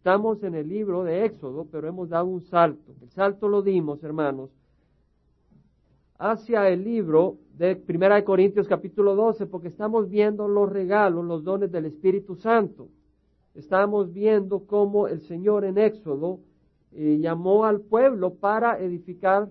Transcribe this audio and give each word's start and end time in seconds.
Estamos 0.00 0.42
en 0.44 0.54
el 0.54 0.66
libro 0.66 1.04
de 1.04 1.26
Éxodo, 1.26 1.66
pero 1.70 1.86
hemos 1.86 2.08
dado 2.08 2.24
un 2.24 2.40
salto. 2.40 2.94
El 3.02 3.10
salto 3.10 3.48
lo 3.48 3.60
dimos, 3.60 4.02
hermanos, 4.02 4.48
hacia 6.16 6.70
el 6.70 6.84
libro 6.84 7.36
de 7.58 7.76
Primera 7.76 8.14
de 8.14 8.24
Corintios 8.24 8.66
capítulo 8.66 9.14
12, 9.14 9.44
porque 9.44 9.68
estamos 9.68 10.08
viendo 10.08 10.48
los 10.48 10.72
regalos, 10.72 11.26
los 11.26 11.44
dones 11.44 11.70
del 11.70 11.84
Espíritu 11.84 12.34
Santo. 12.36 12.88
Estamos 13.54 14.10
viendo 14.14 14.60
cómo 14.60 15.06
el 15.06 15.20
Señor 15.20 15.66
en 15.66 15.76
Éxodo 15.76 16.40
eh, 16.92 17.18
llamó 17.20 17.66
al 17.66 17.82
pueblo 17.82 18.36
para 18.36 18.80
edificar 18.80 19.50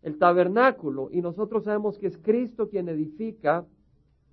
el 0.00 0.16
tabernáculo 0.16 1.10
y 1.12 1.20
nosotros 1.20 1.64
sabemos 1.64 1.98
que 1.98 2.06
es 2.06 2.16
Cristo 2.16 2.70
quien 2.70 2.88
edifica 2.88 3.66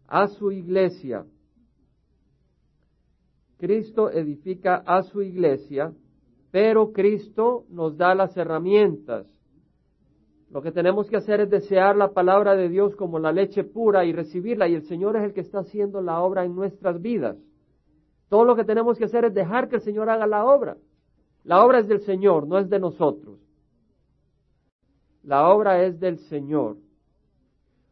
a 0.07 0.29
su 0.29 0.54
iglesia. 0.54 1.25
Cristo 3.60 4.10
edifica 4.10 4.76
a 4.86 5.04
su 5.04 5.21
iglesia, 5.21 5.91
pero 6.50 6.94
Cristo 6.94 7.66
nos 7.70 7.98
da 7.98 8.16
las 8.16 8.36
herramientas. 8.38 9.27
Lo 10.50 10.62
que 10.62 10.72
tenemos 10.72 11.09
que 11.09 11.17
hacer 11.17 11.41
es 11.41 11.50
desear 11.50 11.98
la 11.98 12.14
palabra 12.14 12.55
de 12.55 12.70
Dios 12.70 12.95
como 12.95 13.20
la 13.20 13.34
leche 13.34 13.66
pura 13.66 14.05
y 14.05 14.14
recibirla, 14.14 14.70
y 14.70 14.76
el 14.76 14.84
Señor 14.84 15.17
es 15.17 15.23
el 15.23 15.34
que 15.34 15.41
está 15.41 15.59
haciendo 15.59 16.02
la 16.02 16.22
obra 16.22 16.45
en 16.45 16.55
nuestras 16.55 17.02
vidas. 17.02 17.38
Todo 18.30 18.45
lo 18.45 18.55
que 18.55 18.64
tenemos 18.64 18.98
que 18.98 19.05
hacer 19.05 19.26
es 19.26 19.34
dejar 19.34 19.67
que 19.67 19.76
el 19.76 19.81
Señor 19.81 20.09
haga 20.09 20.26
la 20.26 20.45
obra. 20.45 20.78
La 21.44 21.64
obra 21.64 21.80
es 21.80 21.88
del 21.89 22.00
Señor, 22.02 22.48
no 22.48 22.59
es 22.59 22.70
de 22.70 22.80
nosotros. 22.80 23.39
La 25.22 25.50
obra 25.50 25.84
es 25.84 26.00
del 26.00 26.17
Señor. 26.17 26.78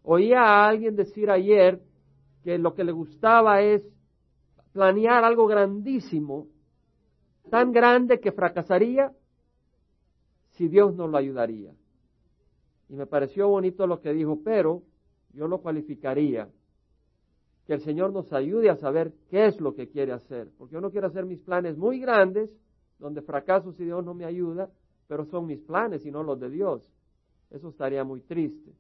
Oía 0.02 0.42
a 0.44 0.70
alguien 0.70 0.96
decir 0.96 1.30
ayer 1.30 1.82
que 2.44 2.58
lo 2.58 2.74
que 2.74 2.86
le 2.86 2.94
gustaba 2.94 3.62
es 3.62 3.84
planear 4.78 5.24
algo 5.24 5.48
grandísimo, 5.48 6.46
tan 7.50 7.72
grande 7.72 8.20
que 8.20 8.32
fracasaría 8.32 9.12
si 10.52 10.68
Dios 10.68 10.94
no 10.94 11.08
lo 11.08 11.18
ayudaría. 11.18 11.74
Y 12.88 12.96
me 12.96 13.08
pareció 13.08 13.48
bonito 13.48 13.88
lo 13.88 14.02
que 14.02 14.14
dijo, 14.14 14.40
pero 14.44 14.84
yo 15.34 15.48
lo 15.48 15.62
cualificaría. 15.62 16.48
Que 17.66 17.74
el 17.74 17.82
Señor 17.82 18.14
nos 18.14 18.32
ayude 18.32 18.70
a 18.70 18.76
saber 18.76 19.14
qué 19.32 19.48
es 19.48 19.60
lo 19.60 19.74
que 19.74 19.90
quiere 19.90 20.12
hacer. 20.12 20.52
Porque 20.60 20.76
yo 20.76 20.82
no 20.82 20.92
quiero 20.92 21.08
hacer 21.08 21.26
mis 21.26 21.40
planes 21.40 21.76
muy 21.76 22.00
grandes, 22.00 22.56
donde 23.00 23.24
fracaso 23.24 23.74
si 23.74 23.84
Dios 23.84 24.06
no 24.06 24.14
me 24.14 24.26
ayuda, 24.26 24.70
pero 25.08 25.26
son 25.26 25.48
mis 25.48 25.60
planes 25.62 26.06
y 26.06 26.12
no 26.12 26.22
los 26.22 26.40
de 26.40 26.52
Dios. 26.52 26.88
Eso 27.50 27.70
estaría 27.70 28.04
muy 28.04 28.22
triste. 28.22 28.74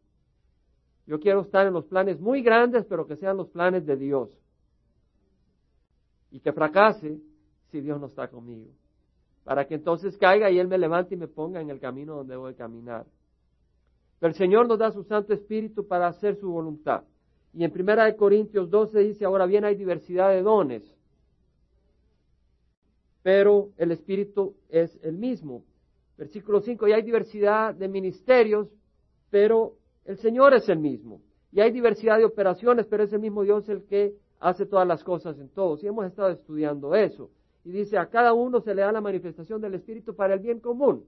Yo 1.08 1.20
quiero 1.20 1.42
estar 1.42 1.66
en 1.66 1.73
los 1.73 1.86
planes 1.86 2.20
muy 2.20 2.44
grandes, 2.44 2.86
pero 2.86 3.08
que 3.08 3.16
sean 3.16 3.36
los 3.38 3.50
planes 3.50 3.84
de 3.88 3.98
Dios. 3.98 4.30
Y 6.31 6.39
que 6.39 6.52
fracase 6.52 7.20
si 7.72 7.81
Dios 7.81 8.00
no 8.00 8.08
está 8.08 8.28
conmigo. 8.28 8.70
Para 9.44 9.66
que 9.66 9.75
entonces 9.75 10.17
caiga 10.17 10.52
y 10.52 10.59
Él 10.59 10.67
me 10.67 10.78
levante 10.78 11.16
y 11.16 11.17
me 11.17 11.28
ponga 11.28 11.61
en 11.61 11.70
el 11.70 11.80
camino 11.80 12.16
donde 12.16 12.36
voy 12.36 12.53
a 12.53 12.56
caminar. 12.56 13.06
Pero 14.20 14.31
el 14.31 14.38
Señor 14.38 14.67
nos 14.67 14.80
da 14.80 14.92
su 14.92 15.03
Santo 15.03 15.33
Espíritu 15.33 15.88
para 15.88 16.08
hacer 16.08 16.36
su 16.38 16.52
voluntad. 16.52 17.03
Y 17.53 17.64
en 17.64 17.72
Primera 17.72 18.05
de 18.05 18.16
Corintios 18.16 18.70
12 18.70 19.00
dice, 19.00 19.25
ahora 19.25 19.45
bien 19.45 19.64
hay 19.66 19.75
diversidad 19.75 20.30
de 20.30 20.42
dones, 20.42 20.83
pero 23.23 23.72
el 23.78 23.92
Espíritu 23.92 24.55
es 24.70 24.98
el 25.03 25.17
mismo. 25.17 25.64
Versículo 26.17 26.61
5, 26.61 26.88
y 26.88 26.94
hay 26.94 27.02
diversidad 27.03 27.75
de 27.75 27.88
ministerios, 27.88 28.70
pero 29.30 29.73
el 30.05 30.17
Señor 30.17 30.53
es 30.53 30.67
el 30.70 30.80
mismo. 30.80 31.22
Y 31.52 31.61
hay 31.61 31.72
diversidad 31.72 32.17
de 32.17 32.25
operaciones, 32.25 32.86
pero 32.88 33.03
es 33.03 33.14
el 33.14 33.20
mismo 33.20 33.44
Dios 33.44 33.67
el 33.70 33.83
que 33.86 34.16
hace 34.39 34.66
todas 34.66 34.88
las 34.88 35.03
cosas 35.03 35.38
en 35.39 35.49
todos. 35.49 35.83
Y 35.83 35.88
hemos 35.88 36.05
estado 36.05 36.30
estudiando 36.30 36.95
eso. 36.95 37.30
Y 37.63 37.71
dice, 37.71 37.97
a 37.97 38.07
cada 38.07 38.33
uno 38.33 38.61
se 38.61 38.73
le 38.73 38.81
da 38.81 38.91
la 38.91 39.02
manifestación 39.02 39.61
del 39.61 39.75
Espíritu 39.75 40.16
para 40.16 40.33
el 40.33 40.39
bien 40.39 40.59
común. 40.59 41.05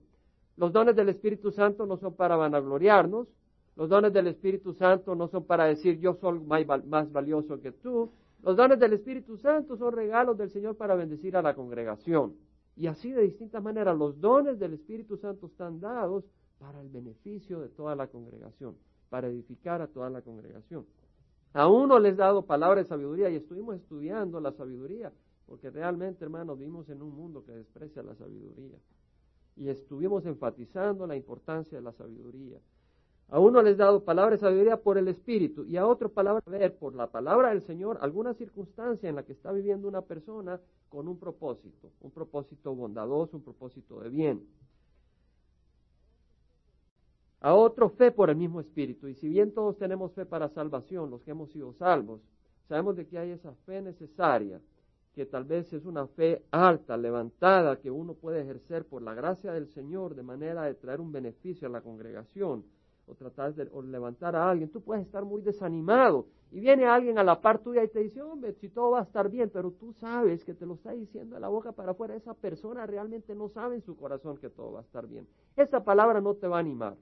Los 0.57 0.73
dones 0.73 0.95
del 0.95 1.09
Espíritu 1.09 1.51
Santo 1.51 1.85
no 1.85 1.97
son 1.97 2.15
para 2.15 2.35
vanagloriarnos. 2.35 3.27
Los 3.75 3.87
dones 3.87 4.11
del 4.11 4.27
Espíritu 4.27 4.73
Santo 4.73 5.15
no 5.15 5.29
son 5.29 5.45
para 5.45 5.65
decir 5.65 5.99
yo 5.99 6.15
soy 6.15 6.39
más 6.41 7.11
valioso 7.11 7.61
que 7.61 7.71
tú. 7.71 8.11
Los 8.43 8.57
dones 8.57 8.79
del 8.79 8.93
Espíritu 8.93 9.37
Santo 9.37 9.77
son 9.77 9.93
regalos 9.93 10.37
del 10.37 10.49
Señor 10.49 10.75
para 10.75 10.95
bendecir 10.95 11.37
a 11.37 11.41
la 11.41 11.53
congregación. 11.55 12.35
Y 12.75 12.87
así 12.87 13.11
de 13.11 13.23
distintas 13.23 13.61
maneras 13.61 13.97
los 13.97 14.19
dones 14.19 14.59
del 14.59 14.73
Espíritu 14.73 15.17
Santo 15.17 15.47
están 15.47 15.79
dados 15.79 16.23
para 16.59 16.81
el 16.81 16.89
beneficio 16.89 17.59
de 17.59 17.69
toda 17.69 17.95
la 17.95 18.07
congregación, 18.07 18.75
para 19.09 19.27
edificar 19.27 19.81
a 19.81 19.87
toda 19.87 20.09
la 20.09 20.21
congregación. 20.21 20.85
A 21.53 21.67
uno 21.67 21.97
les 21.99 22.13
he 22.13 22.17
dado 22.17 22.45
palabra 22.45 22.81
de 22.81 22.87
sabiduría 22.87 23.29
y 23.29 23.35
estuvimos 23.35 23.75
estudiando 23.75 24.39
la 24.39 24.51
sabiduría, 24.51 25.11
porque 25.47 25.71
realmente, 25.71 26.23
hermanos, 26.23 26.59
vivimos 26.59 26.89
en 26.89 27.01
un 27.01 27.15
mundo 27.15 27.43
que 27.43 27.53
desprecia 27.53 28.03
la 28.03 28.15
sabiduría. 28.15 28.77
Y 29.55 29.69
estuvimos 29.69 30.25
enfatizando 30.25 31.07
la 31.07 31.15
importancia 31.15 31.77
de 31.77 31.83
la 31.83 31.91
sabiduría. 31.91 32.59
A 33.31 33.39
uno 33.39 33.61
les 33.61 33.73
he 33.73 33.77
dado 33.77 34.03
palabra 34.03 34.31
de 34.35 34.39
sabiduría 34.39 34.77
por 34.77 34.97
el 34.97 35.07
Espíritu 35.07 35.63
y 35.65 35.77
a 35.77 35.85
otro 35.85 36.09
palabra 36.09 36.41
ver 36.47 36.75
por 36.75 36.95
la 36.95 37.07
palabra 37.07 37.49
del 37.49 37.61
Señor 37.61 37.99
alguna 38.01 38.33
circunstancia 38.33 39.07
en 39.07 39.15
la 39.15 39.23
que 39.23 39.33
está 39.33 39.51
viviendo 39.51 39.87
una 39.87 40.01
persona 40.01 40.59
con 40.89 41.07
un 41.07 41.17
propósito, 41.17 41.91
un 42.01 42.09
propósito 42.09 42.73
bondadoso, 42.73 43.37
un 43.37 43.43
propósito 43.43 43.99
de 44.01 44.09
bien. 44.09 44.47
A 47.41 47.53
otro 47.53 47.89
fe 47.89 48.11
por 48.11 48.29
el 48.29 48.35
mismo 48.35 48.59
Espíritu. 48.59 49.07
Y 49.07 49.15
si 49.15 49.29
bien 49.29 49.53
todos 49.53 49.77
tenemos 49.77 50.11
fe 50.13 50.25
para 50.25 50.49
salvación, 50.49 51.09
los 51.09 51.21
que 51.21 51.31
hemos 51.31 51.51
sido 51.51 51.73
salvos, 51.73 52.21
sabemos 52.67 52.95
de 52.95 53.07
que 53.07 53.17
hay 53.17 53.31
esa 53.31 53.53
fe 53.65 53.81
necesaria, 53.81 54.59
que 55.15 55.25
tal 55.25 55.45
vez 55.45 55.71
es 55.73 55.85
una 55.85 56.07
fe 56.07 56.43
alta, 56.51 56.97
levantada, 56.97 57.79
que 57.79 57.91
uno 57.91 58.13
puede 58.13 58.41
ejercer 58.41 58.85
por 58.85 59.01
la 59.01 59.13
gracia 59.13 59.51
del 59.51 59.67
Señor 59.67 60.15
de 60.15 60.23
manera 60.23 60.63
de 60.63 60.75
traer 60.75 61.01
un 61.01 61.11
beneficio 61.11 61.67
a 61.67 61.71
la 61.71 61.81
congregación 61.81 62.63
o 63.07 63.15
tratar 63.15 63.55
de 63.55 63.69
levantar 63.83 64.35
a 64.35 64.49
alguien, 64.49 64.69
tú 64.69 64.81
puedes 64.81 65.05
estar 65.05 65.25
muy 65.25 65.41
desanimado 65.41 66.27
y 66.51 66.59
viene 66.59 66.85
alguien 66.85 67.17
a 67.17 67.23
la 67.23 67.41
par 67.41 67.59
tuya 67.59 67.83
y 67.83 67.87
te 67.87 67.99
dice, 67.99 68.21
hombre, 68.21 68.53
si 68.53 68.69
todo 68.69 68.91
va 68.91 68.99
a 68.99 69.03
estar 69.03 69.29
bien, 69.29 69.49
pero 69.51 69.71
tú 69.71 69.93
sabes 69.93 70.43
que 70.43 70.53
te 70.53 70.65
lo 70.65 70.75
está 70.75 70.91
diciendo 70.91 71.35
de 71.35 71.41
la 71.41 71.47
boca 71.47 71.71
para 71.71 71.91
afuera, 71.91 72.15
esa 72.15 72.33
persona 72.33 72.85
realmente 72.85 73.33
no 73.33 73.49
sabe 73.49 73.75
en 73.75 73.81
su 73.81 73.95
corazón 73.95 74.37
que 74.37 74.49
todo 74.49 74.73
va 74.73 74.79
a 74.79 74.83
estar 74.83 75.07
bien. 75.07 75.27
Esa 75.55 75.83
palabra 75.83 76.21
no 76.21 76.35
te 76.35 76.47
va 76.47 76.57
a 76.57 76.59
animar. 76.59 76.95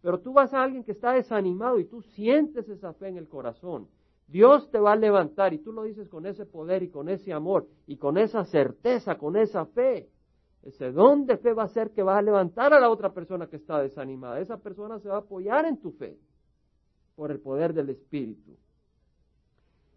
Pero 0.00 0.20
tú 0.20 0.32
vas 0.32 0.54
a 0.54 0.62
alguien 0.62 0.84
que 0.84 0.92
está 0.92 1.12
desanimado 1.12 1.78
y 1.78 1.84
tú 1.84 2.02
sientes 2.02 2.68
esa 2.68 2.92
fe 2.94 3.08
en 3.08 3.16
el 3.16 3.28
corazón. 3.28 3.88
Dios 4.28 4.70
te 4.70 4.78
va 4.78 4.92
a 4.92 4.96
levantar 4.96 5.54
y 5.54 5.58
tú 5.58 5.72
lo 5.72 5.84
dices 5.84 6.08
con 6.08 6.26
ese 6.26 6.44
poder 6.44 6.82
y 6.82 6.90
con 6.90 7.08
ese 7.08 7.32
amor 7.32 7.66
y 7.86 7.96
con 7.96 8.18
esa 8.18 8.44
certeza, 8.44 9.16
con 9.16 9.36
esa 9.36 9.64
fe. 9.66 10.08
Ese 10.62 10.92
don 10.92 11.24
de 11.24 11.38
fe 11.38 11.54
va 11.54 11.64
a 11.64 11.68
ser 11.68 11.92
que 11.92 12.02
vas 12.02 12.18
a 12.18 12.22
levantar 12.22 12.74
a 12.74 12.80
la 12.80 12.90
otra 12.90 13.12
persona 13.12 13.46
que 13.46 13.56
está 13.56 13.80
desanimada. 13.80 14.38
Esa 14.40 14.58
persona 14.58 14.98
se 14.98 15.08
va 15.08 15.16
a 15.16 15.20
apoyar 15.20 15.64
en 15.64 15.80
tu 15.80 15.92
fe 15.92 16.18
por 17.16 17.30
el 17.30 17.40
poder 17.40 17.72
del 17.72 17.88
Espíritu. 17.90 18.56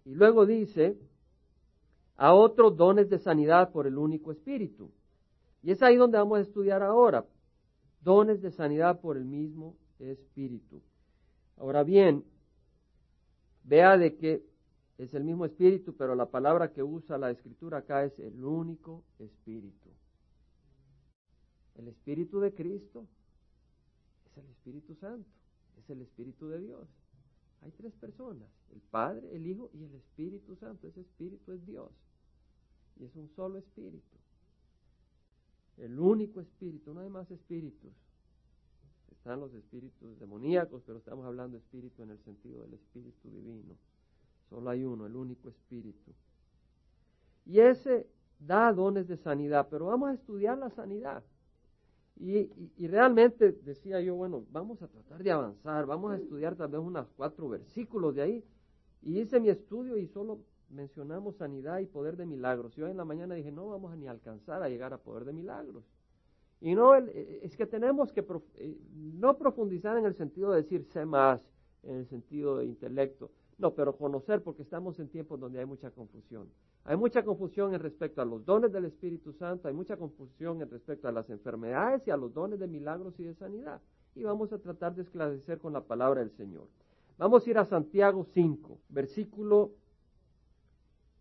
Y 0.06 0.16
luego 0.16 0.46
dice, 0.46 0.98
a 2.16 2.34
otros 2.34 2.78
dones 2.78 3.10
de 3.10 3.20
sanidad 3.20 3.72
por 3.72 3.86
el 3.86 3.98
único 3.98 4.32
Espíritu. 4.32 4.92
Y 5.62 5.72
es 5.72 5.84
ahí 5.84 5.98
donde 5.98 6.18
vamos 6.18 6.40
a 6.40 6.42
estudiar 6.42 6.82
ahora. 6.82 7.26
Dones 8.02 8.42
de 8.42 8.52
sanidad 8.52 9.02
por 9.02 9.18
el 9.18 9.26
mismo 9.26 9.76
Espíritu. 10.10 10.82
Ahora 11.58 11.84
bien, 11.84 12.24
vea 13.64 13.98
de 13.98 14.16
que 14.18 14.44
es 14.98 15.14
el 15.14 15.24
mismo 15.24 15.46
Espíritu, 15.46 15.96
pero 15.96 16.16
la 16.16 16.30
palabra 16.30 16.72
que 16.74 16.84
usa 16.84 17.18
la 17.18 17.32
Escritura 17.32 17.80
acá 17.80 18.04
es 18.04 18.18
el 18.20 18.44
único 18.44 19.04
Espíritu. 19.20 19.90
El 21.76 21.88
Espíritu 21.88 22.40
de 22.40 22.54
Cristo 22.54 23.08
es 24.26 24.38
el 24.38 24.50
Espíritu 24.50 24.96
Santo, 24.96 25.30
es 25.80 25.90
el 25.90 26.02
Espíritu 26.02 26.48
de 26.50 26.60
Dios. 26.60 26.88
Hay 27.62 27.72
tres 27.72 27.94
personas, 27.94 28.50
el 28.74 28.82
Padre, 28.82 29.36
el 29.36 29.46
Hijo 29.48 29.70
y 29.74 29.84
el 29.84 29.96
Espíritu 29.96 30.56
Santo. 30.56 30.88
Ese 30.88 31.02
Espíritu 31.02 31.52
es 31.52 31.66
Dios 31.66 31.92
y 33.00 33.06
es 33.06 33.16
un 33.16 33.30
solo 33.36 33.58
Espíritu. 33.58 34.18
El 35.78 36.00
único 36.00 36.42
Espíritu, 36.42 36.94
no 36.94 37.02
hay 37.02 37.10
más 37.10 37.30
espíritus. 37.32 37.92
Están 39.12 39.40
los 39.40 39.54
espíritus 39.54 40.20
demoníacos, 40.20 40.82
pero 40.86 40.98
estamos 40.98 41.26
hablando 41.26 41.58
de 41.58 41.64
espíritu 41.64 42.04
en 42.04 42.12
el 42.12 42.20
sentido 42.20 42.62
del 42.64 42.74
Espíritu 42.74 43.30
divino. 43.30 43.76
Solo 44.50 44.70
hay 44.70 44.84
uno, 44.84 45.06
el 45.06 45.16
único 45.16 45.50
Espíritu. 45.50 46.12
Y 47.46 47.60
ese 47.60 48.08
da 48.40 48.74
dones 48.74 49.08
de 49.08 49.18
sanidad, 49.18 49.68
pero 49.70 49.86
vamos 49.86 50.10
a 50.10 50.14
estudiar 50.14 50.58
la 50.58 50.70
sanidad. 50.70 51.24
Y, 52.20 52.48
realmente 52.88 53.52
decía 53.52 54.00
yo, 54.02 54.16
bueno, 54.16 54.46
vamos 54.52 54.82
a 54.84 54.88
tratar 54.88 55.24
de 55.24 55.32
avanzar, 55.32 55.86
vamos 55.88 56.12
a 56.12 56.18
estudiar 56.18 56.56
tal 56.56 56.70
vez 56.70 56.80
unos 56.80 57.08
cuatro 57.16 57.50
versículos 57.50 58.14
de 58.14 58.22
ahí. 58.22 58.46
Y 59.02 59.20
hice 59.20 59.40
mi 59.40 59.50
estudio 59.50 59.98
y 59.98 60.08
solo 60.08 60.40
mencionamos 60.70 61.38
sanidad 61.38 61.80
y 61.80 61.88
poder 61.88 62.18
de 62.18 62.26
milagros. 62.26 62.78
Y 62.78 62.84
hoy 62.84 62.92
en 62.92 62.98
la 62.98 63.06
mañana 63.06 63.34
dije, 63.34 63.52
no 63.52 63.68
vamos 63.68 63.92
a 63.92 63.96
ni 63.96 64.08
alcanzar 64.08 64.62
a 64.62 64.70
llegar 64.70 64.94
a 64.94 65.00
poder 65.00 65.26
de 65.26 65.34
milagros. 65.34 65.84
Y 66.62 66.76
no, 66.76 66.96
eh, 66.96 67.40
es 67.42 67.58
que 67.58 67.66
tenemos 67.66 68.14
que 68.14 68.24
eh, 68.56 68.78
no 68.94 69.38
profundizar 69.38 69.98
en 69.98 70.06
el 70.06 70.16
sentido 70.16 70.52
de 70.52 70.62
decir 70.62 70.86
sé 70.86 71.06
más, 71.06 71.42
en 71.84 71.96
el 71.96 72.08
sentido 72.08 72.58
de 72.58 72.66
intelecto. 72.66 73.32
No, 73.58 73.74
pero 73.74 73.98
conocer 73.98 74.42
porque 74.42 74.62
estamos 74.62 75.00
en 75.00 75.10
tiempos 75.10 75.40
donde 75.40 75.60
hay 75.60 75.66
mucha 75.66 75.90
confusión. 75.92 76.48
Hay 76.84 76.98
mucha 76.98 77.24
confusión 77.24 77.74
en 77.74 77.80
respecto 77.80 78.22
a 78.22 78.26
los 78.26 78.46
dones 78.46 78.72
del 78.72 78.86
Espíritu 78.86 79.34
Santo, 79.34 79.68
hay 79.68 79.74
mucha 79.74 79.98
confusión 79.98 80.62
en 80.62 80.70
respecto 80.70 81.08
a 81.08 81.12
las 81.12 81.30
enfermedades 81.30 82.08
y 82.08 82.12
a 82.12 82.18
los 82.18 82.34
dones 82.34 82.60
de 82.60 82.68
milagros 82.68 83.20
y 83.20 83.24
de 83.24 83.34
sanidad. 83.36 83.82
Y 84.16 84.24
vamos 84.24 84.52
a 84.54 84.60
tratar 84.60 84.96
de 84.96 85.04
esclarecer 85.04 85.60
con 85.60 85.74
la 85.74 85.82
palabra 85.82 86.22
del 86.22 86.32
Señor. 86.32 86.68
Vamos 87.18 87.46
a 87.46 87.50
ir 87.50 87.58
a 87.58 87.66
Santiago 87.66 88.26
5, 88.34 88.80
versículo 88.90 89.72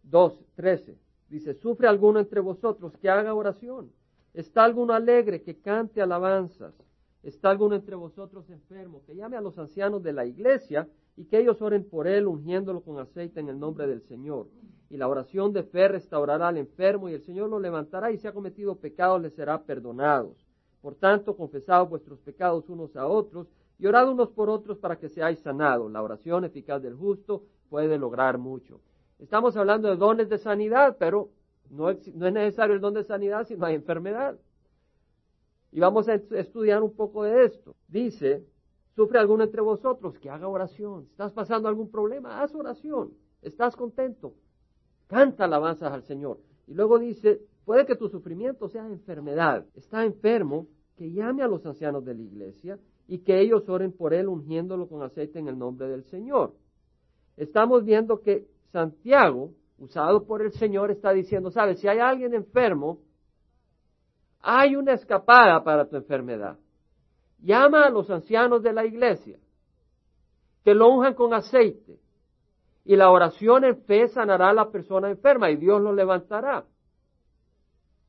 2, 0.04 0.44
13. 0.54 0.98
Dice, 1.28 1.54
¿sufre 1.54 1.88
alguno 1.88 2.20
entre 2.20 2.40
vosotros 2.40 2.96
que 2.96 3.10
haga 3.10 3.34
oración? 3.34 3.92
¿Está 4.32 4.64
alguno 4.64 4.92
alegre 4.92 5.42
que 5.42 5.58
cante 5.60 6.00
alabanzas? 6.00 6.74
¿Está 7.22 7.50
alguno 7.50 7.74
entre 7.74 7.96
vosotros 7.96 8.48
enfermo 8.48 9.02
que 9.04 9.14
llame 9.14 9.36
a 9.36 9.40
los 9.40 9.58
ancianos 9.58 10.02
de 10.02 10.12
la 10.12 10.24
iglesia 10.24 10.88
y 11.16 11.26
que 11.26 11.38
ellos 11.38 11.60
oren 11.60 11.84
por 11.84 12.06
él 12.06 12.26
ungiéndolo 12.26 12.80
con 12.80 12.98
aceite 12.98 13.40
en 13.40 13.48
el 13.48 13.58
nombre 13.58 13.86
del 13.86 14.00
Señor. 14.02 14.48
Y 14.88 14.96
la 14.96 15.06
oración 15.06 15.52
de 15.52 15.62
fe 15.62 15.88
restaurará 15.88 16.48
al 16.48 16.56
enfermo 16.56 17.08
y 17.08 17.12
el 17.14 17.22
Señor 17.22 17.50
lo 17.50 17.60
levantará 17.60 18.10
y 18.10 18.18
si 18.18 18.26
ha 18.26 18.32
cometido 18.32 18.76
pecados 18.76 19.20
le 19.20 19.30
será 19.30 19.62
perdonados. 19.62 20.46
Por 20.80 20.94
tanto, 20.94 21.36
confesad 21.36 21.86
vuestros 21.86 22.20
pecados 22.20 22.70
unos 22.70 22.96
a 22.96 23.06
otros 23.06 23.48
y 23.78 23.86
orad 23.86 24.10
unos 24.10 24.30
por 24.30 24.48
otros 24.48 24.78
para 24.78 24.96
que 24.96 25.08
seáis 25.08 25.40
sanados. 25.40 25.92
La 25.92 26.02
oración 26.02 26.44
eficaz 26.44 26.82
del 26.82 26.94
justo 26.94 27.42
puede 27.68 27.98
lograr 27.98 28.38
mucho. 28.38 28.80
Estamos 29.18 29.56
hablando 29.56 29.88
de 29.88 29.96
dones 29.96 30.30
de 30.30 30.38
sanidad, 30.38 30.96
pero 30.98 31.28
no 31.70 31.90
es, 31.90 32.14
no 32.14 32.26
es 32.26 32.32
necesario 32.32 32.74
el 32.74 32.80
don 32.80 32.94
de 32.94 33.04
sanidad 33.04 33.46
si 33.46 33.56
no 33.56 33.66
hay 33.66 33.74
enfermedad. 33.74 34.38
Y 35.72 35.80
vamos 35.80 36.08
a 36.08 36.14
estudiar 36.14 36.82
un 36.82 36.94
poco 36.94 37.24
de 37.24 37.44
esto. 37.44 37.74
Dice 37.88 38.44
¿Sufre 39.00 39.18
alguno 39.18 39.44
entre 39.44 39.62
vosotros? 39.62 40.18
Que 40.18 40.30
haga 40.30 40.48
oración. 40.48 41.06
¿Estás 41.10 41.32
pasando 41.32 41.68
algún 41.68 41.90
problema? 41.90 42.42
Haz 42.42 42.54
oración. 42.54 43.14
¿Estás 43.40 43.76
contento? 43.76 44.34
Canta 45.06 45.44
alabanzas 45.44 45.92
al 45.92 46.02
Señor. 46.02 46.38
Y 46.66 46.74
luego 46.74 46.98
dice, 46.98 47.40
puede 47.64 47.86
que 47.86 47.96
tu 47.96 48.08
sufrimiento 48.08 48.68
sea 48.68 48.86
enfermedad. 48.86 49.64
Está 49.74 50.04
enfermo, 50.04 50.66
que 50.96 51.10
llame 51.10 51.42
a 51.42 51.48
los 51.48 51.64
ancianos 51.64 52.04
de 52.04 52.14
la 52.14 52.20
iglesia 52.20 52.78
y 53.08 53.20
que 53.20 53.40
ellos 53.40 53.68
oren 53.70 53.92
por 53.92 54.12
él 54.12 54.28
ungiéndolo 54.28 54.86
con 54.86 55.02
aceite 55.02 55.38
en 55.38 55.48
el 55.48 55.58
nombre 55.58 55.88
del 55.88 56.04
Señor. 56.04 56.54
Estamos 57.38 57.86
viendo 57.86 58.20
que 58.20 58.46
Santiago, 58.70 59.54
usado 59.80 60.24
por 60.24 60.42
el 60.42 60.52
Señor, 60.52 60.90
está 60.90 61.12
diciendo, 61.12 61.50
sabes, 61.50 61.80
si 61.80 61.88
hay 61.88 61.98
alguien 61.98 62.34
enfermo, 62.34 63.00
hay 64.40 64.76
una 64.76 64.92
escapada 64.92 65.62
para 65.64 65.88
tu 65.88 65.96
enfermedad 65.96 66.56
llama 67.42 67.86
a 67.86 67.90
los 67.90 68.10
ancianos 68.10 68.62
de 68.62 68.72
la 68.72 68.84
iglesia, 68.84 69.38
que 70.64 70.74
lo 70.74 70.88
unjan 70.88 71.14
con 71.14 71.32
aceite, 71.34 71.98
y 72.84 72.96
la 72.96 73.10
oración 73.10 73.64
en 73.64 73.82
fe 73.84 74.08
sanará 74.08 74.50
a 74.50 74.54
la 74.54 74.70
persona 74.70 75.10
enferma 75.10 75.50
y 75.50 75.56
Dios 75.56 75.80
lo 75.80 75.92
levantará. 75.92 76.64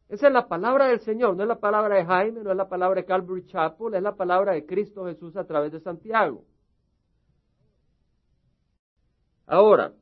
Esa 0.09 0.27
es 0.27 0.33
la 0.33 0.47
palabra 0.47 0.87
del 0.87 0.99
Señor, 1.01 1.35
no 1.35 1.43
es 1.43 1.47
la 1.47 1.59
palabra 1.59 1.95
de 1.95 2.05
Jaime, 2.05 2.43
no 2.43 2.51
es 2.51 2.57
la 2.57 2.67
palabra 2.67 3.01
de 3.01 3.05
Calvary 3.05 3.45
Chapel, 3.45 3.93
es 3.93 4.03
la 4.03 4.15
palabra 4.15 4.53
de 4.53 4.65
Cristo 4.65 5.05
Jesús 5.05 5.35
a 5.37 5.45
través 5.45 5.71
de 5.71 5.79
Santiago. 5.79 6.43
Ahora, 9.47 9.93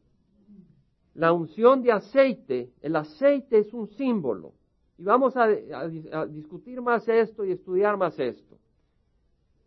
la 1.19 1.33
unción 1.33 1.83
de 1.83 1.91
aceite, 1.91 2.71
el 2.81 2.95
aceite 2.95 3.59
es 3.59 3.73
un 3.73 3.89
símbolo. 3.89 4.53
Y 4.97 5.03
vamos 5.03 5.35
a, 5.35 5.49
discutir 6.27 6.81
más 6.81 7.09
esto 7.09 7.43
y 7.43 7.51
estudiar 7.51 7.97
más 7.97 8.17
esto. 8.17 8.57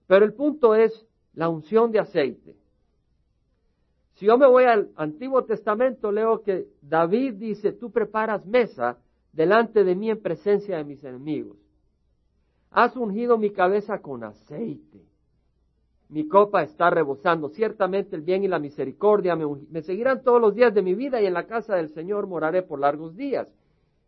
Pero 0.06 0.25
el 0.25 0.32
punto 0.32 0.75
es 0.75 1.06
la 1.34 1.50
unción 1.50 1.93
de 1.93 1.99
aceite. 1.99 2.56
Si 4.14 4.25
yo 4.25 4.38
me 4.38 4.46
voy 4.46 4.64
al 4.64 4.93
Antiguo 4.96 5.44
Testamento, 5.44 6.10
leo 6.10 6.43
que 6.43 6.69
David 6.81 7.34
dice, 7.34 7.72
tú 7.72 7.90
preparas 7.90 8.46
mesa 8.46 8.96
delante 9.31 9.84
de 9.84 9.94
mí 9.94 10.08
en 10.08 10.22
presencia 10.22 10.78
de 10.78 10.84
mis 10.84 11.04
enemigos. 11.04 11.58
Has 12.70 12.96
ungido 12.96 13.37
mi 13.37 13.50
cabeza 13.50 14.00
con 14.00 14.25
aceite. 14.25 15.04
Mi 16.12 16.29
copa 16.29 16.62
está 16.62 16.91
rebosando. 16.91 17.49
Ciertamente 17.49 18.17
el 18.17 18.23
bien 18.23 18.44
y 18.44 18.49
la 18.49 18.59
misericordia 18.59 19.35
me, 19.37 19.82
seguirán 19.82 20.23
todos 20.23 20.41
los 20.41 20.55
días 20.55 20.73
de 20.73 20.82
mi 20.82 20.94
vida 20.94 21.20
y 21.20 21.26
en 21.26 21.35
la 21.35 21.47
casa 21.47 21.75
del 21.75 21.88
Señor 21.91 22.26
moraré 22.26 22.62
por 22.62 22.79
largos 22.79 23.17
días. 23.17 23.49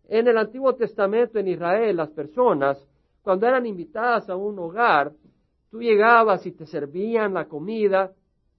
En 0.09 0.29
el 0.29 0.39
Antiguo 0.39 0.75
Testamento 0.75 1.39
en 1.39 1.49
Israel, 1.49 1.97
las 1.97 2.11
personas, 2.11 2.79
cuando 3.23 3.47
eran 3.47 3.67
invitadas 3.67 4.29
a 4.29 4.37
un 4.37 4.59
hogar, 4.59 5.12
Tú 5.75 5.83
llegabas 5.83 6.47
y 6.47 6.53
te 6.53 6.67
servían 6.67 7.35
la 7.35 7.49
comida 7.49 8.12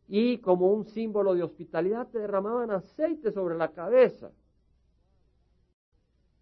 y 0.05 0.39
como 0.39 0.67
un 0.67 0.83
símbolo 0.83 1.33
de 1.33 1.43
hospitalidad 1.43 2.09
te 2.09 2.19
derramaban 2.19 2.71
aceite 2.71 3.31
sobre 3.31 3.55
la 3.55 3.69
cabeza. 3.69 4.31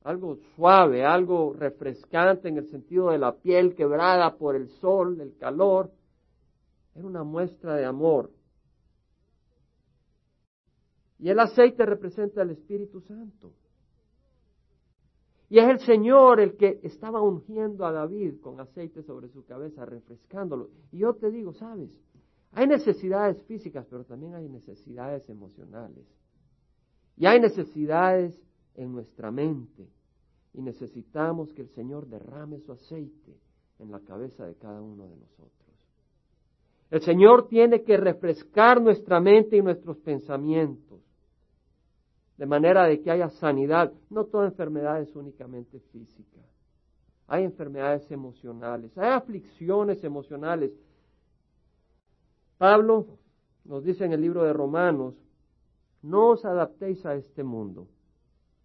Algo 0.04 0.38
suave, 0.56 1.06
algo 1.06 1.54
refrescante 1.54 2.48
en 2.48 2.58
el 2.58 2.66
sentido 2.70 3.12
de 3.12 3.20
la 3.20 3.36
piel 3.36 3.76
quebrada 3.76 4.36
por 4.36 4.56
el 4.56 4.68
sol, 4.68 5.22
el 5.22 5.38
calor. 5.38 5.92
Era 6.96 7.06
una 7.06 7.24
muestra 7.24 7.76
de 7.76 7.86
amor. 7.86 8.32
Y 11.20 11.30
el 11.30 11.40
aceite 11.40 11.86
representa 11.86 12.42
al 12.42 12.52
Espíritu 12.52 13.02
Santo. 13.02 13.54
Y 15.50 15.60
es 15.60 15.70
el 15.70 15.80
Señor 15.80 16.40
el 16.40 16.58
que 16.58 16.80
estaba 16.84 17.22
ungiendo 17.22 17.86
a 17.86 17.92
David 17.92 18.40
con 18.42 18.60
aceite 18.60 19.04
sobre 19.04 19.30
su 19.30 19.46
cabeza, 19.46 19.86
refrescándolo. 19.86 20.70
Y 20.92 20.98
yo 21.00 21.14
te 21.14 21.30
digo, 21.30 21.54
sabes, 21.54 21.92
hay 22.54 22.68
necesidades 22.68 23.42
físicas, 23.44 23.86
pero 23.90 24.04
también 24.04 24.36
hay 24.36 24.50
necesidades 24.50 25.30
emocionales. 25.30 26.06
Y 27.18 27.26
hay 27.26 27.40
necesidades 27.40 28.40
en 28.76 28.92
nuestra 28.92 29.32
mente. 29.32 29.88
Y 30.54 30.62
necesitamos 30.62 31.54
que 31.54 31.62
el 31.62 31.70
Señor 31.70 32.08
derrame 32.08 32.60
su 32.60 32.72
aceite 32.72 33.38
en 33.80 33.92
la 33.92 34.00
cabeza 34.00 34.46
de 34.46 34.56
cada 34.56 34.82
uno 34.82 35.08
de 35.08 35.18
nosotros. 35.18 35.63
El 36.94 37.02
Señor 37.02 37.48
tiene 37.48 37.82
que 37.82 37.98
refrescar 37.98 38.80
nuestra 38.80 39.20
mente 39.20 39.58
y 39.58 39.64
nuestros 39.64 39.98
pensamientos 39.98 41.02
de 42.38 42.46
manera 42.46 42.84
de 42.84 43.02
que 43.02 43.10
haya 43.10 43.30
sanidad. 43.30 43.92
No 44.12 44.26
toda 44.26 44.46
enfermedad 44.46 45.02
es 45.02 45.16
únicamente 45.16 45.80
física. 45.92 46.40
Hay 47.26 47.46
enfermedades 47.46 48.12
emocionales, 48.12 48.96
hay 48.96 49.10
aflicciones 49.10 50.04
emocionales. 50.04 50.72
Pablo 52.60 53.08
nos 53.66 53.84
dice 53.84 54.06
en 54.06 54.14
el 54.14 54.22
libro 54.22 54.44
de 54.44 54.54
Romanos, 54.54 55.16
no 56.04 56.30
os 56.30 56.46
adaptéis 56.46 57.04
a 57.08 57.16
este 57.16 57.44
mundo. 57.44 57.88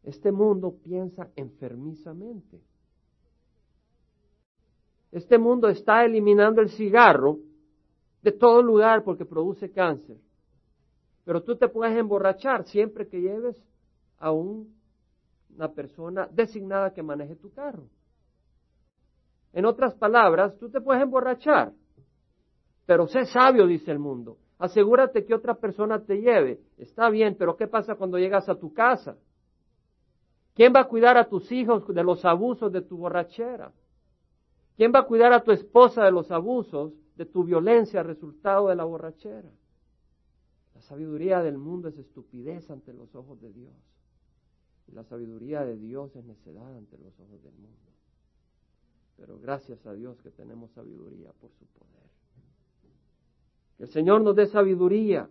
Este 0.03 0.33
mundo 0.33 0.77
piensa 0.85 1.31
enfermizamente. 1.35 2.61
Este 5.13 5.39
mundo 5.39 5.71
está 5.71 6.05
eliminando 6.05 6.61
el 6.61 6.69
cigarro 6.69 7.39
de 8.23 8.33
todo 8.33 8.63
lugar 8.63 9.05
porque 9.05 9.25
produce 9.25 9.71
cáncer. 9.71 10.17
Pero 11.25 11.43
tú 11.43 11.57
te 11.57 11.69
puedes 11.69 11.97
emborrachar 11.97 12.65
siempre 12.65 13.07
que 13.07 13.21
lleves 13.21 13.57
a 14.19 14.33
una 14.33 15.69
persona 15.75 16.29
designada 16.33 16.93
que 16.93 17.03
maneje 17.03 17.37
tu 17.37 17.53
carro. 17.53 17.85
En 19.53 19.65
otras 19.65 19.95
palabras, 19.95 20.57
tú 20.59 20.71
te 20.71 20.81
puedes 20.81 21.03
emborrachar, 21.03 21.73
pero 22.87 23.07
sé 23.07 23.27
sabio, 23.27 23.67
dice 23.67 23.91
el 23.91 23.99
mundo. 23.99 24.39
Asegúrate 24.59 25.25
que 25.25 25.35
otra 25.35 25.55
persona 25.55 26.01
te 26.01 26.21
lleve. 26.21 26.61
Está 26.79 27.11
bien, 27.11 27.37
pero 27.39 27.57
¿qué 27.57 27.67
pasa 27.67 27.95
cuando 27.95 28.19
llegas 28.19 28.49
a 28.49 28.57
tu 28.57 28.73
casa? 28.73 29.17
¿Quién 30.55 30.73
va 30.75 30.81
a 30.81 30.89
cuidar 30.89 31.17
a 31.17 31.29
tus 31.29 31.53
hijos 31.53 31.87
de 31.87 32.03
los 32.03 32.25
abusos 32.25 32.73
de 32.73 32.83
tu 32.83 32.97
borrachera? 32.97 33.73
¿Quién 34.77 34.93
va 34.93 35.01
a 35.01 35.07
cuidar 35.07 35.33
a 35.33 35.43
tu 35.43 35.53
esposa 35.53 36.05
de 36.05 36.11
los 36.11 36.31
abusos 36.31 36.93
de 37.19 37.27
tu 37.27 37.43
violencia 37.43 38.05
resultado 38.05 38.69
de 38.69 38.77
la 38.77 38.85
borrachera? 38.85 39.51
La 40.75 40.81
sabiduría 40.83 41.43
del 41.43 41.59
mundo 41.59 41.89
es 41.89 41.99
estupidez 41.99 42.71
ante 42.71 42.93
los 42.93 43.13
ojos 43.17 43.41
de 43.41 43.53
Dios. 43.53 43.75
Y 44.87 44.93
la 44.93 45.03
sabiduría 45.03 45.65
de 45.65 45.77
Dios 45.77 46.15
es 46.15 46.25
necedad 46.25 46.77
ante 46.77 46.97
los 46.97 47.19
ojos 47.19 47.43
del 47.43 47.55
mundo. 47.55 47.77
Pero 49.17 49.37
gracias 49.41 49.85
a 49.85 49.93
Dios 49.95 50.23
que 50.23 50.31
tenemos 50.31 50.71
sabiduría 50.71 51.33
por 51.41 51.51
su 51.51 51.67
poder. 51.67 52.09
Que 53.77 53.83
el 53.83 53.89
Señor 53.89 54.23
nos 54.23 54.37
dé 54.37 54.47
sabiduría 54.47 55.29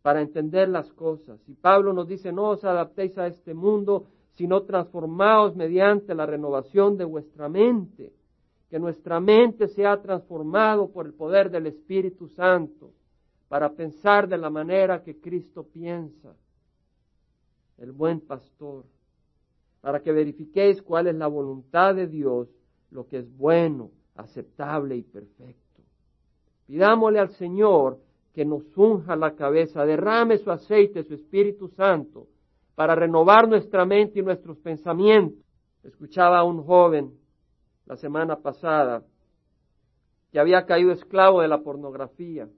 para 0.00 0.22
entender 0.22 0.68
las 0.68 0.92
cosas. 0.92 1.40
Y 1.48 1.54
Pablo 1.54 1.92
nos 1.92 2.06
dice, 2.06 2.30
no 2.30 2.50
os 2.50 2.62
adaptéis 2.62 3.18
a 3.18 3.26
este 3.26 3.52
mundo, 3.52 4.06
sino 4.34 4.62
transformaos 4.62 5.56
mediante 5.56 6.14
la 6.14 6.24
renovación 6.24 6.96
de 6.96 7.04
vuestra 7.04 7.48
mente. 7.48 8.12
Que 8.74 8.80
nuestra 8.80 9.20
mente 9.20 9.68
sea 9.68 10.02
transformado 10.02 10.90
por 10.90 11.06
el 11.06 11.14
poder 11.14 11.48
del 11.48 11.68
Espíritu 11.68 12.26
Santo 12.26 12.90
para 13.46 13.70
pensar 13.70 14.26
de 14.26 14.36
la 14.36 14.50
manera 14.50 15.00
que 15.00 15.20
Cristo 15.20 15.62
piensa, 15.62 16.34
el 17.78 17.92
buen 17.92 18.18
pastor, 18.18 18.84
para 19.80 20.00
que 20.00 20.10
verifiquéis 20.10 20.82
cuál 20.82 21.06
es 21.06 21.14
la 21.14 21.28
voluntad 21.28 21.94
de 21.94 22.08
Dios, 22.08 22.48
lo 22.90 23.06
que 23.06 23.18
es 23.18 23.36
bueno, 23.36 23.92
aceptable 24.16 24.96
y 24.96 25.02
perfecto. 25.02 25.82
Pidámosle 26.66 27.20
al 27.20 27.30
Señor 27.30 28.00
que 28.32 28.44
nos 28.44 28.76
unja 28.76 29.14
la 29.14 29.36
cabeza, 29.36 29.86
derrame 29.86 30.38
su 30.38 30.50
aceite, 30.50 31.04
su 31.04 31.14
Espíritu 31.14 31.68
Santo, 31.68 32.26
para 32.74 32.96
renovar 32.96 33.48
nuestra 33.48 33.84
mente 33.84 34.18
y 34.18 34.22
nuestros 34.22 34.58
pensamientos. 34.58 35.44
Escuchaba 35.84 36.40
a 36.40 36.44
un 36.44 36.64
joven 36.64 37.22
la 37.86 37.96
semana 37.96 38.36
pasada 38.40 39.02
que 40.30 40.40
había 40.40 40.66
caído 40.66 40.92
esclavo 40.92 41.42
de 41.42 41.48
la 41.48 41.62
pornografía. 41.62 42.48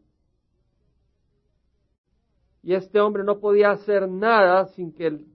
Y 2.62 2.74
este 2.74 3.00
hombre 3.00 3.22
no 3.22 3.38
podía 3.38 3.70
hacer 3.70 4.08
nada 4.08 4.66
sin 4.68 4.92
que 4.92 5.06
él 5.06 5.26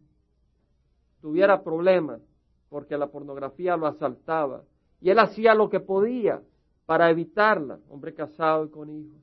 tuviera 1.22 1.64
problemas, 1.64 2.20
porque 2.68 2.98
la 2.98 3.08
pornografía 3.08 3.78
lo 3.78 3.86
asaltaba. 3.86 4.64
Y 5.00 5.12
él 5.12 5.20
hacía 5.20 5.54
lo 5.54 5.70
que 5.70 5.80
podía 5.80 6.42
para 6.86 7.10
evitarla, 7.10 7.80
hombre 7.90 8.14
casado 8.14 8.66
y 8.66 8.70
con 8.70 8.90
hijos. 8.90 9.22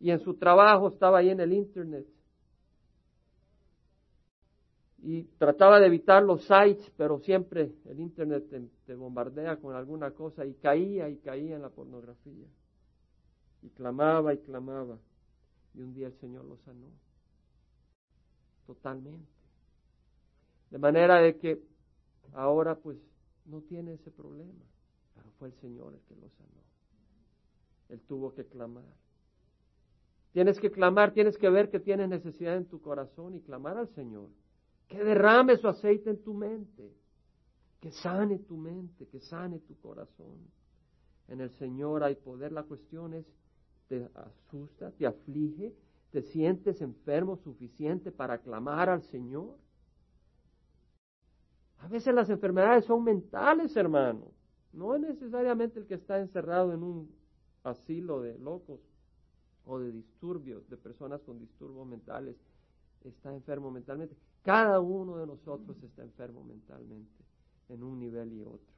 Y 0.00 0.10
en 0.10 0.20
su 0.20 0.34
trabajo 0.34 0.88
estaba 0.88 1.18
ahí 1.18 1.30
en 1.30 1.40
el 1.40 1.52
Internet. 1.52 2.06
Y 5.06 5.22
trataba 5.38 5.78
de 5.78 5.86
evitar 5.86 6.20
los 6.24 6.42
sites, 6.42 6.90
pero 6.96 7.20
siempre 7.20 7.72
el 7.84 8.00
Internet 8.00 8.48
te, 8.86 8.94
bombardea 8.96 9.56
con 9.56 9.76
alguna 9.76 10.10
cosa 10.10 10.44
y 10.44 10.54
caía 10.54 11.08
y 11.08 11.18
caía 11.18 11.54
en 11.54 11.62
la 11.62 11.68
pornografía. 11.68 12.48
Y 13.62 13.68
clamaba 13.68 14.34
y 14.34 14.38
clamaba. 14.38 14.98
Y 15.74 15.82
un 15.82 15.94
día 15.94 16.08
el 16.08 16.14
Señor 16.14 16.44
lo 16.44 16.56
sanó. 16.56 16.88
Totalmente. 18.66 19.30
De 20.70 20.78
manera 20.78 21.20
de 21.20 21.36
que 21.36 21.62
ahora 22.32 22.74
pues 22.74 22.98
no 23.44 23.60
tiene 23.60 23.92
ese 23.94 24.10
problema. 24.10 24.64
Pero 25.14 25.30
fue 25.38 25.46
el 25.46 25.54
Señor 25.60 25.94
el 25.94 26.00
que 26.00 26.16
lo 26.16 26.28
sanó. 26.30 26.62
Él 27.90 28.00
tuvo 28.08 28.34
que 28.34 28.44
clamar. 28.44 28.82
Tienes 30.32 30.58
que 30.58 30.72
clamar, 30.72 31.12
tienes 31.12 31.38
que 31.38 31.48
ver 31.48 31.70
que 31.70 31.78
tienes 31.78 32.08
necesidad 32.08 32.56
en 32.56 32.66
tu 32.66 32.80
corazón 32.80 33.36
y 33.36 33.40
clamar 33.40 33.76
al 33.76 33.86
Señor. 33.90 34.30
Que 34.88 35.02
derrame 35.02 35.56
su 35.56 35.68
aceite 35.68 36.10
en 36.10 36.22
tu 36.22 36.34
mente. 36.34 36.92
Que 37.80 37.90
sane 37.90 38.38
tu 38.38 38.56
mente, 38.56 39.06
que 39.06 39.20
sane 39.20 39.58
tu 39.60 39.78
corazón. 39.80 40.38
En 41.28 41.40
el 41.40 41.50
Señor 41.50 42.02
hay 42.02 42.14
poder. 42.14 42.52
La 42.52 42.62
cuestión 42.62 43.14
es, 43.14 43.26
te 43.88 44.08
asusta, 44.14 44.90
te 44.92 45.06
aflige, 45.06 45.74
te 46.10 46.22
sientes 46.22 46.80
enfermo 46.80 47.36
suficiente 47.36 48.12
para 48.12 48.38
clamar 48.38 48.88
al 48.88 49.02
Señor. 49.02 49.58
A 51.78 51.88
veces 51.88 52.14
las 52.14 52.30
enfermedades 52.30 52.84
son 52.84 53.04
mentales, 53.04 53.76
hermano. 53.76 54.32
No 54.72 54.94
es 54.94 55.00
necesariamente 55.00 55.78
el 55.78 55.86
que 55.86 55.94
está 55.94 56.18
encerrado 56.18 56.72
en 56.72 56.82
un 56.82 57.10
asilo 57.64 58.20
de 58.20 58.38
locos 58.38 58.80
o 59.64 59.78
de 59.78 59.90
disturbios, 59.90 60.68
de 60.68 60.76
personas 60.76 61.20
con 61.22 61.38
disturbios 61.38 61.86
mentales, 61.86 62.36
está 63.04 63.34
enfermo 63.34 63.70
mentalmente. 63.70 64.16
Cada 64.46 64.78
uno 64.78 65.16
de 65.16 65.26
nosotros 65.26 65.76
está 65.82 66.04
enfermo 66.04 66.44
mentalmente, 66.44 67.24
en 67.68 67.82
un 67.82 67.98
nivel 67.98 68.32
y 68.32 68.42
otro. 68.42 68.72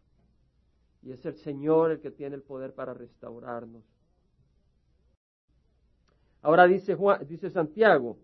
Y 1.02 1.12
es 1.12 1.26
el 1.26 1.34
Señor 1.34 1.90
el 1.90 2.00
que 2.00 2.10
tiene 2.10 2.36
el 2.36 2.42
poder 2.42 2.72
para 2.72 2.94
restaurarnos. 2.94 3.84
Ahora 6.40 6.66
dice, 6.66 6.94
Juan, 6.94 7.26
dice 7.28 7.50
Santiago, 7.50 8.16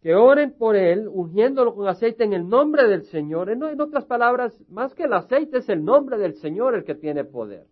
que 0.00 0.14
oren 0.14 0.52
por 0.52 0.76
él, 0.76 1.08
ungiéndolo 1.08 1.74
con 1.74 1.88
aceite 1.88 2.22
en 2.22 2.34
el 2.34 2.48
nombre 2.48 2.86
del 2.86 3.02
Señor. 3.06 3.50
En, 3.50 3.60
en 3.64 3.80
otras 3.80 4.04
palabras, 4.04 4.56
más 4.68 4.94
que 4.94 5.02
el 5.02 5.14
aceite 5.14 5.58
es 5.58 5.68
el 5.68 5.84
nombre 5.84 6.18
del 6.18 6.34
Señor 6.34 6.76
el 6.76 6.84
que 6.84 6.94
tiene 6.94 7.24
poder. 7.24 7.66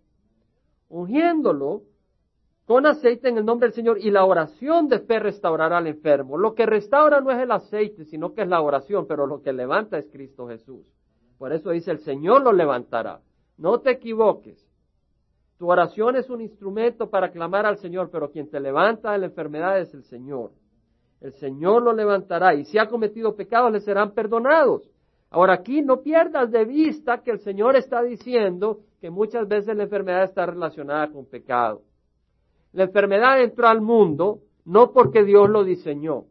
Ungiéndolo 0.88 1.85
con 2.71 2.87
aceite 2.87 3.29
en 3.29 3.37
el 3.37 3.45
nombre 3.45 3.67
del 3.67 3.75
Señor 3.75 3.99
y 3.99 4.12
la 4.12 4.25
oración 4.25 4.87
de 4.87 5.00
fe 5.00 5.19
restaurará 5.19 5.79
al 5.79 5.89
enfermo. 5.89 6.39
Lo 6.39 6.55
que 6.55 6.67
restaura 6.67 7.21
no 7.21 7.33
es 7.33 7.39
el 7.41 7.50
aceite, 7.50 8.05
sino 8.05 8.33
que 8.33 8.43
es 8.43 8.49
la 8.49 8.61
oración, 8.61 9.09
pero 9.09 9.27
lo 9.27 9.43
que 9.43 9.53
levanta 9.53 9.99
es 9.99 10.07
Cristo 10.12 10.47
Jesús. 10.47 10.87
Por 11.37 11.53
eso 11.53 11.71
dice, 11.71 11.91
el 11.91 11.99
Señor 11.99 12.43
lo 12.43 12.53
levantará. 12.53 13.23
No 13.59 13.81
te 13.81 13.91
equivoques. 13.91 14.65
Tu 15.59 15.69
oración 15.69 16.15
es 16.15 16.31
un 16.31 16.43
instrumento 16.43 17.11
para 17.11 17.33
clamar 17.33 17.67
al 17.67 17.79
Señor, 17.79 18.09
pero 18.09 18.31
quien 18.31 18.49
te 18.49 18.61
levanta 18.61 19.11
de 19.11 19.19
la 19.19 19.27
enfermedad 19.27 19.81
es 19.81 19.93
el 19.93 20.05
Señor. 20.05 20.53
El 21.21 21.33
Señor 21.33 21.83
lo 21.83 21.93
levantará 21.93 22.55
y 22.55 22.67
si 22.67 22.79
ha 22.79 22.87
cometido 22.87 23.35
pecados 23.35 23.73
le 23.73 23.81
serán 23.81 24.12
perdonados. 24.12 24.89
Ahora 25.29 25.55
aquí 25.55 25.83
no 25.83 26.03
pierdas 26.03 26.53
de 26.53 26.65
vista 26.65 27.21
que 27.25 27.33
el 27.33 27.41
Señor 27.41 27.75
está 27.75 28.00
diciendo 28.00 28.79
que 29.00 29.11
muchas 29.11 29.49
veces 29.49 29.77
la 29.77 29.83
enfermedad 29.83 30.23
está 30.23 30.47
relacionada 30.47 31.09
con 31.11 31.27
pecado. 31.27 31.83
La 32.73 32.85
enfermedad 32.85 33.43
entró 33.43 33.69
al 33.69 33.81
mundo 33.81 34.41
no 34.65 34.93
porque 34.93 35.25
Dios 35.25 35.49
lo 35.49 35.65
diseñó. 35.65 36.27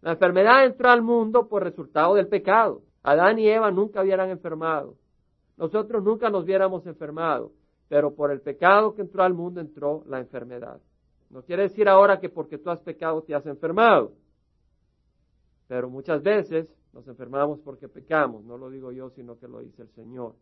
La 0.00 0.12
enfermedad 0.12 0.64
entró 0.64 0.90
al 0.90 1.02
mundo 1.02 1.48
por 1.48 1.62
resultado 1.62 2.14
del 2.14 2.26
pecado. 2.26 2.82
Adán 3.02 3.38
y 3.38 3.48
Eva 3.48 3.70
nunca 3.70 4.02
hubieran 4.02 4.30
enfermado. 4.30 4.96
Nosotros 5.56 6.02
nunca 6.02 6.30
nos 6.30 6.44
hubiéramos 6.44 6.86
enfermado. 6.86 7.52
Pero 7.88 8.14
por 8.14 8.30
el 8.32 8.40
pecado 8.40 8.94
que 8.94 9.02
entró 9.02 9.22
al 9.22 9.34
mundo 9.34 9.60
entró 9.60 10.02
la 10.08 10.18
enfermedad. 10.18 10.80
No 11.30 11.42
quiere 11.42 11.64
decir 11.64 11.88
ahora 11.88 12.18
que 12.18 12.28
porque 12.28 12.58
tú 12.58 12.70
has 12.70 12.80
pecado 12.80 13.22
te 13.22 13.34
has 13.34 13.46
enfermado. 13.46 14.12
Pero 15.68 15.88
muchas 15.88 16.22
veces 16.22 16.68
nos 16.92 17.06
enfermamos 17.06 17.60
porque 17.60 17.88
pecamos. 17.88 18.44
No 18.44 18.58
lo 18.58 18.70
digo 18.70 18.92
yo, 18.92 19.10
sino 19.10 19.38
que 19.38 19.48
lo 19.48 19.60
dice 19.60 19.82
el 19.82 19.88
Señor. 19.90 20.34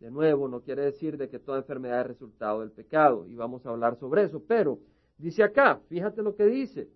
De 0.00 0.10
nuevo, 0.10 0.48
no 0.48 0.60
quiere 0.60 0.82
decir 0.82 1.16
de 1.16 1.28
que 1.28 1.38
toda 1.38 1.58
enfermedad 1.58 2.02
es 2.02 2.06
resultado 2.08 2.60
del 2.60 2.70
pecado, 2.70 3.26
y 3.26 3.34
vamos 3.34 3.64
a 3.64 3.70
hablar 3.70 3.96
sobre 3.96 4.24
eso, 4.24 4.42
pero 4.46 4.78
dice 5.16 5.42
acá, 5.42 5.80
fíjate 5.88 6.22
lo 6.22 6.36
que 6.36 6.44
dice, 6.44 6.88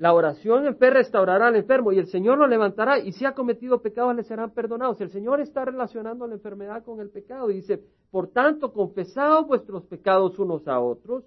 la 0.00 0.14
oración 0.14 0.66
en 0.66 0.76
fe 0.76 0.88
restaurará 0.88 1.48
al 1.48 1.56
enfermo 1.56 1.92
y 1.92 1.98
el 1.98 2.06
Señor 2.06 2.38
lo 2.38 2.46
levantará 2.46 2.98
y 2.98 3.12
si 3.12 3.26
ha 3.26 3.34
cometido 3.34 3.82
pecados 3.82 4.16
le 4.16 4.22
serán 4.22 4.50
perdonados. 4.50 4.98
El 5.02 5.10
Señor 5.10 5.42
está 5.42 5.62
relacionando 5.62 6.26
la 6.26 6.36
enfermedad 6.36 6.82
con 6.84 7.00
el 7.00 7.10
pecado 7.10 7.50
y 7.50 7.56
dice, 7.56 7.82
por 8.10 8.28
tanto, 8.28 8.72
confesad 8.72 9.44
vuestros 9.44 9.84
pecados 9.84 10.38
unos 10.38 10.66
a 10.66 10.80
otros 10.80 11.24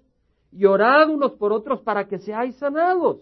y 0.50 0.64
orad 0.64 1.08
unos 1.08 1.34
por 1.34 1.52
otros 1.52 1.82
para 1.82 2.08
que 2.08 2.18
seáis 2.18 2.56
sanados. 2.56 3.18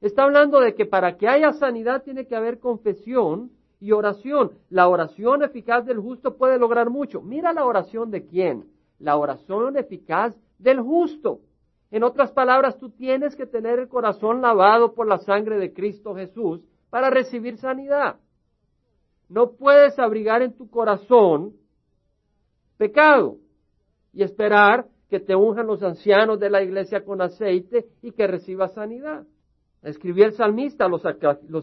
Está 0.00 0.24
hablando 0.24 0.58
de 0.58 0.74
que 0.74 0.84
para 0.84 1.16
que 1.16 1.28
haya 1.28 1.52
sanidad 1.52 2.02
tiene 2.02 2.26
que 2.26 2.34
haber 2.34 2.58
confesión 2.58 3.52
y 3.86 3.92
oración. 3.92 4.50
La 4.68 4.88
oración 4.88 5.44
eficaz 5.44 5.86
del 5.86 6.00
justo 6.00 6.36
puede 6.36 6.58
lograr 6.58 6.90
mucho. 6.90 7.22
Mira 7.22 7.52
la 7.52 7.64
oración 7.64 8.10
de 8.10 8.26
quién. 8.26 8.64
La 8.98 9.16
oración 9.16 9.76
eficaz 9.76 10.34
del 10.58 10.80
justo. 10.80 11.38
En 11.92 12.02
otras 12.02 12.32
palabras, 12.32 12.78
tú 12.78 12.90
tienes 12.90 13.36
que 13.36 13.46
tener 13.46 13.78
el 13.78 13.88
corazón 13.88 14.42
lavado 14.42 14.92
por 14.92 15.06
la 15.06 15.18
sangre 15.18 15.58
de 15.58 15.72
Cristo 15.72 16.16
Jesús 16.16 16.62
para 16.90 17.10
recibir 17.10 17.58
sanidad. 17.58 18.16
No 19.28 19.52
puedes 19.52 19.96
abrigar 20.00 20.42
en 20.42 20.56
tu 20.56 20.68
corazón 20.68 21.52
pecado 22.78 23.36
y 24.12 24.24
esperar 24.24 24.86
que 25.08 25.20
te 25.20 25.36
unjan 25.36 25.68
los 25.68 25.80
ancianos 25.84 26.40
de 26.40 26.50
la 26.50 26.60
iglesia 26.60 27.04
con 27.04 27.20
aceite 27.20 27.86
y 28.02 28.10
que 28.10 28.26
recibas 28.26 28.74
sanidad. 28.74 29.24
Escribió 29.86 30.24
el 30.24 30.32
salmista, 30.32 30.88
los, 30.88 31.00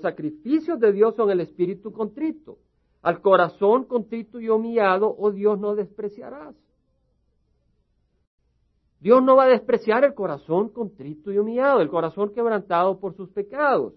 sacrificios 0.02 0.80
de 0.80 0.94
Dios 0.94 1.14
son 1.14 1.30
el 1.30 1.42
espíritu 1.42 1.92
contrito. 1.92 2.58
Al 3.02 3.20
corazón 3.20 3.84
contrito 3.84 4.40
y 4.40 4.48
humillado, 4.48 5.14
oh 5.20 5.30
Dios, 5.30 5.60
no 5.60 5.76
despreciarás. 5.76 6.56
Dios 9.02 9.22
no 9.22 9.36
va 9.36 9.44
a 9.44 9.48
despreciar 9.48 10.06
el 10.06 10.14
corazón 10.14 10.70
contrito 10.70 11.34
y 11.34 11.38
humillado, 11.38 11.82
el 11.82 11.90
corazón 11.90 12.34
quebrantado 12.34 12.98
por 12.98 13.14
sus 13.14 13.30
pecados. 13.30 13.94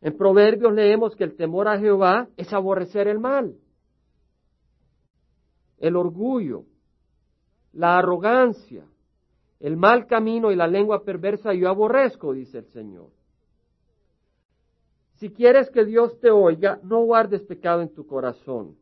En 0.00 0.16
Proverbios 0.16 0.72
leemos 0.72 1.16
que 1.16 1.24
el 1.24 1.34
temor 1.34 1.66
a 1.66 1.80
Jehová 1.80 2.28
es 2.36 2.52
aborrecer 2.52 3.08
el 3.08 3.18
mal, 3.18 3.56
el 5.78 5.96
orgullo, 5.96 6.62
la 7.72 7.98
arrogancia, 7.98 8.86
el 9.60 9.76
mal 9.76 10.06
camino 10.06 10.52
y 10.52 10.56
la 10.56 10.66
lengua 10.66 11.02
perversa 11.04 11.54
yo 11.54 11.68
aborrezco, 11.68 12.32
dice 12.32 12.58
el 12.58 12.66
Señor. 12.66 13.10
Si 15.14 15.30
quieres 15.30 15.70
que 15.70 15.84
Dios 15.84 16.18
te 16.20 16.30
oiga, 16.30 16.78
no 16.82 17.04
guardes 17.04 17.42
pecado 17.42 17.80
en 17.80 17.88
tu 17.94 18.06
corazón. 18.06 18.76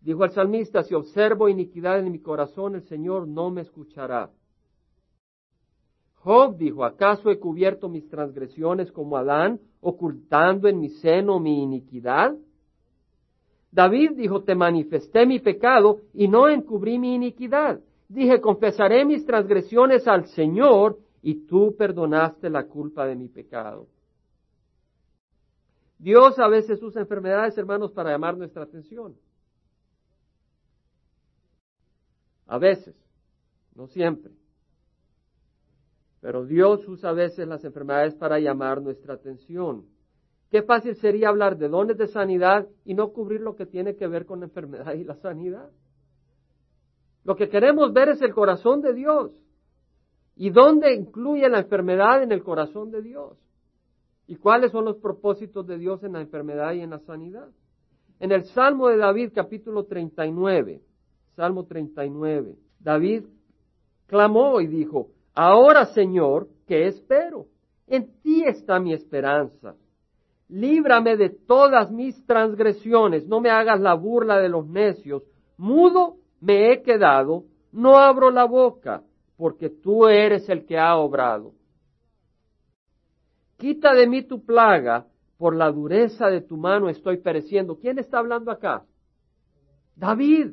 Dijo 0.00 0.24
el 0.24 0.30
salmista, 0.30 0.82
si 0.82 0.94
observo 0.94 1.48
iniquidad 1.48 2.00
en 2.00 2.10
mi 2.10 2.18
corazón, 2.18 2.74
el 2.74 2.82
Señor 2.82 3.28
no 3.28 3.50
me 3.50 3.62
escuchará. 3.62 4.30
Job 6.16 6.56
dijo, 6.56 6.84
¿acaso 6.84 7.30
he 7.30 7.38
cubierto 7.38 7.88
mis 7.88 8.08
transgresiones 8.08 8.90
como 8.90 9.16
Adán, 9.16 9.60
ocultando 9.80 10.68
en 10.68 10.80
mi 10.80 10.90
seno 10.90 11.38
mi 11.38 11.62
iniquidad? 11.62 12.34
David 13.70 14.12
dijo, 14.16 14.42
te 14.42 14.54
manifesté 14.54 15.24
mi 15.26 15.38
pecado 15.38 16.00
y 16.14 16.26
no 16.26 16.48
encubrí 16.48 16.98
mi 16.98 17.14
iniquidad. 17.14 17.80
Dije, 18.08 18.40
confesaré 18.40 19.04
mis 19.04 19.24
transgresiones 19.26 20.08
al 20.08 20.26
Señor 20.28 20.98
y 21.22 21.46
tú 21.46 21.76
perdonaste 21.76 22.48
la 22.48 22.66
culpa 22.66 23.06
de 23.06 23.14
mi 23.14 23.28
pecado. 23.28 23.86
Dios 25.98 26.38
a 26.38 26.48
veces 26.48 26.82
usa 26.82 27.02
enfermedades, 27.02 27.58
hermanos, 27.58 27.92
para 27.92 28.10
llamar 28.10 28.36
nuestra 28.36 28.62
atención. 28.62 29.16
A 32.46 32.56
veces, 32.58 32.94
no 33.74 33.88
siempre. 33.88 34.32
Pero 36.20 36.46
Dios 36.46 36.86
usa 36.88 37.10
a 37.10 37.12
veces 37.14 37.46
las 37.46 37.64
enfermedades 37.64 38.14
para 38.14 38.38
llamar 38.38 38.80
nuestra 38.80 39.14
atención. 39.14 39.84
Qué 40.50 40.62
fácil 40.62 40.96
sería 40.96 41.28
hablar 41.28 41.58
de 41.58 41.68
dones 41.68 41.98
de 41.98 42.06
sanidad 42.08 42.66
y 42.84 42.94
no 42.94 43.12
cubrir 43.12 43.40
lo 43.42 43.54
que 43.54 43.66
tiene 43.66 43.96
que 43.96 44.06
ver 44.06 44.24
con 44.24 44.40
la 44.40 44.46
enfermedad 44.46 44.94
y 44.94 45.04
la 45.04 45.14
sanidad. 45.16 45.70
Lo 47.24 47.36
que 47.36 47.48
queremos 47.48 47.92
ver 47.92 48.10
es 48.10 48.22
el 48.22 48.32
corazón 48.32 48.80
de 48.80 48.94
Dios. 48.94 49.32
¿Y 50.36 50.50
dónde 50.50 50.94
incluye 50.94 51.48
la 51.48 51.60
enfermedad 51.60 52.22
en 52.22 52.32
el 52.32 52.42
corazón 52.42 52.90
de 52.90 53.02
Dios? 53.02 53.36
¿Y 54.26 54.36
cuáles 54.36 54.70
son 54.72 54.84
los 54.84 54.96
propósitos 54.98 55.66
de 55.66 55.78
Dios 55.78 56.04
en 56.04 56.12
la 56.12 56.20
enfermedad 56.20 56.72
y 56.74 56.80
en 56.80 56.90
la 56.90 57.00
sanidad? 57.00 57.48
En 58.20 58.30
el 58.32 58.44
Salmo 58.44 58.88
de 58.88 58.96
David, 58.96 59.32
capítulo 59.34 59.84
39, 59.84 60.80
Salmo 61.34 61.64
39, 61.64 62.56
David 62.80 63.24
clamó 64.06 64.60
y 64.60 64.66
dijo, 64.66 65.08
Ahora, 65.34 65.86
Señor, 65.86 66.48
¿qué 66.66 66.88
espero? 66.88 67.46
En 67.86 68.20
ti 68.20 68.44
está 68.44 68.80
mi 68.80 68.92
esperanza. 68.92 69.76
Líbrame 70.48 71.16
de 71.16 71.30
todas 71.30 71.90
mis 71.90 72.26
transgresiones, 72.26 73.26
no 73.26 73.40
me 73.40 73.50
hagas 73.50 73.80
la 73.80 73.94
burla 73.94 74.38
de 74.38 74.48
los 74.48 74.66
necios. 74.66 75.22
Mudo 75.56 76.16
me 76.40 76.72
he 76.72 76.82
quedado, 76.82 77.44
no 77.72 77.98
abro 77.98 78.30
la 78.30 78.44
boca, 78.44 79.02
porque 79.36 79.70
tú 79.70 80.06
eres 80.06 80.48
el 80.48 80.66
que 80.66 80.78
ha 80.78 80.96
obrado. 80.96 81.52
Quita 83.56 83.94
de 83.94 84.06
mí 84.06 84.22
tu 84.22 84.44
plaga, 84.44 85.06
por 85.36 85.54
la 85.54 85.70
dureza 85.70 86.26
de 86.26 86.40
tu 86.40 86.56
mano 86.56 86.88
estoy 86.88 87.18
pereciendo. 87.18 87.78
¿Quién 87.78 87.98
está 87.98 88.18
hablando 88.18 88.50
acá? 88.50 88.84
David 89.94 90.50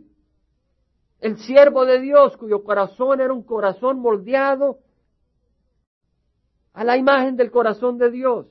el 1.19 1.37
siervo 1.37 1.85
de 1.85 1.99
Dios 2.01 2.37
cuyo 2.37 2.63
corazón 2.63 3.21
era 3.21 3.33
un 3.33 3.43
corazón 3.43 3.99
moldeado 3.99 4.79
a 6.73 6.83
la 6.83 6.97
imagen 6.97 7.35
del 7.35 7.49
corazón 7.51 7.97
de 7.97 8.11
Dios. 8.11 8.45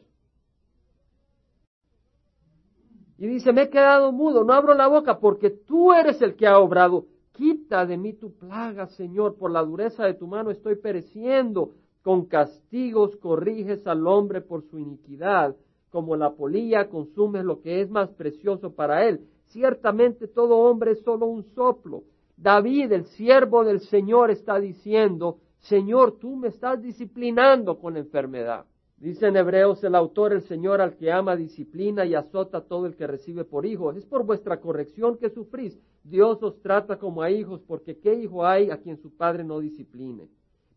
Y 3.17 3.29
dice, 3.29 3.53
me 3.53 3.63
he 3.63 3.71
quedado 3.71 4.11
mudo, 4.11 4.43
no 4.43 4.53
abro 4.53 4.75
la 4.75 4.89
boca 4.89 5.21
porque 5.21 5.51
tú 5.51 5.93
eres 5.93 6.21
el 6.21 6.35
que 6.35 6.47
ha 6.47 6.59
obrado. 6.59 7.07
Quita 7.35 7.85
de 7.85 7.97
mí 7.97 8.15
tu 8.15 8.33
plaga, 8.33 8.87
Señor, 8.87 9.37
por 9.37 9.51
la 9.51 9.63
dureza 9.63 10.05
de 10.05 10.15
tu 10.15 10.27
mano 10.27 10.51
estoy 10.51 10.77
pereciendo. 10.77 11.73
Con 12.03 12.27
castigos 12.27 13.17
corriges 13.17 13.87
al 13.87 14.07
hombre 14.07 14.41
por 14.41 14.63
su 14.63 14.79
iniquidad, 14.79 15.57
como 15.91 16.17
la 16.17 16.33
polilla 16.33 16.89
consume 16.89 17.43
lo 17.43 17.61
que 17.61 17.81
es 17.81 17.91
más 17.91 18.11
precioso 18.11 18.75
para 18.75 19.07
él. 19.07 19.21
Ciertamente 19.47 20.29
todo 20.29 20.59
hombre 20.59 20.93
es 20.93 21.03
solo 21.03 21.27
un 21.27 21.45
soplo 21.55 22.03
David, 22.37 22.93
el 22.93 23.07
siervo 23.07 23.65
del 23.65 23.81
Señor, 23.81 24.31
está 24.31 24.59
diciendo, 24.59 25.39
Señor, 25.61 26.19
tú 26.19 26.37
me 26.37 26.49
estás 26.49 26.83
disciplinando 26.83 27.79
con 27.79 27.97
enfermedad. 27.97 28.67
Dice 28.97 29.27
en 29.27 29.37
Hebreos 29.37 29.83
el 29.85 29.95
autor, 29.95 30.33
el 30.33 30.43
Señor 30.43 30.81
al 30.81 30.97
que 30.97 31.13
ama 31.13 31.37
disciplina 31.37 32.05
y 32.07 32.15
azota 32.15 32.59
a 32.59 32.65
todo 32.65 32.87
el 32.87 32.95
que 32.95 33.07
recibe 33.07 33.45
por 33.45 33.67
hijo. 33.67 33.93
Es 33.93 34.07
por 34.07 34.25
vuestra 34.25 34.61
corrección 34.61 35.19
que 35.19 35.31
sufrís. 35.31 35.79
Dios 36.05 36.43
os 36.43 36.61
trata 36.61 36.99
como 36.99 37.23
a 37.23 37.31
hijos, 37.31 37.61
porque 37.67 37.99
¿qué 37.99 38.15
hijo 38.15 38.47
hay 38.47 38.71
a 38.71 38.79
quien 38.79 38.97
su 38.97 39.15
padre 39.17 39.45
no 39.45 39.59
discipline? 39.59 40.29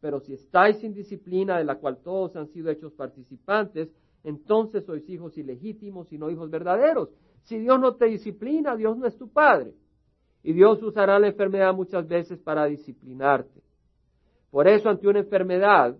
Pero 0.02 0.20
si 0.20 0.34
estáis 0.34 0.78
sin 0.78 0.94
disciplina, 0.94 1.58
de 1.58 1.64
la 1.64 1.76
cual 1.76 1.98
todos 2.04 2.36
han 2.36 2.48
sido 2.48 2.70
hechos 2.70 2.94
participantes, 2.94 3.90
entonces 4.24 4.86
sois 4.86 5.08
hijos 5.10 5.38
ilegítimos 5.38 6.12
y 6.12 6.18
no 6.18 6.30
hijos 6.30 6.50
verdaderos. 6.50 7.10
Si 7.44 7.58
Dios 7.60 7.80
no 7.80 7.96
te 7.96 8.06
disciplina, 8.06 8.76
Dios 8.76 8.98
no 8.98 9.06
es 9.06 9.18
tu 9.18 9.30
padre. 9.30 9.74
Y 10.44 10.54
Dios 10.54 10.82
usará 10.84 11.20
la 11.20 11.28
enfermedad 11.28 11.74
muchas 11.74 12.08
veces 12.08 12.40
para 12.40 12.66
disciplinarte. 12.66 13.62
Por 14.52 14.68
eso 14.68 14.90
ante 14.90 15.08
una 15.08 15.20
enfermedad, 15.20 15.96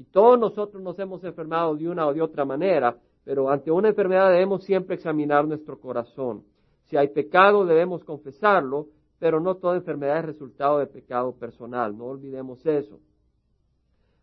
y 0.00 0.04
todos 0.04 0.38
nosotros 0.38 0.82
nos 0.82 0.98
hemos 0.98 1.22
enfermado 1.24 1.76
de 1.76 1.86
una 1.86 2.06
o 2.06 2.14
de 2.14 2.22
otra 2.22 2.46
manera, 2.46 2.96
pero 3.22 3.50
ante 3.50 3.70
una 3.70 3.90
enfermedad 3.90 4.30
debemos 4.30 4.64
siempre 4.64 4.94
examinar 4.94 5.46
nuestro 5.46 5.78
corazón. 5.78 6.42
Si 6.86 6.96
hay 6.96 7.08
pecado 7.08 7.66
debemos 7.66 8.02
confesarlo, 8.02 8.86
pero 9.18 9.40
no 9.40 9.56
toda 9.56 9.76
enfermedad 9.76 10.20
es 10.20 10.24
resultado 10.24 10.78
de 10.78 10.86
pecado 10.86 11.34
personal, 11.36 11.94
no 11.94 12.06
olvidemos 12.06 12.64
eso. 12.64 12.98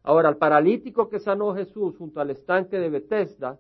Ahora, 0.02 0.30
al 0.30 0.38
paralítico 0.38 1.10
que 1.10 1.20
sanó 1.20 1.54
Jesús 1.54 1.96
junto 1.96 2.22
al 2.22 2.32
estanque 2.32 2.80
de 2.80 2.90
Bethesda, 2.90 3.60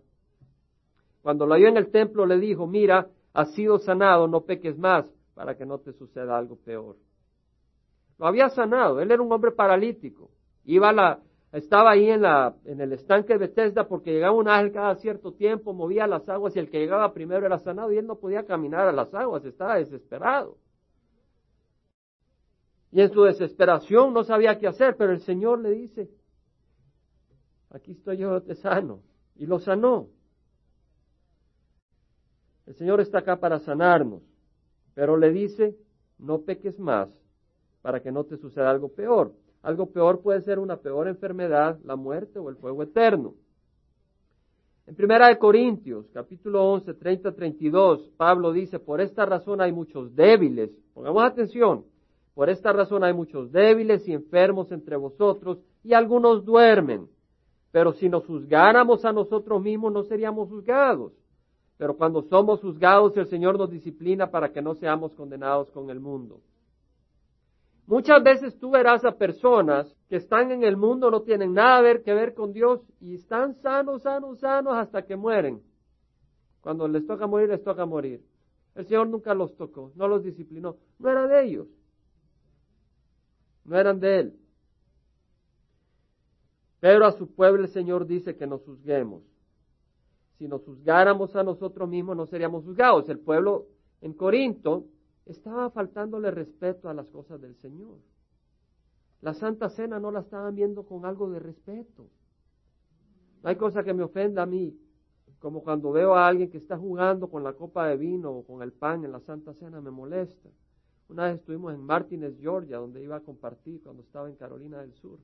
cuando 1.22 1.46
lo 1.46 1.54
halló 1.54 1.68
en 1.68 1.78
el 1.78 1.92
templo 1.92 2.26
le 2.26 2.40
dijo, 2.40 2.66
mira, 2.66 3.10
has 3.32 3.54
sido 3.54 3.78
sanado, 3.78 4.28
no 4.28 4.42
peques 4.42 4.76
más, 4.76 5.06
para 5.36 5.56
que 5.56 5.68
no 5.68 5.78
te 5.78 5.94
suceda 5.94 6.36
algo 6.36 6.56
peor. 6.56 6.96
Lo 8.18 8.26
había 8.26 8.50
sanado, 8.50 9.02
él 9.02 9.12
era 9.12 9.22
un 9.22 9.32
hombre 9.32 9.52
paralítico. 9.52 10.32
Iba 10.66 10.92
la, 10.92 11.22
estaba 11.52 11.92
ahí 11.92 12.10
en, 12.10 12.22
la, 12.22 12.56
en 12.66 12.82
el 12.82 12.94
estanque 12.94 13.34
de 13.34 13.40
Bethesda 13.40 13.88
porque 13.88 14.12
llegaba 14.12 14.36
un 14.36 14.48
ángel 14.48 14.74
cada 14.74 14.96
cierto 14.96 15.34
tiempo, 15.34 15.74
movía 15.74 16.06
las 16.06 16.28
aguas 16.28 16.56
y 16.56 16.60
el 16.60 16.70
que 16.70 16.80
llegaba 16.80 17.14
primero 17.14 17.46
era 17.46 17.58
sanado 17.60 17.92
y 17.92 17.98
él 17.98 18.06
no 18.06 18.16
podía 18.16 18.46
caminar 18.46 18.88
a 18.88 18.92
las 18.92 19.14
aguas, 19.14 19.46
estaba 19.46 19.78
desesperado. 19.78 20.58
Y 22.92 23.02
en 23.02 23.12
su 23.12 23.24
desesperación 23.24 24.14
no 24.14 24.24
sabía 24.24 24.58
qué 24.58 24.68
hacer, 24.68 24.96
pero 24.98 25.12
el 25.12 25.22
Señor 25.22 25.60
le 25.60 25.72
dice, 25.72 26.10
aquí 27.70 27.92
estoy 27.92 28.18
yo, 28.18 28.42
te 28.42 28.56
sano. 28.56 29.02
Y 29.36 29.46
lo 29.46 29.60
sanó. 29.60 30.08
El 32.66 32.76
Señor 32.76 33.02
está 33.02 33.20
acá 33.20 33.40
para 33.40 33.60
sanarnos. 33.60 34.24
Pero 34.94 35.16
le 35.16 35.32
dice, 35.32 35.78
no 36.18 36.42
peques 36.42 36.80
más 36.80 37.10
para 37.82 38.02
que 38.02 38.12
no 38.12 38.24
te 38.24 38.38
suceda 38.38 38.70
algo 38.70 38.90
peor. 38.90 39.34
Algo 39.62 39.88
peor 39.88 40.22
puede 40.22 40.42
ser 40.42 40.60
una 40.60 40.78
peor 40.78 41.08
enfermedad, 41.08 41.80
la 41.84 41.96
muerte 41.96 42.40
o 42.40 42.50
el 42.50 42.56
fuego 42.56 42.84
eterno. 42.84 43.34
En 44.86 44.96
Primera 44.96 45.28
de 45.28 45.38
Corintios, 45.38 46.10
capítulo 46.14 46.64
11, 46.72 46.94
30, 46.94 47.34
32, 47.34 48.12
Pablo 48.16 48.54
dice, 48.54 48.80
por 48.80 49.02
esta 49.02 49.26
razón 49.26 49.60
hay 49.60 49.74
muchos 49.74 50.16
débiles. 50.16 50.72
Pongamos 50.94 51.24
atención. 51.24 51.84
Por 52.34 52.50
esta 52.50 52.72
razón 52.72 53.04
hay 53.04 53.14
muchos 53.14 53.52
débiles 53.52 54.08
y 54.08 54.14
enfermos 54.14 54.72
entre 54.72 54.96
vosotros 54.96 55.60
y 55.84 55.94
algunos 55.94 56.46
duermen. 56.46 57.08
Pero 57.72 57.94
si 57.94 58.08
nos 58.08 58.26
juzgáramos 58.26 59.04
a 59.04 59.12
nosotros 59.12 59.62
mismos 59.62 59.92
no 59.92 60.04
seríamos 60.04 60.48
juzgados. 60.48 61.12
Pero 61.78 61.98
cuando 61.98 62.22
somos 62.24 62.62
juzgados, 62.62 63.16
el 63.18 63.28
Señor 63.28 63.58
nos 63.58 63.70
disciplina 63.70 64.32
para 64.32 64.52
que 64.52 64.62
no 64.62 64.74
seamos 64.76 65.14
condenados 65.14 65.70
con 65.72 65.90
el 65.90 66.00
mundo. 66.00 66.40
Muchas 67.88 68.22
veces 68.22 68.60
tú 68.60 68.70
verás 68.70 69.04
a 69.06 69.18
personas 69.18 69.92
que 70.10 70.18
están 70.18 70.52
en 70.52 70.64
el 70.64 70.78
mundo, 70.78 71.10
no 71.10 71.24
tienen 71.24 71.54
nada 71.54 72.00
que 72.04 72.14
ver 72.14 72.34
con 72.34 72.54
Dios 72.54 72.82
y 73.00 73.16
están 73.16 73.56
sanos, 73.56 74.04
sanos, 74.04 74.40
sanos 74.40 74.74
hasta 74.76 75.06
que 75.06 75.16
mueren. 75.16 75.62
Cuando 76.62 76.88
les 76.88 77.08
toca 77.08 77.26
morir, 77.26 77.50
les 77.50 77.64
toca 77.64 77.86
morir. 77.86 78.22
El 78.76 78.86
Señor 78.86 79.08
nunca 79.08 79.34
los 79.34 79.56
tocó, 79.56 79.92
no 79.96 80.08
los 80.08 80.24
disciplinó. 80.24 80.76
No 81.00 81.10
era 81.10 81.28
de 81.28 81.46
ellos. 81.46 81.68
No 83.64 83.78
eran 83.78 84.00
de 84.00 84.20
Él. 84.20 84.40
Pero 86.80 87.06
a 87.06 87.12
su 87.14 87.34
pueblo 87.34 87.64
el 87.64 87.70
Señor 87.70 88.06
dice 88.06 88.36
que 88.36 88.46
nos 88.46 88.62
juzguemos 88.64 89.24
si 90.38 90.48
nos 90.48 90.64
juzgáramos 90.64 91.36
a 91.36 91.44
nosotros 91.44 91.90
mismos 91.90 92.16
no 92.16 92.28
seríamos 92.28 92.64
juzgados. 92.64 93.10
El 93.10 93.20
pueblo 93.20 93.66
en 94.02 94.14
Corinto 94.14 94.86
estaba 95.30 95.70
faltándole 95.70 96.32
respeto 96.32 96.90
a 96.90 96.94
las 96.94 97.10
cosas 97.10 97.42
del 97.42 97.56
Señor. 97.56 97.98
La 99.22 99.34
Santa 99.34 99.70
Cena 99.70 100.00
no 100.00 100.12
la 100.12 100.20
estaban 100.20 100.56
viendo 100.56 100.84
con 100.84 101.06
algo 101.06 101.30
de 101.30 101.40
respeto. 101.40 102.08
No 103.44 103.50
hay 103.50 103.56
cosa 103.56 103.84
que 103.84 103.94
me 103.94 104.04
ofenda 104.04 104.44
a 104.44 104.46
mí, 104.46 104.78
como 105.40 105.64
cuando 105.64 105.92
veo 105.92 106.16
a 106.16 106.28
alguien 106.28 106.50
que 106.50 106.58
está 106.58 106.78
jugando 106.78 107.30
con 107.30 107.44
la 107.44 107.54
copa 107.54 107.88
de 107.88 107.98
vino 107.98 108.32
o 108.32 108.46
con 108.46 108.62
el 108.62 108.72
pan 108.72 109.06
en 109.06 109.12
la 109.12 109.20
Santa 109.20 109.54
Cena, 109.54 109.82
me 109.82 109.92
molesta. 109.92 110.50
Una 111.10 111.26
vez 111.26 111.36
estuvimos 111.36 111.74
en 111.74 111.82
Martínez, 111.82 112.36
Georgia, 112.40 112.78
donde 112.78 113.02
iba 113.02 113.16
a 113.16 113.22
compartir 113.22 113.82
cuando 113.82 114.04
estaba 114.04 114.30
en 114.30 114.36
Carolina 114.36 114.82
del 114.82 114.94
Sur. 114.94 115.20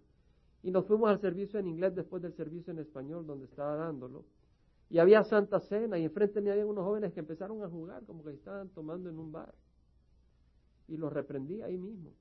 Y 0.62 0.72
nos 0.72 0.86
fuimos 0.86 1.10
al 1.10 1.20
servicio 1.20 1.60
en 1.60 1.68
inglés 1.68 1.94
después 1.94 2.22
del 2.22 2.34
servicio 2.34 2.72
en 2.72 2.80
español 2.80 3.28
donde 3.28 3.46
estaba 3.46 3.76
dándolo. 3.76 4.24
Y 4.90 5.00
había 5.00 5.24
Santa 5.24 5.60
Cena 5.60 5.98
y 5.98 6.06
enfrente 6.06 6.40
me 6.40 6.52
había 6.52 6.66
unos 6.66 6.86
jóvenes 6.86 7.14
que 7.14 7.20
empezaron 7.20 7.62
a 7.64 7.70
jugar 7.70 8.06
como 8.06 8.24
que 8.24 8.32
estaban 8.32 8.70
tomando 8.70 9.10
en 9.10 9.20
un 9.20 9.32
bar. 9.32 9.54
Y 10.88 10.98
los 10.98 11.12
reprendí 11.12 11.62
ahí 11.62 11.78
mismo. 11.78 12.14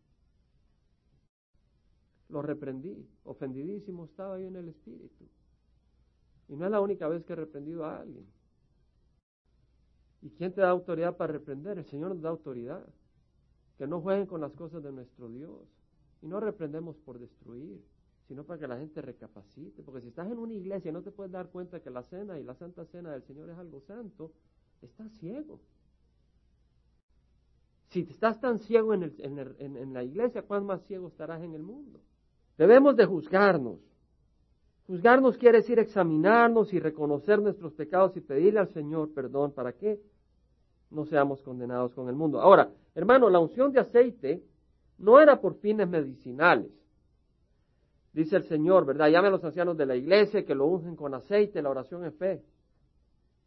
Los 2.28 2.44
reprendí. 2.44 3.08
Ofendidísimo 3.24 4.04
estaba 4.04 4.38
yo 4.38 4.48
en 4.48 4.56
el 4.56 4.68
espíritu. 4.68 5.26
Y 6.48 6.56
no 6.56 6.64
es 6.64 6.70
la 6.70 6.80
única 6.80 7.08
vez 7.08 7.24
que 7.24 7.32
he 7.32 7.36
reprendido 7.36 7.84
a 7.84 8.00
alguien. 8.00 8.26
¿Y 10.20 10.30
quién 10.30 10.52
te 10.52 10.60
da 10.60 10.70
autoridad 10.70 11.16
para 11.16 11.32
reprender? 11.32 11.78
El 11.78 11.84
Señor 11.84 12.10
nos 12.10 12.22
da 12.22 12.30
autoridad. 12.30 12.86
Que 13.78 13.86
no 13.86 14.00
jueguen 14.00 14.26
con 14.26 14.40
las 14.40 14.52
cosas 14.52 14.82
de 14.82 14.92
nuestro 14.92 15.28
Dios. 15.28 15.68
Y 16.20 16.28
no 16.28 16.38
reprendemos 16.40 16.96
por 16.98 17.18
destruir 17.18 17.82
sino 18.32 18.44
para 18.44 18.60
que 18.60 18.66
la 18.66 18.78
gente 18.78 19.02
recapacite. 19.02 19.82
Porque 19.82 20.00
si 20.00 20.08
estás 20.08 20.30
en 20.30 20.38
una 20.38 20.54
iglesia 20.54 20.88
y 20.88 20.92
no 20.92 21.02
te 21.02 21.10
puedes 21.10 21.30
dar 21.30 21.50
cuenta 21.50 21.80
que 21.80 21.90
la 21.90 22.02
cena 22.02 22.38
y 22.38 22.42
la 22.42 22.54
santa 22.54 22.84
cena 22.86 23.12
del 23.12 23.22
Señor 23.24 23.50
es 23.50 23.58
algo 23.58 23.80
santo, 23.82 24.32
estás 24.80 25.12
ciego. 25.18 25.60
Si 27.92 28.00
estás 28.08 28.40
tan 28.40 28.58
ciego 28.58 28.94
en, 28.94 29.12
en 29.18 29.92
la 29.92 30.02
iglesia, 30.02 30.40
¿cuán 30.40 30.64
más 30.64 30.82
ciego 30.86 31.08
estarás 31.08 31.42
en 31.42 31.54
el 31.54 31.62
mundo? 31.62 32.00
Debemos 32.56 32.96
de 32.96 33.04
juzgarnos. 33.04 33.80
Juzgarnos 34.86 35.36
quiere 35.36 35.58
decir 35.58 35.78
examinarnos 35.78 36.72
y 36.72 36.80
reconocer 36.80 37.42
nuestros 37.42 37.74
pecados 37.74 38.16
y 38.16 38.22
pedirle 38.22 38.60
al 38.60 38.68
Señor 38.68 39.12
perdón 39.12 39.52
para 39.52 39.74
que 39.74 40.00
no 40.88 41.04
seamos 41.04 41.42
condenados 41.42 41.92
con 41.92 42.08
el 42.08 42.14
mundo. 42.14 42.40
Ahora, 42.40 42.70
hermano, 42.94 43.28
la 43.28 43.40
unción 43.40 43.72
de 43.72 43.80
aceite 43.80 44.42
no 44.96 45.20
era 45.20 45.38
por 45.38 45.56
fines 45.56 45.86
medicinales. 45.86 46.72
Dice 48.14 48.36
el 48.36 48.44
Señor, 48.44 48.86
¿verdad? 48.86 49.10
Llame 49.10 49.28
a 49.28 49.32
los 49.32 49.44
ancianos 49.44 49.76
de 49.76 49.84
la 49.84 49.96
iglesia 49.96 50.46
que 50.46 50.54
lo 50.54 50.64
ungen 50.64 50.96
con 50.96 51.12
aceite, 51.12 51.60
la 51.60 51.68
oración 51.68 52.06
en 52.06 52.12
fe. 52.14 52.42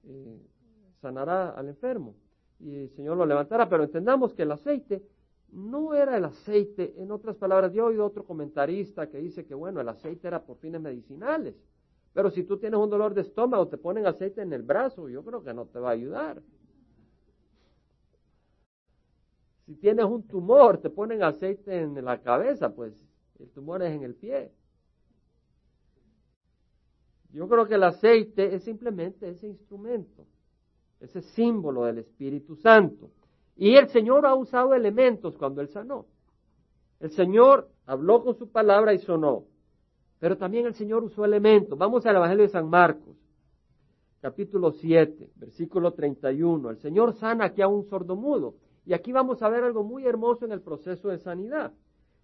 Eh, 0.03 0.39
sanará 1.01 1.49
al 1.49 1.69
enfermo 1.69 2.13
y 2.59 2.75
el 2.75 2.89
Señor 2.91 3.17
lo 3.17 3.25
levantará, 3.25 3.67
pero 3.67 3.83
entendamos 3.83 4.33
que 4.33 4.43
el 4.43 4.51
aceite 4.51 5.03
no 5.51 5.93
era 5.93 6.17
el 6.17 6.25
aceite, 6.25 6.93
en 6.97 7.11
otras 7.11 7.35
palabras, 7.37 7.71
yo 7.71 7.83
he 7.83 7.91
oído 7.91 8.05
otro 8.05 8.25
comentarista 8.25 9.09
que 9.09 9.19
dice 9.19 9.45
que, 9.45 9.53
bueno, 9.53 9.79
el 9.79 9.89
aceite 9.89 10.27
era 10.27 10.43
por 10.43 10.57
fines 10.57 10.81
medicinales, 10.81 11.55
pero 12.13 12.29
si 12.29 12.43
tú 12.43 12.57
tienes 12.57 12.79
un 12.79 12.89
dolor 12.89 13.13
de 13.13 13.21
estómago, 13.21 13.67
te 13.67 13.77
ponen 13.77 14.05
aceite 14.05 14.41
en 14.41 14.53
el 14.53 14.63
brazo, 14.63 15.09
yo 15.09 15.23
creo 15.23 15.43
que 15.43 15.53
no 15.53 15.65
te 15.65 15.79
va 15.79 15.89
a 15.89 15.93
ayudar. 15.93 16.41
Si 19.65 19.75
tienes 19.75 20.05
un 20.05 20.23
tumor, 20.27 20.77
te 20.77 20.89
ponen 20.89 21.23
aceite 21.23 21.81
en 21.81 22.03
la 22.03 22.21
cabeza, 22.21 22.73
pues 22.73 22.93
el 23.39 23.49
tumor 23.49 23.81
es 23.81 23.91
en 23.93 24.03
el 24.03 24.15
pie. 24.15 24.51
Yo 27.31 27.49
creo 27.49 27.65
que 27.65 27.75
el 27.75 27.83
aceite 27.83 28.55
es 28.55 28.63
simplemente 28.63 29.27
ese 29.29 29.47
instrumento, 29.47 30.25
ese 31.05 31.21
símbolo 31.21 31.85
del 31.85 31.99
Espíritu 31.99 32.55
Santo. 32.57 33.09
Y 33.55 33.75
el 33.75 33.87
Señor 33.89 34.25
ha 34.25 34.35
usado 34.35 34.73
elementos 34.73 35.35
cuando 35.37 35.61
Él 35.61 35.69
sanó. 35.69 36.05
El 36.99 37.11
Señor 37.11 37.69
habló 37.85 38.23
con 38.23 38.35
su 38.35 38.49
palabra 38.49 38.93
y 38.93 38.99
sonó. 38.99 39.45
Pero 40.19 40.37
también 40.37 40.65
el 40.65 40.73
Señor 40.73 41.03
usó 41.03 41.25
elementos. 41.25 41.77
Vamos 41.77 42.05
al 42.05 42.15
Evangelio 42.15 42.43
de 42.43 42.49
San 42.49 42.69
Marcos, 42.69 43.15
capítulo 44.21 44.71
7, 44.71 45.29
versículo 45.35 45.93
31. 45.93 46.69
El 46.69 46.77
Señor 46.77 47.13
sana 47.13 47.45
aquí 47.45 47.61
a 47.61 47.67
un 47.67 47.85
sordomudo. 47.85 48.55
Y 48.85 48.93
aquí 48.93 49.11
vamos 49.11 49.41
a 49.41 49.49
ver 49.49 49.63
algo 49.63 49.83
muy 49.83 50.05
hermoso 50.05 50.45
en 50.45 50.51
el 50.51 50.61
proceso 50.61 51.09
de 51.09 51.19
sanidad. 51.19 51.73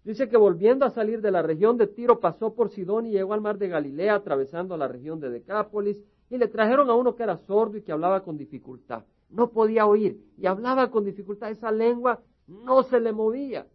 Dice 0.04 0.28
que 0.28 0.36
volviendo 0.36 0.84
a 0.84 0.90
salir 0.90 1.20
de 1.20 1.30
la 1.30 1.42
región 1.42 1.76
de 1.76 1.86
Tiro 1.86 2.18
pasó 2.18 2.54
por 2.54 2.70
Sidón 2.70 3.06
y 3.06 3.12
llegó 3.12 3.34
al 3.34 3.40
mar 3.40 3.58
de 3.58 3.68
Galilea, 3.68 4.16
atravesando 4.16 4.76
la 4.76 4.88
región 4.88 5.20
de 5.20 5.30
Decápolis, 5.30 6.02
y 6.32 6.38
le 6.38 6.48
trajeron 6.48 6.90
a 6.90 6.94
uno 6.94 7.14
que 7.14 7.22
era 7.22 7.36
sordo 7.36 7.76
y 7.76 7.82
que 7.82 7.92
hablaba 7.92 8.24
con 8.24 8.36
dificultad 8.36 9.04
no 9.32 9.50
podía 9.50 9.86
oír 9.86 10.22
y 10.36 10.46
hablaba 10.46 10.90
con 10.90 11.04
dificultad, 11.04 11.50
esa 11.50 11.72
lengua 11.72 12.22
no 12.46 12.82
se 12.82 13.00
le 13.00 13.12
movía. 13.12 13.66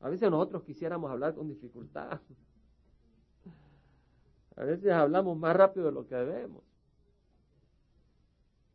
A 0.00 0.08
veces 0.08 0.30
nosotros 0.30 0.62
quisiéramos 0.62 1.10
hablar 1.10 1.34
con 1.34 1.48
dificultad. 1.48 2.20
A 4.56 4.64
veces 4.64 4.90
hablamos 4.92 5.36
más 5.36 5.54
rápido 5.54 5.86
de 5.86 5.92
lo 5.92 6.06
que 6.06 6.14
debemos. 6.14 6.62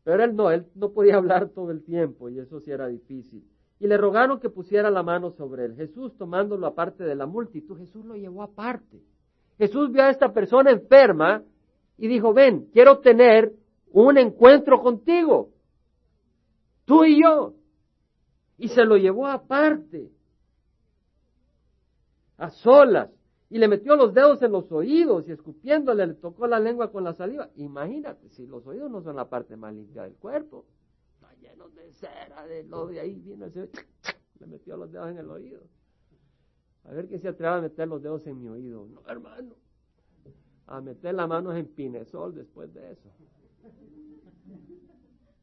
Pero 0.03 0.23
él 0.23 0.35
no, 0.35 0.51
él 0.51 0.67
no 0.75 0.91
podía 0.91 1.15
hablar 1.15 1.49
todo 1.49 1.71
el 1.71 1.81
tiempo 1.83 2.27
y 2.27 2.39
eso 2.39 2.59
sí 2.59 2.71
era 2.71 2.87
difícil. 2.87 3.49
Y 3.79 3.87
le 3.87 3.97
rogaron 3.97 4.39
que 4.39 4.49
pusiera 4.49 4.91
la 4.91 5.03
mano 5.03 5.31
sobre 5.31 5.65
él. 5.65 5.75
Jesús 5.75 6.15
tomándolo 6.17 6.67
aparte 6.67 7.03
de 7.05 7.15
la 7.15 7.25
multitud, 7.25 7.77
Jesús 7.77 8.05
lo 8.05 8.15
llevó 8.15 8.43
aparte. 8.43 9.01
Jesús 9.57 9.91
vio 9.91 10.03
a 10.03 10.09
esta 10.09 10.33
persona 10.33 10.71
enferma 10.71 11.43
y 11.97 12.07
dijo, 12.07 12.33
ven, 12.33 12.69
quiero 12.73 12.99
tener 12.99 13.53
un 13.91 14.17
encuentro 14.17 14.81
contigo, 14.81 15.49
tú 16.85 17.05
y 17.05 17.21
yo. 17.21 17.53
Y 18.57 18.69
se 18.69 18.85
lo 18.85 18.97
llevó 18.97 19.27
aparte, 19.27 20.09
a 22.37 22.49
solas, 22.49 23.09
y 23.49 23.59
le 23.59 23.67
metió 23.67 23.95
los 23.95 24.13
dedos 24.13 24.41
en 24.41 24.51
los 24.51 24.71
oídos 24.71 25.27
y 25.27 25.31
escupiéndole 25.31 26.07
le 26.07 26.13
tocó 26.15 26.47
la 26.47 26.59
lengua 26.59 26.91
con 26.91 27.03
la 27.03 27.13
saliva. 27.13 27.49
Imagínate, 27.55 28.29
si 28.29 28.47
los 28.47 28.65
oídos 28.65 28.89
no 28.89 29.01
son 29.03 29.15
la 29.15 29.29
parte 29.29 29.55
más 29.55 29.73
limpia 29.73 30.03
del 30.03 30.15
cuerpo, 30.15 30.65
está 31.13 31.33
lleno 31.35 31.69
de 31.69 31.91
cera, 31.93 32.47
de 32.47 32.63
lo 32.63 32.87
de 32.87 32.99
ahí 32.99 33.19
vino 33.19 33.45
el 33.45 33.69
le 34.39 34.47
metió 34.47 34.75
los 34.75 34.91
dedos 34.91 35.11
en 35.11 35.19
el 35.19 35.29
oído. 35.29 35.61
A 36.85 36.91
ver 36.91 37.07
quién 37.07 37.21
se 37.21 37.29
atreve 37.29 37.55
a 37.55 37.61
meter 37.61 37.87
los 37.87 38.01
dedos 38.01 38.25
en 38.27 38.39
mi 38.39 38.49
oído. 38.49 38.85
No, 38.87 39.01
hermano. 39.07 39.55
A 40.67 40.81
meter 40.81 41.13
las 41.13 41.27
manos 41.27 41.55
en 41.55 41.67
pinesol 41.67 42.33
después 42.35 42.73
de 42.73 42.91
eso. 42.91 43.09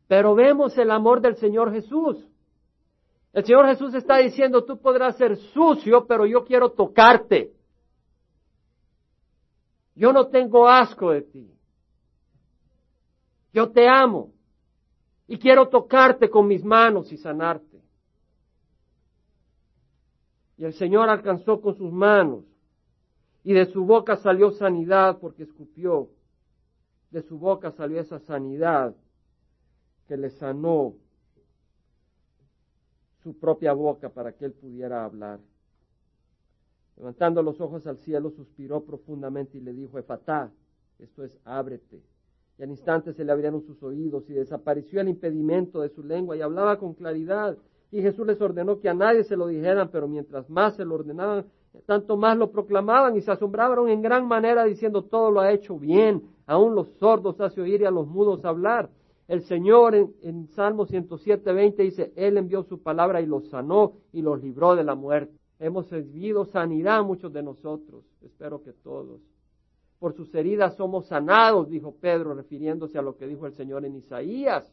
Pero 0.06 0.34
vemos 0.34 0.76
el 0.76 0.90
amor 0.90 1.20
del 1.20 1.36
Señor 1.36 1.72
Jesús. 1.72 2.26
El 3.32 3.44
Señor 3.44 3.66
Jesús 3.66 3.94
está 3.94 4.16
diciendo, 4.16 4.64
tú 4.64 4.80
podrás 4.80 5.16
ser 5.16 5.36
sucio, 5.36 6.06
pero 6.06 6.26
yo 6.26 6.44
quiero 6.44 6.72
tocarte. 6.72 7.52
Yo 9.94 10.12
no 10.12 10.28
tengo 10.28 10.68
asco 10.68 11.12
de 11.12 11.22
ti. 11.22 11.50
Yo 13.52 13.70
te 13.70 13.88
amo 13.88 14.32
y 15.28 15.38
quiero 15.38 15.68
tocarte 15.68 16.28
con 16.28 16.48
mis 16.48 16.64
manos 16.64 17.12
y 17.12 17.16
sanarte. 17.16 17.69
Y 20.60 20.64
el 20.66 20.74
Señor 20.74 21.08
alcanzó 21.08 21.62
con 21.62 21.74
sus 21.74 21.90
manos 21.90 22.44
y 23.42 23.54
de 23.54 23.64
su 23.64 23.82
boca 23.86 24.16
salió 24.16 24.50
sanidad 24.50 25.16
porque 25.18 25.44
escupió. 25.44 26.10
De 27.10 27.22
su 27.22 27.38
boca 27.38 27.70
salió 27.70 27.98
esa 27.98 28.18
sanidad 28.18 28.94
que 30.06 30.18
le 30.18 30.28
sanó 30.28 30.96
su 33.22 33.38
propia 33.38 33.72
boca 33.72 34.10
para 34.10 34.32
que 34.32 34.44
él 34.44 34.52
pudiera 34.52 35.02
hablar. 35.02 35.40
Levantando 36.98 37.42
los 37.42 37.58
ojos 37.58 37.86
al 37.86 37.96
cielo, 37.96 38.30
suspiró 38.30 38.84
profundamente 38.84 39.56
y 39.56 39.62
le 39.62 39.72
dijo, 39.72 39.98
Efatá, 39.98 40.52
esto 40.98 41.24
es, 41.24 41.38
ábrete. 41.46 42.02
Y 42.58 42.62
al 42.62 42.68
instante 42.68 43.14
se 43.14 43.24
le 43.24 43.32
abrieron 43.32 43.62
sus 43.62 43.82
oídos 43.82 44.28
y 44.28 44.34
desapareció 44.34 45.00
el 45.00 45.08
impedimento 45.08 45.80
de 45.80 45.88
su 45.88 46.04
lengua 46.04 46.36
y 46.36 46.42
hablaba 46.42 46.78
con 46.78 46.92
claridad. 46.92 47.56
Y 47.92 48.02
Jesús 48.02 48.26
les 48.26 48.40
ordenó 48.40 48.78
que 48.78 48.88
a 48.88 48.94
nadie 48.94 49.24
se 49.24 49.36
lo 49.36 49.48
dijeran, 49.48 49.88
pero 49.90 50.06
mientras 50.06 50.48
más 50.48 50.76
se 50.76 50.84
lo 50.84 50.94
ordenaban, 50.94 51.46
tanto 51.86 52.16
más 52.16 52.36
lo 52.36 52.50
proclamaban 52.50 53.16
y 53.16 53.20
se 53.20 53.30
asombraron 53.30 53.88
en 53.88 54.02
gran 54.02 54.26
manera 54.26 54.64
diciendo, 54.64 55.02
todo 55.02 55.30
lo 55.30 55.40
ha 55.40 55.52
hecho 55.52 55.78
bien, 55.78 56.22
aún 56.46 56.74
los 56.74 56.88
sordos 56.98 57.40
hace 57.40 57.60
oír 57.60 57.80
y 57.80 57.84
a 57.84 57.90
los 57.90 58.06
mudos 58.06 58.44
hablar. 58.44 58.90
El 59.28 59.42
Señor 59.42 59.94
en, 59.94 60.48
Salmo 60.48 60.86
107, 60.86 61.52
20 61.52 61.82
dice, 61.82 62.12
Él 62.16 62.36
envió 62.36 62.64
su 62.64 62.82
palabra 62.82 63.20
y 63.20 63.26
los 63.26 63.48
sanó 63.48 63.92
y 64.12 64.22
los 64.22 64.42
libró 64.42 64.74
de 64.74 64.82
la 64.82 64.94
muerte. 64.96 65.32
Hemos 65.60 65.90
recibido 65.90 66.44
sanidad 66.46 67.04
muchos 67.04 67.32
de 67.32 67.42
nosotros, 67.42 68.04
espero 68.22 68.62
que 68.62 68.72
todos. 68.72 69.20
Por 70.00 70.14
sus 70.14 70.34
heridas 70.34 70.74
somos 70.76 71.06
sanados, 71.06 71.68
dijo 71.68 71.94
Pedro, 72.00 72.34
refiriéndose 72.34 72.98
a 72.98 73.02
lo 73.02 73.16
que 73.16 73.26
dijo 73.26 73.46
el 73.46 73.52
Señor 73.52 73.84
en 73.84 73.96
Isaías. 73.96 74.72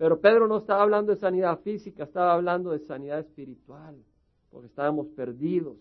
Pero 0.00 0.18
Pedro 0.18 0.48
no 0.48 0.56
estaba 0.56 0.80
hablando 0.80 1.12
de 1.12 1.18
sanidad 1.18 1.60
física, 1.60 2.04
estaba 2.04 2.32
hablando 2.32 2.70
de 2.70 2.78
sanidad 2.78 3.18
espiritual, 3.18 4.02
porque 4.50 4.68
estábamos 4.68 5.08
perdidos. 5.08 5.76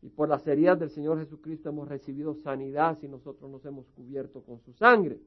Y 0.00 0.08
por 0.08 0.30
las 0.30 0.46
heridas 0.46 0.80
del 0.80 0.88
Señor 0.88 1.18
Jesucristo 1.18 1.68
hemos 1.68 1.86
recibido 1.86 2.32
sanidad 2.36 2.96
si 2.98 3.08
nosotros 3.08 3.50
nos 3.50 3.62
hemos 3.66 3.84
cubierto 3.90 4.40
con 4.40 4.58
su 4.60 4.72
sangre. 4.72 5.18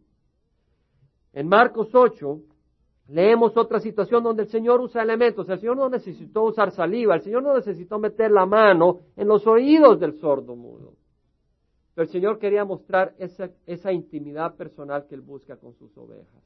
En 1.33 1.47
Marcos 1.47 1.93
8 1.93 2.39
leemos 3.09 3.55
otra 3.57 3.79
situación 3.79 4.23
donde 4.23 4.41
el 4.41 4.49
Señor 4.49 4.81
usa 4.81 5.03
elementos. 5.03 5.47
El 5.47 5.59
Señor 5.59 5.77
no 5.77 5.87
necesitó 5.87 6.45
usar 6.45 6.71
saliva, 6.71 7.13
el 7.13 7.21
Señor 7.21 7.43
no 7.43 7.53
necesitó 7.53 7.99
meter 7.99 8.31
la 8.31 8.47
mano 8.47 9.01
en 9.15 9.27
los 9.27 9.45
oídos 9.45 9.99
del 9.99 10.19
sordo 10.19 10.55
mudo. 10.55 10.95
Pero 11.93 12.07
el 12.07 12.11
Señor 12.11 12.39
quería 12.39 12.65
mostrar 12.65 13.13
esa, 13.19 13.91
intimidad 13.91 14.55
personal 14.55 15.05
que 15.05 15.13
Él 15.13 15.21
busca 15.21 15.57
con 15.57 15.75
sus 15.75 15.95
ovejas. 15.95 16.41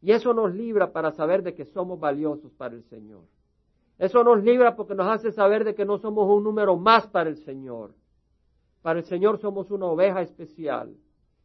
Y 0.00 0.12
eso 0.12 0.32
nos 0.32 0.54
libra 0.54 0.92
para 0.92 1.12
saber 1.12 1.42
de 1.42 1.54
que 1.54 1.64
somos 1.64 1.98
valiosos 1.98 2.52
para 2.52 2.74
el 2.74 2.84
Señor. 2.84 3.22
Eso 3.98 4.22
nos 4.22 4.42
libra 4.42 4.76
porque 4.76 4.94
nos 4.94 5.08
hace 5.08 5.32
saber 5.32 5.64
de 5.64 5.74
que 5.74 5.84
no 5.84 5.98
somos 5.98 6.28
un 6.28 6.44
número 6.44 6.76
más 6.76 7.06
para 7.08 7.28
el 7.30 7.36
Señor. 7.38 7.94
Para 8.82 9.00
el 9.00 9.04
Señor 9.06 9.40
somos 9.40 9.70
una 9.70 9.86
oveja 9.86 10.22
especial 10.22 10.94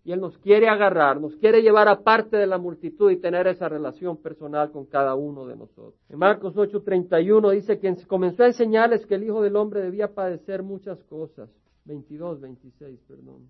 y 0.05 0.11
Él 0.11 0.19
nos 0.19 0.37
quiere 0.37 0.67
agarrar, 0.67 1.19
nos 1.19 1.35
quiere 1.37 1.61
llevar 1.61 1.87
aparte 1.87 2.37
de 2.37 2.45
la 2.45 2.57
multitud 2.57 3.09
y 3.09 3.17
tener 3.17 3.47
esa 3.47 3.69
relación 3.69 4.17
personal 4.17 4.71
con 4.71 4.85
cada 4.85 5.15
uno 5.15 5.47
de 5.47 5.55
nosotros. 5.55 5.95
En 6.09 6.19
Marcos 6.19 6.55
8:31 6.55 7.51
dice 7.51 7.79
que 7.79 7.95
comenzó 8.05 8.43
a 8.43 8.47
enseñarles 8.47 9.05
que 9.05 9.15
el 9.15 9.23
Hijo 9.23 9.41
del 9.41 9.55
Hombre 9.55 9.81
debía 9.81 10.13
padecer 10.13 10.61
muchas 10.61 11.01
cosas. 11.05 11.49
22, 11.85 12.41
26, 12.41 12.99
perdón. 13.07 13.49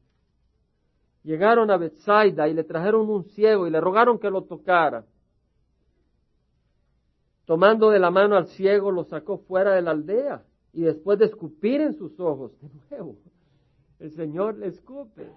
Llegaron 1.24 1.72
a 1.72 1.78
Bethsaida 1.78 2.48
y 2.48 2.54
le 2.54 2.64
trajeron 2.64 3.10
un 3.10 3.24
ciego 3.24 3.66
y 3.66 3.72
le 3.72 3.80
rogaron 3.80 4.20
que 4.20 4.30
lo 4.30 4.44
tocara. 4.44 5.06
Tomando 7.46 7.90
de 7.90 8.00
la 8.00 8.12
mano 8.12 8.36
al 8.36 8.48
ciego, 8.48 8.92
lo 8.92 9.04
sacó 9.06 9.38
fuera 9.38 9.74
de 9.74 9.82
la 9.82 9.92
aldea 9.92 10.44
y 10.74 10.82
después 10.82 11.20
de 11.20 11.26
escupir 11.26 11.82
en 11.82 11.94
sus 11.94 12.20
ojos, 12.20 12.52
de 12.62 12.70
nuevo, 12.90 13.18
el 14.00 14.12
Señor 14.12 14.58
le 14.58 14.68
escupe 14.68 15.30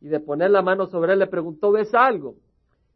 y 0.00 0.08
de 0.08 0.20
poner 0.20 0.50
la 0.50 0.62
mano 0.62 0.86
sobre 0.86 1.12
él 1.12 1.18
le 1.18 1.26
preguntó, 1.26 1.72
¿ves 1.72 1.92
algo? 1.94 2.36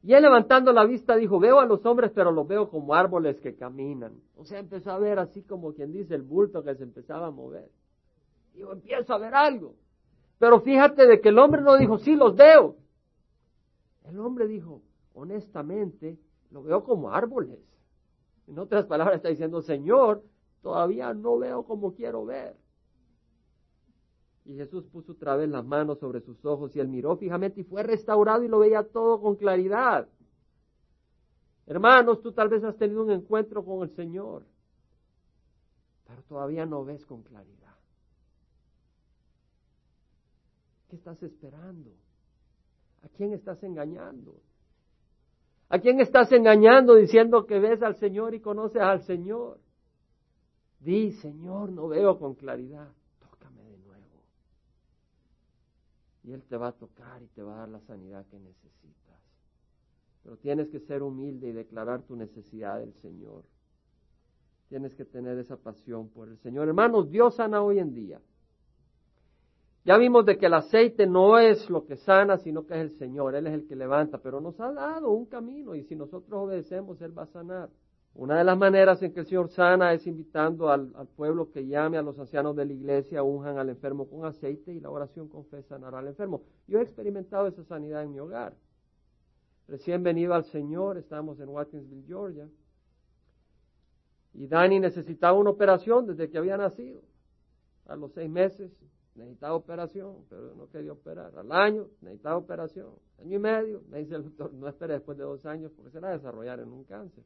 Y 0.02 0.12
él 0.12 0.22
levantando 0.22 0.72
la 0.72 0.84
vista 0.84 1.16
dijo, 1.16 1.38
veo 1.38 1.60
a 1.60 1.66
los 1.66 1.84
hombres, 1.86 2.12
pero 2.14 2.30
los 2.30 2.46
veo 2.46 2.68
como 2.68 2.94
árboles 2.94 3.40
que 3.40 3.54
caminan. 3.54 4.12
O 4.36 4.44
sea, 4.44 4.58
empezó 4.58 4.90
a 4.90 4.98
ver 4.98 5.18
así 5.18 5.42
como 5.42 5.72
quien 5.72 5.92
dice 5.92 6.14
el 6.14 6.22
bulto 6.22 6.62
que 6.62 6.74
se 6.74 6.82
empezaba 6.82 7.28
a 7.28 7.30
mover. 7.30 7.70
Digo, 8.54 8.72
empiezo 8.72 9.12
a 9.12 9.18
ver 9.18 9.34
algo. 9.34 9.74
Pero 10.38 10.60
fíjate 10.60 11.06
de 11.06 11.20
que 11.20 11.28
el 11.28 11.38
hombre 11.38 11.62
no 11.62 11.76
dijo, 11.76 11.98
sí, 11.98 12.14
los 12.14 12.34
veo. 12.36 12.76
El 14.04 14.18
hombre 14.20 14.46
dijo, 14.46 14.82
honestamente, 15.14 16.18
lo 16.50 16.62
veo 16.62 16.84
como 16.84 17.10
árboles. 17.10 17.58
En 18.46 18.58
otras 18.58 18.86
palabras 18.86 19.16
está 19.16 19.28
diciendo, 19.28 19.62
Señor, 19.62 20.22
todavía 20.62 21.12
no 21.14 21.38
veo 21.38 21.64
como 21.64 21.94
quiero 21.94 22.24
ver. 22.24 22.56
Y 24.44 24.56
Jesús 24.56 24.84
puso 24.84 25.12
otra 25.12 25.36
vez 25.36 25.48
las 25.48 25.64
manos 25.64 25.98
sobre 25.98 26.20
sus 26.20 26.44
ojos 26.44 26.76
y 26.76 26.80
él 26.80 26.88
miró 26.88 27.16
fijamente 27.16 27.62
y 27.62 27.64
fue 27.64 27.82
restaurado 27.82 28.42
y 28.44 28.48
lo 28.48 28.58
veía 28.58 28.82
todo 28.82 29.20
con 29.20 29.36
claridad. 29.36 30.06
Hermanos, 31.66 32.20
tú 32.20 32.32
tal 32.32 32.50
vez 32.50 32.62
has 32.62 32.76
tenido 32.76 33.02
un 33.02 33.10
encuentro 33.10 33.64
con 33.64 33.82
el 33.82 33.94
Señor, 33.96 34.44
pero 36.06 36.22
todavía 36.24 36.66
no 36.66 36.84
ves 36.84 37.06
con 37.06 37.22
claridad. 37.22 37.73
¿Qué 40.94 40.98
estás 40.98 41.20
esperando? 41.24 41.90
¿A 43.02 43.08
quién 43.08 43.32
estás 43.32 43.60
engañando? 43.64 44.36
¿A 45.68 45.80
quién 45.80 45.98
estás 45.98 46.30
engañando 46.30 46.94
diciendo 46.94 47.46
que 47.46 47.58
ves 47.58 47.82
al 47.82 47.96
Señor 47.96 48.32
y 48.32 48.38
conoces 48.40 48.80
al 48.80 49.02
Señor? 49.02 49.58
Di, 50.78 51.10
Señor, 51.14 51.72
no 51.72 51.88
veo 51.88 52.16
con 52.16 52.36
claridad 52.36 52.92
y 56.22 56.32
Él 56.32 56.44
te 56.44 56.56
va 56.56 56.68
a 56.68 56.72
tocar 56.72 57.20
y 57.24 57.26
te 57.26 57.42
va 57.42 57.56
a 57.56 57.58
dar 57.58 57.70
la 57.70 57.80
sanidad 57.80 58.24
que 58.26 58.38
necesitas. 58.38 59.18
Pero 60.22 60.36
tienes 60.36 60.68
que 60.68 60.78
ser 60.78 61.02
humilde 61.02 61.48
y 61.48 61.52
declarar 61.52 62.02
tu 62.02 62.14
necesidad 62.14 62.78
del 62.78 62.94
Señor. 62.94 63.42
Tienes 64.68 64.94
que 64.94 65.04
tener 65.04 65.38
esa 65.38 65.56
pasión 65.56 66.08
por 66.08 66.28
el 66.28 66.38
Señor. 66.38 66.68
Hermanos, 66.68 67.10
Dios 67.10 67.34
sana 67.34 67.62
hoy 67.62 67.80
en 67.80 67.92
día. 67.94 68.20
Ya 69.84 69.98
vimos 69.98 70.24
de 70.24 70.38
que 70.38 70.46
el 70.46 70.54
aceite 70.54 71.06
no 71.06 71.38
es 71.38 71.68
lo 71.68 71.84
que 71.84 71.96
sana, 71.96 72.38
sino 72.38 72.66
que 72.66 72.74
es 72.74 72.80
el 72.80 72.98
Señor. 72.98 73.34
Él 73.34 73.46
es 73.46 73.52
el 73.52 73.66
que 73.66 73.76
levanta, 73.76 74.16
pero 74.16 74.40
nos 74.40 74.58
ha 74.58 74.72
dado 74.72 75.10
un 75.10 75.26
camino 75.26 75.74
y 75.74 75.84
si 75.84 75.94
nosotros 75.94 76.32
obedecemos, 76.32 77.00
Él 77.02 77.16
va 77.16 77.24
a 77.24 77.26
sanar. 77.26 77.68
Una 78.14 78.38
de 78.38 78.44
las 78.44 78.56
maneras 78.56 79.02
en 79.02 79.12
que 79.12 79.20
el 79.20 79.26
Señor 79.26 79.50
sana 79.50 79.92
es 79.92 80.06
invitando 80.06 80.70
al, 80.70 80.90
pueblo 81.16 81.50
que 81.50 81.66
llame 81.66 81.98
a 81.98 82.02
los 82.02 82.18
ancianos 82.18 82.56
de 82.56 82.64
la 82.64 82.72
iglesia, 82.72 83.22
unjan 83.22 83.58
al 83.58 83.68
enfermo 83.68 84.08
con 84.08 84.24
aceite 84.24 84.72
y 84.72 84.80
la 84.80 84.88
oración 84.88 85.28
con 85.28 85.44
fe 85.46 85.62
al 85.68 86.06
enfermo. 86.06 86.42
Yo 86.66 86.78
he 86.78 86.82
experimentado 86.82 87.46
esa 87.46 87.64
sanidad 87.64 88.04
en 88.04 88.12
mi 88.12 88.20
hogar. 88.20 88.54
Recién 89.68 90.02
venido 90.02 90.32
al 90.32 90.44
Señor, 90.44 90.96
estamos 90.96 91.40
en 91.40 91.48
Watkinsville, 91.48 92.06
Georgia, 92.06 92.48
y 94.32 94.46
Dani 94.46 94.80
necesitaba 94.80 95.38
una 95.38 95.50
operación 95.50 96.06
desde 96.06 96.30
que 96.30 96.38
había 96.38 96.56
nacido. 96.56 97.02
A 97.86 97.96
los 97.96 98.12
seis 98.12 98.30
meses 98.30 98.72
necesitaba 99.14 99.54
operación, 99.54 100.24
pero 100.28 100.54
no 100.54 100.68
quería 100.68 100.92
operar. 100.92 101.36
Al 101.38 101.52
año 101.52 101.88
necesitaba 102.00 102.36
operación. 102.36 102.90
Año 103.20 103.36
y 103.36 103.38
medio, 103.38 103.82
me 103.88 103.98
dice 103.98 104.16
el 104.16 104.24
doctor, 104.24 104.52
no 104.52 104.68
espere 104.68 104.94
después 104.94 105.16
de 105.16 105.24
dos 105.24 105.46
años 105.46 105.72
porque 105.76 105.90
se 105.90 106.00
va 106.00 106.08
a 106.08 106.12
desarrollar 106.12 106.60
en 106.60 106.72
un 106.72 106.84
cáncer. 106.84 107.24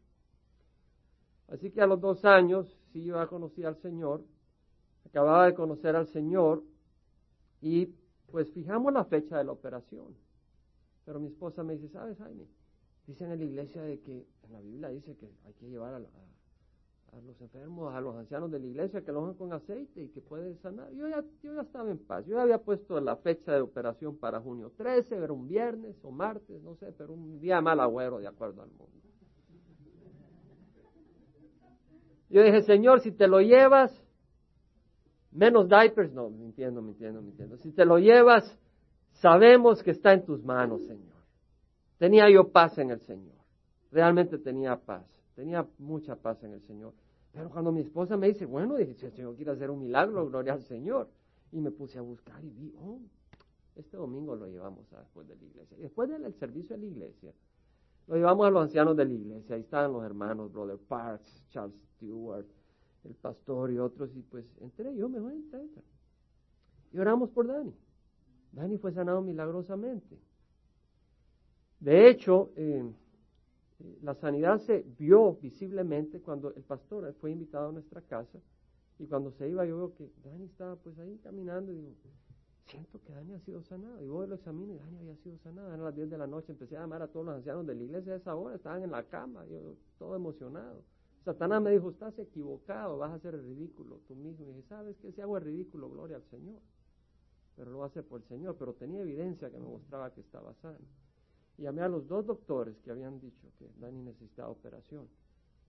Así 1.48 1.70
que 1.70 1.81
a 1.81 1.87
los 1.87 2.01
dos 2.01 2.24
años, 2.24 2.79
sí, 2.92 3.05
yo 3.05 3.16
ya 3.16 3.27
conocí 3.27 3.64
al 3.64 3.77
Señor, 3.77 4.22
acababa 5.07 5.46
de 5.46 5.55
conocer 5.55 5.96
al 5.96 6.07
Señor 6.09 6.62
y 7.62 7.87
pues 8.31 8.51
fijamos 8.53 8.92
la 8.92 9.05
fecha 9.05 9.38
de 9.38 9.44
la 9.44 9.53
operación. 9.53 10.14
Pero 11.07 11.20
mi 11.20 11.29
esposa 11.29 11.62
me 11.62 11.74
dice, 11.74 11.88
¿sabes, 11.88 12.18
Jaime? 12.18 12.46
Dicen 13.07 13.33
en 13.33 13.38
la 13.38 13.44
iglesia 13.46 13.81
de 13.81 14.01
que, 14.01 14.27
en 14.42 14.53
la 14.53 14.61
Biblia 14.61 14.90
dice 14.90 15.16
que 15.16 15.33
hay 15.46 15.55
que 15.55 15.70
llevar 15.70 15.94
a, 15.94 15.98
los 17.27 17.40
enfermos, 17.40 17.94
a 17.94 18.01
los 18.01 18.16
ancianos 18.16 18.51
de 18.51 18.59
la 18.59 18.66
iglesia, 18.66 19.03
que 19.03 19.12
lo 19.12 19.23
hagan 19.23 19.35
con 19.35 19.53
aceite 19.53 20.03
y 20.03 20.09
que 20.09 20.21
puede 20.21 20.55
sanar. 20.57 20.90
Yo 20.92 21.09
ya, 21.09 21.23
yo 21.42 21.55
ya 21.55 21.62
estaba 21.62 21.90
en 21.90 21.99
paz. 21.99 22.27
Yo 22.27 22.40
había 22.40 22.59
puesto 22.59 23.01
la 23.01 23.16
fecha 23.16 23.53
de 23.53 23.61
operación 23.61 24.16
para 24.16 24.40
junio 24.40 24.73
13, 24.77 25.16
era 25.16 25.33
un 25.33 25.49
viernes 25.49 25.97
o 26.03 26.11
martes, 26.11 26.62
no 26.62 26.75
sé, 26.77 26.92
pero 26.97 27.14
un 27.14 27.40
día 27.40 27.61
mal 27.61 27.81
agüero 27.81 28.18
de 28.18 28.27
acuerdo 28.27 28.62
al 28.62 28.71
mundo. 28.71 28.92
Yo 32.31 32.42
dije, 32.42 32.62
Señor, 32.62 33.01
si 33.01 33.12
te 33.12 33.27
lo 33.27 33.40
llevas, 33.40 33.90
menos 35.33 35.68
diapers, 35.68 36.12
no, 36.12 36.29
mintiendo, 36.29 36.83
mintiendo, 36.83 37.23
mintiendo. 37.23 37.57
Si 37.59 37.73
te 37.73 37.87
lo 37.87 37.99
llevas, 37.99 38.59
sabemos 39.12 39.83
que 39.83 39.92
está 39.92 40.12
en 40.12 40.25
tus 40.25 40.44
manos, 40.44 40.83
Señor. 40.83 41.16
Tenía 41.97 42.31
yo 42.31 42.53
paz 42.53 42.77
en 42.79 42.90
el 42.90 43.01
Señor. 43.01 43.35
Realmente 43.90 44.38
tenía 44.38 44.77
paz. 44.77 45.17
Tenía 45.38 45.64
mucha 45.79 46.16
paz 46.16 46.42
en 46.42 46.53
el 46.53 46.61
Señor. 46.62 46.92
Pero 47.31 47.48
cuando 47.48 47.70
mi 47.70 47.83
esposa 47.83 48.16
me 48.16 48.27
dice, 48.27 48.44
bueno, 48.44 48.74
dije, 48.74 48.94
si 48.94 49.07
el 49.07 49.12
Señor 49.12 49.37
quiere 49.37 49.53
hacer 49.53 49.70
un 49.70 49.79
milagro, 49.79 50.27
gloria 50.27 50.55
al 50.55 50.64
Señor. 50.64 51.09
Y 51.53 51.61
me 51.61 51.70
puse 51.70 51.96
a 51.96 52.03
buscar 52.03 52.44
y 52.44 52.51
vi, 52.51 52.74
oh, 52.77 52.98
este 53.77 53.96
domingo 53.96 54.35
lo 54.35 54.48
llevamos 54.48 54.92
a 54.94 54.98
después 54.98 55.29
de 55.29 55.37
la 55.37 55.44
iglesia. 55.44 55.77
Después 55.79 56.09
del 56.11 56.35
servicio 56.35 56.74
de 56.74 56.83
la 56.83 56.87
iglesia, 56.88 57.33
lo 58.09 58.16
llevamos 58.16 58.48
a 58.48 58.51
los 58.51 58.64
ancianos 58.64 58.96
de 58.96 59.05
la 59.05 59.12
iglesia. 59.12 59.55
Ahí 59.55 59.61
estaban 59.61 59.92
los 59.92 60.03
hermanos, 60.03 60.53
Brother 60.53 60.77
Parks, 60.77 61.44
Charles 61.51 61.79
Stewart, 61.94 62.46
el 63.05 63.14
pastor 63.14 63.70
y 63.70 63.79
otros. 63.79 64.11
Y 64.16 64.22
pues 64.22 64.44
entré 64.61 64.92
yo, 64.96 65.09
me 65.09 65.20
voy 65.20 65.35
a 65.35 65.37
entrar. 65.37 65.62
Y 66.92 66.98
oramos 66.98 67.31
por 67.31 67.46
Dani. 67.46 67.72
Dani 68.51 68.77
fue 68.77 68.90
sanado 68.90 69.22
milagrosamente. 69.22 70.18
De 71.79 72.11
hecho, 72.11 72.51
eh, 72.57 72.92
la 74.03 74.14
sanidad 74.14 74.59
se 74.59 74.85
vio 74.99 75.35
visiblemente 75.35 76.21
cuando 76.21 76.53
el 76.55 76.62
pastor 76.62 77.14
fue 77.21 77.31
invitado 77.31 77.69
a 77.69 77.73
nuestra 77.73 78.01
casa 78.03 78.38
y 78.99 79.07
cuando 79.07 79.31
se 79.33 79.49
iba 79.49 79.64
yo 79.64 79.77
veo 79.77 79.95
que 79.95 80.11
Dani 80.25 80.47
estaba 80.47 80.77
pues 80.77 80.99
ahí 80.99 81.19
caminando 81.23 81.73
y 81.73 81.77
digo, 81.77 81.95
siento 82.67 83.01
que 83.01 83.12
Dani 83.12 83.35
ha 83.35 83.41
sido 83.41 83.62
sanado. 83.62 84.03
Y 84.03 84.09
voy 84.09 84.27
lo 84.27 84.35
examino 84.35 84.75
y 84.75 84.79
Dani 84.79 84.99
había 84.99 85.17
sido 85.17 85.38
sanado. 85.38 85.69
Eran 85.69 85.85
las 85.85 85.95
10 85.95 86.11
de 86.11 86.19
la 86.19 86.27
noche, 86.27 86.53
empecé 86.53 86.77
a 86.77 86.81
llamar 86.81 87.03
a 87.03 87.09
todos 87.09 87.27
los 87.27 87.35
ancianos 87.37 87.67
de 87.67 87.75
la 87.75 87.83
iglesia 87.83 88.14
a 88.14 88.17
esa 88.17 88.35
hora, 88.35 88.57
estaban 88.57 88.83
en 88.83 88.91
la 88.91 89.05
cama, 89.05 89.47
yo 89.47 89.77
todo 89.99 90.17
emocionado. 90.17 90.83
Satanás 91.25 91.62
me 91.62 91.71
dijo, 91.71 91.91
estás 91.91 92.19
equivocado, 92.19 92.99
vas 92.99 93.11
a 93.11 93.14
hacer 93.14 93.35
el 93.35 93.45
ridículo 93.45 94.01
tú 94.09 94.14
mismo. 94.14 94.45
Y 94.45 94.49
dije, 94.49 94.62
¿sabes 94.69 94.97
qué? 94.99 95.12
Si 95.12 95.21
hago 95.21 95.37
el 95.37 95.45
ridículo, 95.45 95.91
gloria 95.91 96.17
al 96.17 96.25
Señor. 96.25 96.61
Pero 97.57 97.71
lo 97.71 97.85
hace 97.85 98.03
por 98.03 98.23
el 98.23 98.29
Señor, 98.29 98.57
pero 98.59 98.73
tenía 98.75 99.03
evidencia 99.03 99.51
que 99.51 99.59
me 99.59 99.67
mostraba 99.67 100.12
que 100.12 100.21
estaba 100.21 100.55
sano. 100.55 100.79
Y 101.59 101.62
llamé 101.62 101.83
a 101.83 101.88
los 101.88 102.07
dos 102.07 102.25
doctores 102.25 102.79
que 102.81 102.90
habían 102.92 103.18
dicho 103.21 103.49
que 103.59 103.68
Dani 103.81 104.01
necesitaba 104.03 104.49
operación. 104.49 105.09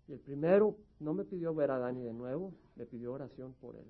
Y 0.08 0.13
el 0.13 0.19
primero 0.19 0.75
no 0.99 1.13
me 1.13 1.25
pidió 1.25 1.54
ver 1.54 1.71
a 1.71 1.80
Dani 1.80 2.04
de 2.04 2.13
nuevo, 2.13 2.54
me 2.75 2.86
pidió 2.86 3.12
oración 3.13 3.54
por 3.60 3.75
él. 3.75 3.86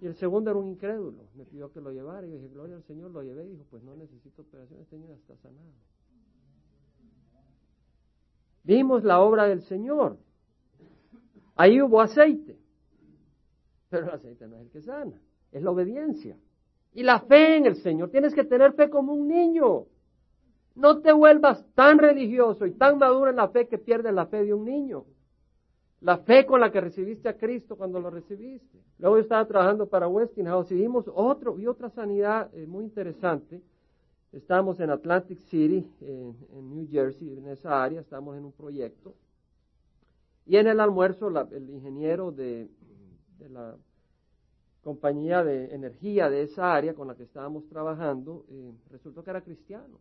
Y 0.00 0.06
el 0.06 0.14
segundo 0.16 0.50
era 0.50 0.58
un 0.58 0.66
incrédulo, 0.66 1.24
me 1.34 1.44
pidió 1.44 1.72
que 1.72 1.80
lo 1.80 1.90
llevara 1.90 2.26
y 2.26 2.30
yo 2.30 2.36
dije, 2.36 2.48
gloria 2.48 2.76
al 2.76 2.82
Señor, 2.84 3.10
lo 3.10 3.22
llevé 3.22 3.46
y 3.46 3.50
dijo, 3.52 3.64
pues 3.70 3.82
no 3.82 3.96
necesito 3.96 4.42
operación, 4.42 4.80
este 4.80 4.98
niño 4.98 5.14
está 5.14 5.36
sanado. 5.38 5.72
Vimos 8.62 9.04
la 9.04 9.20
obra 9.20 9.44
del 9.44 9.62
Señor. 9.62 10.18
Ahí 11.54 11.80
hubo 11.80 12.02
aceite, 12.02 12.58
pero 13.88 14.08
el 14.08 14.12
aceite 14.12 14.46
no 14.46 14.56
es 14.56 14.62
el 14.62 14.70
que 14.70 14.82
sana, 14.82 15.18
es 15.52 15.62
la 15.62 15.70
obediencia. 15.70 16.36
Y 16.92 17.02
la 17.02 17.20
fe 17.20 17.56
en 17.56 17.66
el 17.66 17.76
Señor, 17.76 18.10
tienes 18.10 18.34
que 18.34 18.44
tener 18.44 18.74
fe 18.74 18.90
como 18.90 19.14
un 19.14 19.28
niño. 19.28 19.86
No 20.76 21.00
te 21.00 21.12
vuelvas 21.12 21.64
tan 21.74 21.98
religioso 21.98 22.66
y 22.66 22.72
tan 22.72 22.98
maduro 22.98 23.30
en 23.30 23.36
la 23.36 23.48
fe 23.48 23.66
que 23.66 23.78
pierdes 23.78 24.14
la 24.14 24.26
fe 24.26 24.44
de 24.44 24.54
un 24.54 24.64
niño 24.64 25.04
la 26.00 26.18
fe 26.18 26.44
con 26.46 26.60
la 26.60 26.70
que 26.70 26.80
recibiste 26.80 27.28
a 27.28 27.36
Cristo 27.36 27.76
cuando 27.76 28.00
lo 28.00 28.10
recibiste. 28.10 28.78
Luego 28.98 29.16
yo 29.16 29.22
estaba 29.22 29.46
trabajando 29.46 29.88
para 29.88 30.08
Westinghouse 30.08 30.70
y 30.72 30.76
vimos 30.76 31.10
otro 31.12 31.58
y 31.58 31.66
otra 31.66 31.90
sanidad 31.90 32.48
eh, 32.54 32.66
muy 32.66 32.84
interesante. 32.84 33.62
Estamos 34.32 34.78
en 34.80 34.90
Atlantic 34.90 35.40
City, 35.44 35.84
en 36.00 36.36
New 36.70 36.86
Jersey, 36.90 37.38
en 37.38 37.48
esa 37.48 37.82
área, 37.82 38.00
estamos 38.00 38.36
en 38.36 38.44
un 38.44 38.52
proyecto. 38.52 39.14
Y 40.44 40.56
en 40.58 40.66
el 40.66 40.78
almuerzo, 40.78 41.28
el 41.28 41.70
ingeniero 41.70 42.30
de, 42.30 42.68
la 43.50 43.76
compañía 44.82 45.42
de 45.42 45.74
energía 45.74 46.28
de 46.28 46.42
esa 46.42 46.74
área 46.74 46.94
con 46.94 47.08
la 47.08 47.14
que 47.14 47.22
estábamos 47.22 47.66
trabajando, 47.68 48.44
eh, 48.50 48.72
resultó 48.90 49.24
que 49.24 49.30
era 49.30 49.40
cristiano. 49.40 49.98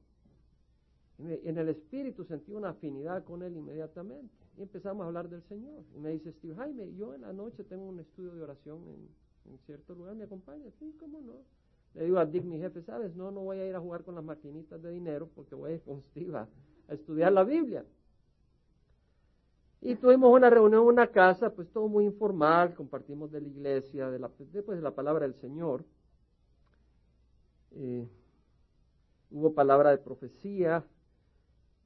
En 1.18 1.58
el 1.58 1.70
espíritu 1.70 2.26
sentí 2.26 2.54
una 2.54 2.70
afinidad 2.70 3.24
con 3.24 3.42
él 3.42 3.56
inmediatamente. 3.56 4.34
Y 4.58 4.64
empezamos 4.64 5.04
a 5.04 5.08
hablar 5.08 5.30
del 5.30 5.44
Señor. 5.44 5.84
Y 5.96 6.00
me 6.00 6.12
dice 6.12 6.32
Steve, 6.34 6.56
Jaime, 6.56 6.94
yo 6.96 7.14
en 7.14 7.22
la 7.22 7.32
noche 7.32 7.64
tengo 7.64 7.86
un 7.86 8.00
estudio 8.00 8.34
de 8.34 8.42
oración 8.42 8.80
en, 8.88 9.58
cierto 9.66 9.94
lugar, 9.94 10.16
¿me 10.16 10.26
acompaña? 10.26 10.66
Sí, 10.80 10.96
¿cómo 11.00 11.22
no? 11.22 11.36
Le 11.94 12.06
digo 12.06 12.18
a 12.18 12.26
Dick, 12.26 12.44
mi 12.44 12.58
jefe, 12.58 12.82
¿sabes? 12.82 13.16
No, 13.16 13.32
no 13.32 13.42
voy 13.42 13.60
a 13.60 13.68
ir 13.68 13.76
a 13.76 13.80
jugar 13.80 14.04
con 14.04 14.16
las 14.16 14.24
maquinitas 14.24 14.82
de 14.82 14.92
dinero 14.92 15.30
porque 15.34 15.56
voy 15.56 15.72
a 15.72 15.76
ir 15.76 15.82
con 15.82 16.02
Steve 16.02 16.38
a, 16.38 16.48
estudiar 16.90 17.32
la 17.32 17.44
Biblia. 17.44 17.86
Y 19.82 19.96
tuvimos 19.96 20.34
una 20.34 20.50
reunión 20.50 20.82
en 20.82 20.88
una 20.88 21.08
casa, 21.08 21.52
pues 21.52 21.70
todo 21.70 21.88
muy 21.88 22.06
informal, 22.06 22.74
compartimos 22.74 23.32
de 23.32 23.42
la 23.42 23.48
iglesia, 23.48 24.10
de 24.10 24.20
la, 24.20 24.32
después 24.52 24.78
de 24.78 24.84
la 24.84 24.96
palabra 24.96 25.26
del 25.26 25.36
Señor. 25.36 25.86
Eh, 27.72 28.08
hubo 29.32 29.54
palabra 29.54 29.92
de 29.92 29.98
profecía, 29.98 30.84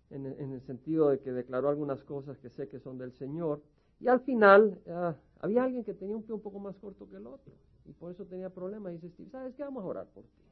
en, 0.09 0.25
el 0.25 0.61
sentido 0.61 1.09
de 1.09 1.19
que 1.19 1.31
declaró 1.31 1.69
algunas 1.69 2.03
cosas 2.03 2.37
que 2.39 2.49
sé 2.49 2.67
que 2.67 2.79
son 2.79 2.97
del 2.97 3.13
Señor. 3.13 3.61
Y 3.99 4.07
al 4.07 4.21
final 4.21 4.79
ah, 4.87 5.15
había 5.39 5.63
alguien 5.63 5.83
que 5.83 5.93
tenía 5.93 6.15
un 6.15 6.23
pie 6.23 6.33
un 6.33 6.41
poco 6.41 6.59
más 6.59 6.75
corto 6.77 7.09
que 7.09 7.17
el 7.17 7.27
otro 7.27 7.53
y 7.85 7.93
por 7.93 8.11
eso 8.11 8.25
tenía 8.25 8.49
problemas. 8.49 8.91
Y 8.91 8.95
dice 8.95 9.09
Steve, 9.09 9.29
¿sabes 9.29 9.55
qué? 9.55 9.63
Vamos 9.63 9.83
a 9.83 9.87
orar 9.87 10.07
por 10.07 10.23
ti. 10.23 10.43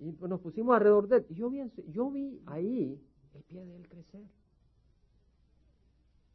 Y 0.00 0.12
pues 0.12 0.28
nos 0.30 0.40
pusimos 0.40 0.74
alrededor 0.74 1.08
de 1.08 1.18
él. 1.18 1.26
Y 1.28 1.34
yo 1.34 1.50
vi, 1.50 1.62
yo 1.88 2.10
vi 2.10 2.40
ahí 2.46 3.00
el 3.34 3.42
pie 3.42 3.64
de 3.64 3.76
él 3.76 3.88
crecer. 3.88 4.22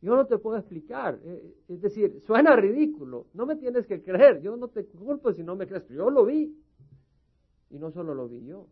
Yo 0.02 0.16
no 0.16 0.26
te 0.28 0.38
puedo 0.38 0.58
explicar. 0.58 1.20
Eh, 1.24 1.56
es 1.68 1.82
decir, 1.82 2.22
suena 2.22 2.56
ridículo. 2.56 3.28
No 3.34 3.46
me 3.46 3.56
tienes 3.56 3.88
que 3.88 4.04
creer. 4.04 4.42
Yo 4.42 4.56
no 4.56 4.68
te 4.68 4.86
culpo 4.86 5.34
si 5.34 5.44
no 5.44 5.56
me 5.56 5.68
crees. 5.68 5.84
Pero 5.84 6.06
yo 6.06 6.10
lo 6.12 6.26
vi. 6.26 6.56
Y 7.72 7.80
no 7.80 7.92
solo 7.92 8.14
lo 8.14 8.30
vi 8.30 8.46
yo. 8.46 8.68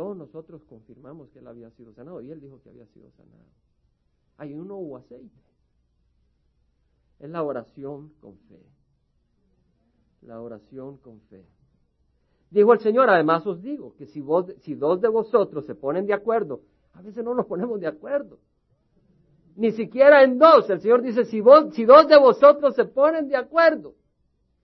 Todos 0.00 0.16
nosotros 0.16 0.64
confirmamos 0.64 1.28
que 1.28 1.40
él 1.40 1.46
había 1.46 1.70
sido 1.72 1.92
sanado. 1.92 2.22
Y 2.22 2.30
él 2.30 2.40
dijo 2.40 2.62
que 2.62 2.70
había 2.70 2.86
sido 2.86 3.10
sanado. 3.10 3.44
Hay 4.38 4.54
uno 4.54 4.78
hubo 4.78 4.96
aceite. 4.96 5.42
Es 7.18 7.28
la 7.28 7.42
oración 7.42 8.10
con 8.18 8.38
fe. 8.48 8.62
La 10.22 10.40
oración 10.40 10.96
con 10.96 11.20
fe. 11.28 11.44
Dijo 12.50 12.72
el 12.72 12.80
Señor, 12.80 13.10
además 13.10 13.46
os 13.46 13.60
digo 13.60 13.94
que 13.96 14.06
si, 14.06 14.22
vos, 14.22 14.46
si 14.60 14.74
dos 14.74 15.02
de 15.02 15.08
vosotros 15.08 15.66
se 15.66 15.74
ponen 15.74 16.06
de 16.06 16.14
acuerdo, 16.14 16.62
a 16.94 17.02
veces 17.02 17.22
no 17.22 17.34
nos 17.34 17.44
ponemos 17.44 17.78
de 17.78 17.88
acuerdo. 17.88 18.38
Ni 19.54 19.70
siquiera 19.70 20.24
en 20.24 20.38
dos. 20.38 20.70
El 20.70 20.80
Señor 20.80 21.02
dice, 21.02 21.26
si, 21.26 21.42
vos, 21.42 21.74
si 21.74 21.84
dos 21.84 22.08
de 22.08 22.18
vosotros 22.18 22.74
se 22.74 22.86
ponen 22.86 23.28
de 23.28 23.36
acuerdo. 23.36 23.96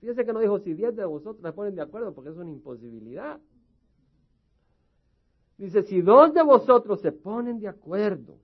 Fíjese 0.00 0.24
que 0.24 0.32
no 0.32 0.40
dijo 0.40 0.60
si 0.60 0.72
diez 0.72 0.96
de 0.96 1.04
vosotros 1.04 1.42
se 1.42 1.52
ponen 1.52 1.74
de 1.74 1.82
acuerdo, 1.82 2.14
porque 2.14 2.30
es 2.30 2.36
una 2.36 2.50
imposibilidad. 2.50 3.38
Dice, 5.58 5.82
si 5.84 6.02
dos 6.02 6.34
de 6.34 6.42
vosotros 6.42 7.00
se 7.00 7.12
ponen 7.12 7.60
de 7.60 7.68
acuerdo 7.68 8.36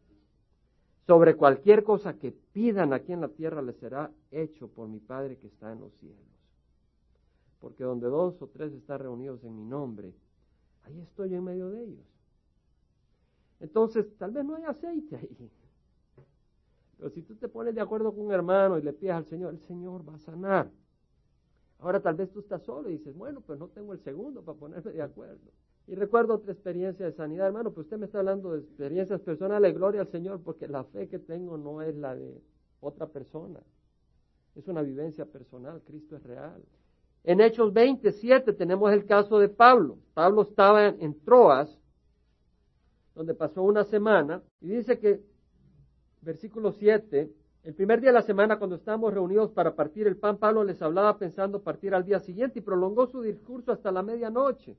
sobre 1.06 1.36
cualquier 1.36 1.84
cosa 1.84 2.14
que 2.14 2.32
pidan 2.32 2.92
aquí 2.92 3.12
en 3.12 3.20
la 3.20 3.28
tierra, 3.28 3.60
les 3.60 3.76
será 3.76 4.10
hecho 4.30 4.68
por 4.68 4.88
mi 4.88 4.98
Padre 4.98 5.36
que 5.36 5.48
está 5.48 5.72
en 5.72 5.80
los 5.80 5.92
cielos. 5.94 6.18
Porque 7.60 7.84
donde 7.84 8.06
dos 8.08 8.40
o 8.40 8.46
tres 8.46 8.72
están 8.72 9.00
reunidos 9.00 9.44
en 9.44 9.56
mi 9.56 9.64
nombre, 9.64 10.14
ahí 10.84 11.00
estoy 11.00 11.34
en 11.34 11.44
medio 11.44 11.68
de 11.70 11.84
ellos. 11.84 12.06
Entonces, 13.60 14.06
tal 14.16 14.32
vez 14.32 14.44
no 14.44 14.56
hay 14.56 14.64
aceite 14.64 15.16
ahí. 15.16 15.50
Pero 16.96 17.10
si 17.10 17.22
tú 17.22 17.34
te 17.34 17.48
pones 17.48 17.74
de 17.74 17.80
acuerdo 17.80 18.12
con 18.12 18.26
un 18.26 18.32
hermano 18.32 18.78
y 18.78 18.82
le 18.82 18.92
pides 18.92 19.14
al 19.14 19.26
Señor, 19.26 19.54
el 19.54 19.60
Señor 19.60 20.08
va 20.08 20.14
a 20.14 20.18
sanar. 20.18 20.70
Ahora 21.80 22.00
tal 22.00 22.14
vez 22.14 22.30
tú 22.30 22.40
estás 22.40 22.62
solo 22.62 22.88
y 22.88 22.92
dices, 22.92 23.16
bueno, 23.16 23.40
pues 23.40 23.58
no 23.58 23.68
tengo 23.68 23.92
el 23.92 24.00
segundo 24.00 24.42
para 24.42 24.58
ponerme 24.58 24.92
de 24.92 25.02
acuerdo. 25.02 25.50
Y 25.86 25.94
recuerdo 25.94 26.34
otra 26.34 26.52
experiencia 26.52 27.06
de 27.06 27.12
sanidad, 27.12 27.48
hermano, 27.48 27.72
pues 27.72 27.86
usted 27.86 27.98
me 27.98 28.06
está 28.06 28.20
hablando 28.20 28.52
de 28.52 28.60
experiencias 28.60 29.20
personales, 29.20 29.74
gloria 29.74 30.02
al 30.02 30.08
Señor, 30.08 30.40
porque 30.42 30.68
la 30.68 30.84
fe 30.84 31.08
que 31.08 31.18
tengo 31.18 31.58
no 31.58 31.82
es 31.82 31.94
la 31.96 32.14
de 32.14 32.40
otra 32.80 33.06
persona. 33.06 33.60
Es 34.54 34.68
una 34.68 34.82
vivencia 34.82 35.24
personal, 35.24 35.82
Cristo 35.84 36.16
es 36.16 36.22
real. 36.22 36.62
En 37.24 37.40
Hechos 37.40 37.72
27 37.72 38.52
tenemos 38.52 38.92
el 38.92 39.06
caso 39.06 39.38
de 39.38 39.48
Pablo. 39.48 39.98
Pablo 40.14 40.42
estaba 40.42 40.86
en 40.86 41.20
Troas, 41.24 41.78
donde 43.14 43.34
pasó 43.34 43.62
una 43.62 43.84
semana, 43.84 44.42
y 44.60 44.68
dice 44.68 44.98
que, 44.98 45.20
versículo 46.20 46.72
7, 46.72 47.30
el 47.64 47.74
primer 47.74 48.00
día 48.00 48.10
de 48.10 48.14
la 48.14 48.22
semana, 48.22 48.58
cuando 48.58 48.76
estábamos 48.76 49.14
reunidos 49.14 49.50
para 49.52 49.74
partir 49.74 50.06
el 50.06 50.16
pan, 50.16 50.38
Pablo 50.38 50.64
les 50.64 50.82
hablaba 50.82 51.16
pensando 51.16 51.62
partir 51.62 51.94
al 51.94 52.04
día 52.04 52.18
siguiente 52.18 52.58
y 52.58 52.62
prolongó 52.62 53.06
su 53.06 53.22
discurso 53.22 53.72
hasta 53.72 53.92
la 53.92 54.02
medianoche. 54.02 54.76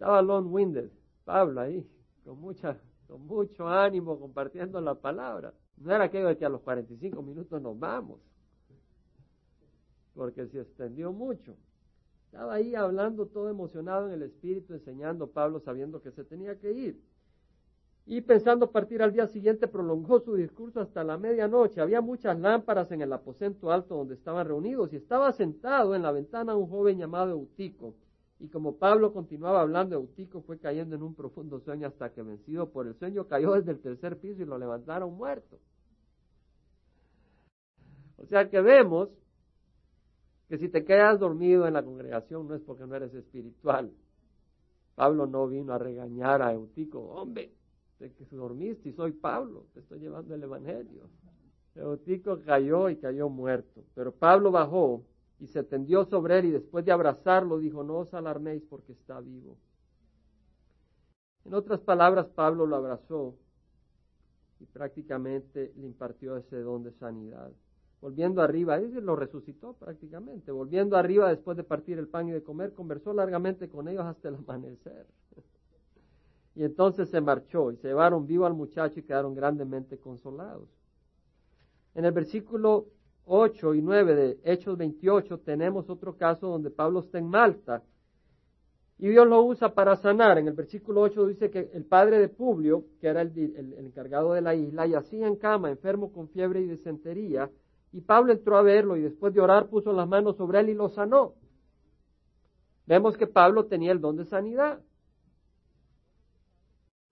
Estaba 0.00 0.22
long-winded, 0.22 0.88
Pablo 1.26 1.60
ahí, 1.60 1.86
con, 2.24 2.40
mucha, 2.40 2.80
con 3.06 3.26
mucho 3.26 3.68
ánimo 3.68 4.18
compartiendo 4.18 4.80
la 4.80 4.94
palabra. 4.94 5.52
No 5.76 5.94
era 5.94 6.04
aquello 6.04 6.28
de 6.28 6.38
que 6.38 6.46
a 6.46 6.48
los 6.48 6.62
45 6.62 7.20
minutos 7.20 7.60
nos 7.60 7.78
vamos, 7.78 8.18
porque 10.14 10.46
se 10.46 10.62
extendió 10.62 11.12
mucho. 11.12 11.54
Estaba 12.24 12.54
ahí 12.54 12.74
hablando 12.74 13.26
todo 13.26 13.50
emocionado 13.50 14.06
en 14.06 14.14
el 14.14 14.22
espíritu, 14.22 14.72
enseñando 14.72 15.26
Pablo 15.26 15.60
sabiendo 15.60 16.00
que 16.00 16.12
se 16.12 16.24
tenía 16.24 16.58
que 16.58 16.72
ir. 16.72 16.98
Y 18.06 18.22
pensando 18.22 18.70
partir 18.70 19.02
al 19.02 19.12
día 19.12 19.26
siguiente, 19.26 19.68
prolongó 19.68 20.20
su 20.20 20.34
discurso 20.34 20.80
hasta 20.80 21.04
la 21.04 21.18
medianoche. 21.18 21.82
Había 21.82 22.00
muchas 22.00 22.40
lámparas 22.40 22.90
en 22.90 23.02
el 23.02 23.12
aposento 23.12 23.70
alto 23.70 23.96
donde 23.96 24.14
estaban 24.14 24.46
reunidos 24.46 24.94
y 24.94 24.96
estaba 24.96 25.30
sentado 25.32 25.94
en 25.94 26.00
la 26.00 26.10
ventana 26.10 26.56
un 26.56 26.70
joven 26.70 26.96
llamado 26.96 27.32
Eutico 27.32 27.94
y 28.40 28.48
como 28.48 28.76
Pablo 28.76 29.12
continuaba 29.12 29.60
hablando, 29.60 29.96
Eutico 29.96 30.40
fue 30.40 30.58
cayendo 30.58 30.96
en 30.96 31.02
un 31.02 31.14
profundo 31.14 31.60
sueño 31.60 31.86
hasta 31.86 32.10
que 32.10 32.22
vencido 32.22 32.70
por 32.70 32.86
el 32.86 32.94
sueño 32.94 33.28
cayó 33.28 33.52
desde 33.52 33.72
el 33.72 33.80
tercer 33.80 34.18
piso 34.18 34.42
y 34.42 34.46
lo 34.46 34.56
levantaron 34.56 35.14
muerto. 35.14 35.58
O 38.16 38.24
sea 38.24 38.48
que 38.48 38.62
vemos 38.62 39.10
que 40.48 40.56
si 40.56 40.70
te 40.70 40.84
quedas 40.86 41.20
dormido 41.20 41.66
en 41.66 41.74
la 41.74 41.84
congregación 41.84 42.48
no 42.48 42.54
es 42.54 42.62
porque 42.62 42.86
no 42.86 42.94
eres 42.96 43.12
espiritual. 43.12 43.92
Pablo 44.94 45.26
no 45.26 45.46
vino 45.46 45.74
a 45.74 45.78
regañar 45.78 46.40
a 46.40 46.52
Eutico, 46.54 46.98
hombre, 46.98 47.52
de 47.98 48.10
que 48.12 48.24
dormiste 48.24 48.88
y 48.88 48.92
soy 48.92 49.12
Pablo, 49.12 49.66
te 49.74 49.80
estoy 49.80 50.00
llevando 50.00 50.34
el 50.34 50.42
Evangelio. 50.42 51.10
Eutico 51.74 52.40
cayó 52.40 52.88
y 52.88 52.96
cayó 52.96 53.28
muerto, 53.28 53.84
pero 53.94 54.12
Pablo 54.12 54.50
bajó 54.50 55.04
y 55.40 55.46
se 55.46 55.64
tendió 55.64 56.04
sobre 56.04 56.38
él 56.38 56.44
y 56.46 56.50
después 56.50 56.84
de 56.84 56.92
abrazarlo 56.92 57.58
dijo, 57.58 57.82
no 57.82 57.98
os 57.98 58.12
alarméis 58.12 58.62
porque 58.68 58.92
está 58.92 59.20
vivo. 59.20 59.56
En 61.46 61.54
otras 61.54 61.80
palabras, 61.80 62.26
Pablo 62.28 62.66
lo 62.66 62.76
abrazó 62.76 63.34
y 64.60 64.66
prácticamente 64.66 65.72
le 65.76 65.86
impartió 65.86 66.36
ese 66.36 66.60
don 66.60 66.82
de 66.82 66.92
sanidad. 66.92 67.50
Volviendo 68.02 68.42
arriba, 68.42 68.76
él 68.76 68.92
lo 69.02 69.16
resucitó 69.16 69.72
prácticamente. 69.72 70.52
Volviendo 70.52 70.96
arriba 70.96 71.28
después 71.30 71.56
de 71.56 71.64
partir 71.64 71.98
el 71.98 72.08
pan 72.08 72.28
y 72.28 72.32
de 72.32 72.42
comer, 72.42 72.74
conversó 72.74 73.12
largamente 73.14 73.68
con 73.68 73.88
ellos 73.88 74.04
hasta 74.04 74.28
el 74.28 74.36
amanecer. 74.36 75.06
Y 76.56 76.64
entonces 76.64 77.08
se 77.08 77.20
marchó 77.20 77.70
y 77.70 77.76
se 77.76 77.86
llevaron 77.86 78.26
vivo 78.26 78.44
al 78.44 78.54
muchacho 78.54 78.98
y 78.98 79.04
quedaron 79.04 79.36
grandemente 79.36 79.98
consolados. 79.98 80.68
En 81.94 82.04
el 82.04 82.12
versículo 82.12 82.86
8 83.32 83.74
y 83.74 83.82
9 83.82 84.14
de 84.16 84.40
Hechos 84.42 84.76
28 84.76 85.38
tenemos 85.38 85.88
otro 85.88 86.16
caso 86.16 86.48
donde 86.48 86.68
Pablo 86.68 86.98
está 86.98 87.18
en 87.18 87.28
Malta 87.28 87.84
y 88.98 89.08
Dios 89.08 89.24
lo 89.24 89.40
usa 89.44 89.72
para 89.72 89.94
sanar. 89.94 90.38
En 90.38 90.48
el 90.48 90.54
versículo 90.54 91.02
8 91.02 91.26
dice 91.28 91.48
que 91.48 91.70
el 91.72 91.84
padre 91.84 92.18
de 92.18 92.28
Publio, 92.28 92.86
que 93.00 93.06
era 93.06 93.22
el, 93.22 93.30
el, 93.38 93.86
encargado 93.86 94.32
de 94.32 94.40
la 94.40 94.56
isla, 94.56 94.84
yacía 94.84 95.28
en 95.28 95.36
cama, 95.36 95.70
enfermo 95.70 96.12
con 96.12 96.28
fiebre 96.28 96.60
y 96.60 96.66
disentería, 96.66 97.48
y 97.92 98.00
Pablo 98.00 98.32
entró 98.32 98.56
a 98.56 98.62
verlo 98.62 98.96
y 98.96 99.02
después 99.02 99.32
de 99.32 99.40
orar 99.40 99.68
puso 99.68 99.92
las 99.92 100.08
manos 100.08 100.36
sobre 100.36 100.58
él 100.58 100.70
y 100.70 100.74
lo 100.74 100.88
sanó. 100.88 101.34
Vemos 102.86 103.16
que 103.16 103.28
Pablo 103.28 103.66
tenía 103.66 103.92
el 103.92 104.00
don 104.00 104.16
de 104.16 104.24
sanidad. 104.24 104.80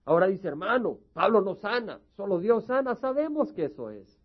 Ahora 0.03 0.27
dice, 0.27 0.49
hermano, 0.49 0.97
Pablo 1.13 1.39
no 1.39 1.55
sana, 1.55 2.01
solo 2.17 2.39
Dios 2.39 2.65
sana, 2.65 2.95
sabemos 2.95 3.53
que 3.53 3.65
eso 3.65 3.89
es. 3.89 4.18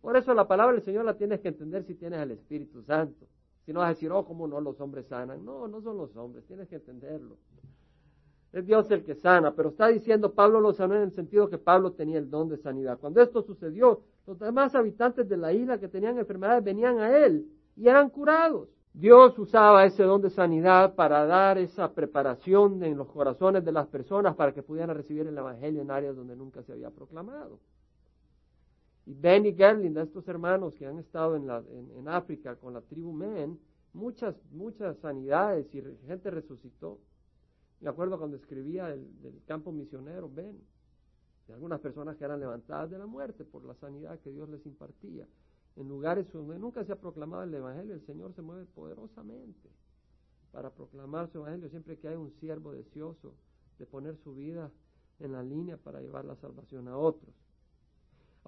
Por 0.00 0.16
eso 0.16 0.32
la 0.34 0.46
palabra 0.46 0.74
del 0.74 0.82
Señor 0.82 1.04
la 1.04 1.16
tienes 1.16 1.40
que 1.40 1.48
entender 1.48 1.84
si 1.84 1.94
tienes 1.94 2.20
el 2.20 2.32
Espíritu 2.32 2.82
Santo. 2.82 3.26
Si 3.64 3.72
no 3.72 3.80
vas 3.80 3.86
a 3.86 3.94
decir, 3.94 4.10
oh, 4.12 4.24
cómo 4.24 4.46
no 4.46 4.60
los 4.60 4.80
hombres 4.80 5.06
sanan. 5.06 5.44
No, 5.44 5.68
no 5.68 5.80
son 5.80 5.98
los 5.98 6.16
hombres, 6.16 6.44
tienes 6.46 6.68
que 6.68 6.76
entenderlo. 6.76 7.36
Es 8.52 8.64
Dios 8.64 8.90
el 8.90 9.04
que 9.04 9.14
sana, 9.14 9.54
pero 9.54 9.68
está 9.68 9.88
diciendo 9.88 10.32
Pablo 10.32 10.60
lo 10.60 10.72
sanó 10.72 10.94
en 10.94 11.02
el 11.02 11.12
sentido 11.12 11.50
que 11.50 11.58
Pablo 11.58 11.92
tenía 11.92 12.18
el 12.18 12.30
don 12.30 12.48
de 12.48 12.56
sanidad. 12.56 12.98
Cuando 12.98 13.20
esto 13.20 13.42
sucedió, 13.42 14.00
los 14.26 14.38
demás 14.38 14.74
habitantes 14.74 15.28
de 15.28 15.36
la 15.36 15.52
isla 15.52 15.78
que 15.78 15.88
tenían 15.88 16.18
enfermedades 16.18 16.64
venían 16.64 16.98
a 16.98 17.14
él 17.18 17.46
y 17.76 17.88
eran 17.88 18.08
curados. 18.08 18.68
Dios 18.94 19.38
usaba 19.38 19.84
ese 19.84 20.02
don 20.02 20.22
de 20.22 20.30
sanidad 20.30 20.94
para 20.94 21.26
dar 21.26 21.58
esa 21.58 21.92
preparación 21.92 22.82
en 22.82 22.96
los 22.96 23.08
corazones 23.08 23.64
de 23.64 23.72
las 23.72 23.86
personas 23.86 24.34
para 24.34 24.52
que 24.52 24.62
pudieran 24.62 24.96
recibir 24.96 25.26
el 25.26 25.36
Evangelio 25.36 25.82
en 25.82 25.90
áreas 25.90 26.16
donde 26.16 26.34
nunca 26.34 26.62
se 26.62 26.72
había 26.72 26.90
proclamado. 26.90 27.60
Y 29.08 29.14
Benny 29.14 29.54
Gerling, 29.54 29.96
estos 29.96 30.28
hermanos 30.28 30.74
que 30.74 30.84
han 30.84 30.98
estado 30.98 31.34
en, 31.34 31.46
la, 31.46 31.64
en, 31.96 32.08
África 32.08 32.56
con 32.56 32.74
la 32.74 32.82
tribu 32.82 33.10
Men, 33.10 33.58
muchas, 33.94 34.36
muchas 34.50 34.98
sanidades 34.98 35.74
y 35.74 35.82
gente 36.06 36.30
resucitó. 36.30 37.00
Me 37.80 37.88
acuerdo 37.88 38.18
cuando 38.18 38.36
escribía 38.36 38.92
el, 38.92 39.22
del 39.22 39.42
campo 39.46 39.72
misionero, 39.72 40.28
Ben, 40.28 40.62
de 41.46 41.54
algunas 41.54 41.80
personas 41.80 42.18
que 42.18 42.24
eran 42.24 42.38
levantadas 42.38 42.90
de 42.90 42.98
la 42.98 43.06
muerte 43.06 43.46
por 43.46 43.64
la 43.64 43.74
sanidad 43.76 44.20
que 44.20 44.30
Dios 44.30 44.46
les 44.50 44.66
impartía. 44.66 45.26
En 45.76 45.88
lugares 45.88 46.30
donde 46.30 46.58
nunca 46.58 46.84
se 46.84 46.92
ha 46.92 47.00
proclamado 47.00 47.44
el 47.44 47.54
Evangelio, 47.54 47.94
el 47.94 48.04
Señor 48.04 48.34
se 48.34 48.42
mueve 48.42 48.66
poderosamente 48.66 49.70
para 50.52 50.68
proclamar 50.68 51.30
su 51.30 51.38
Evangelio 51.38 51.70
siempre 51.70 51.96
que 51.96 52.08
hay 52.08 52.16
un 52.16 52.32
siervo 52.32 52.72
deseoso 52.72 53.32
de 53.78 53.86
poner 53.86 54.18
su 54.18 54.34
vida 54.34 54.70
en 55.18 55.32
la 55.32 55.42
línea 55.42 55.78
para 55.78 56.02
llevar 56.02 56.26
la 56.26 56.36
salvación 56.36 56.88
a 56.88 56.98
otros. 56.98 57.47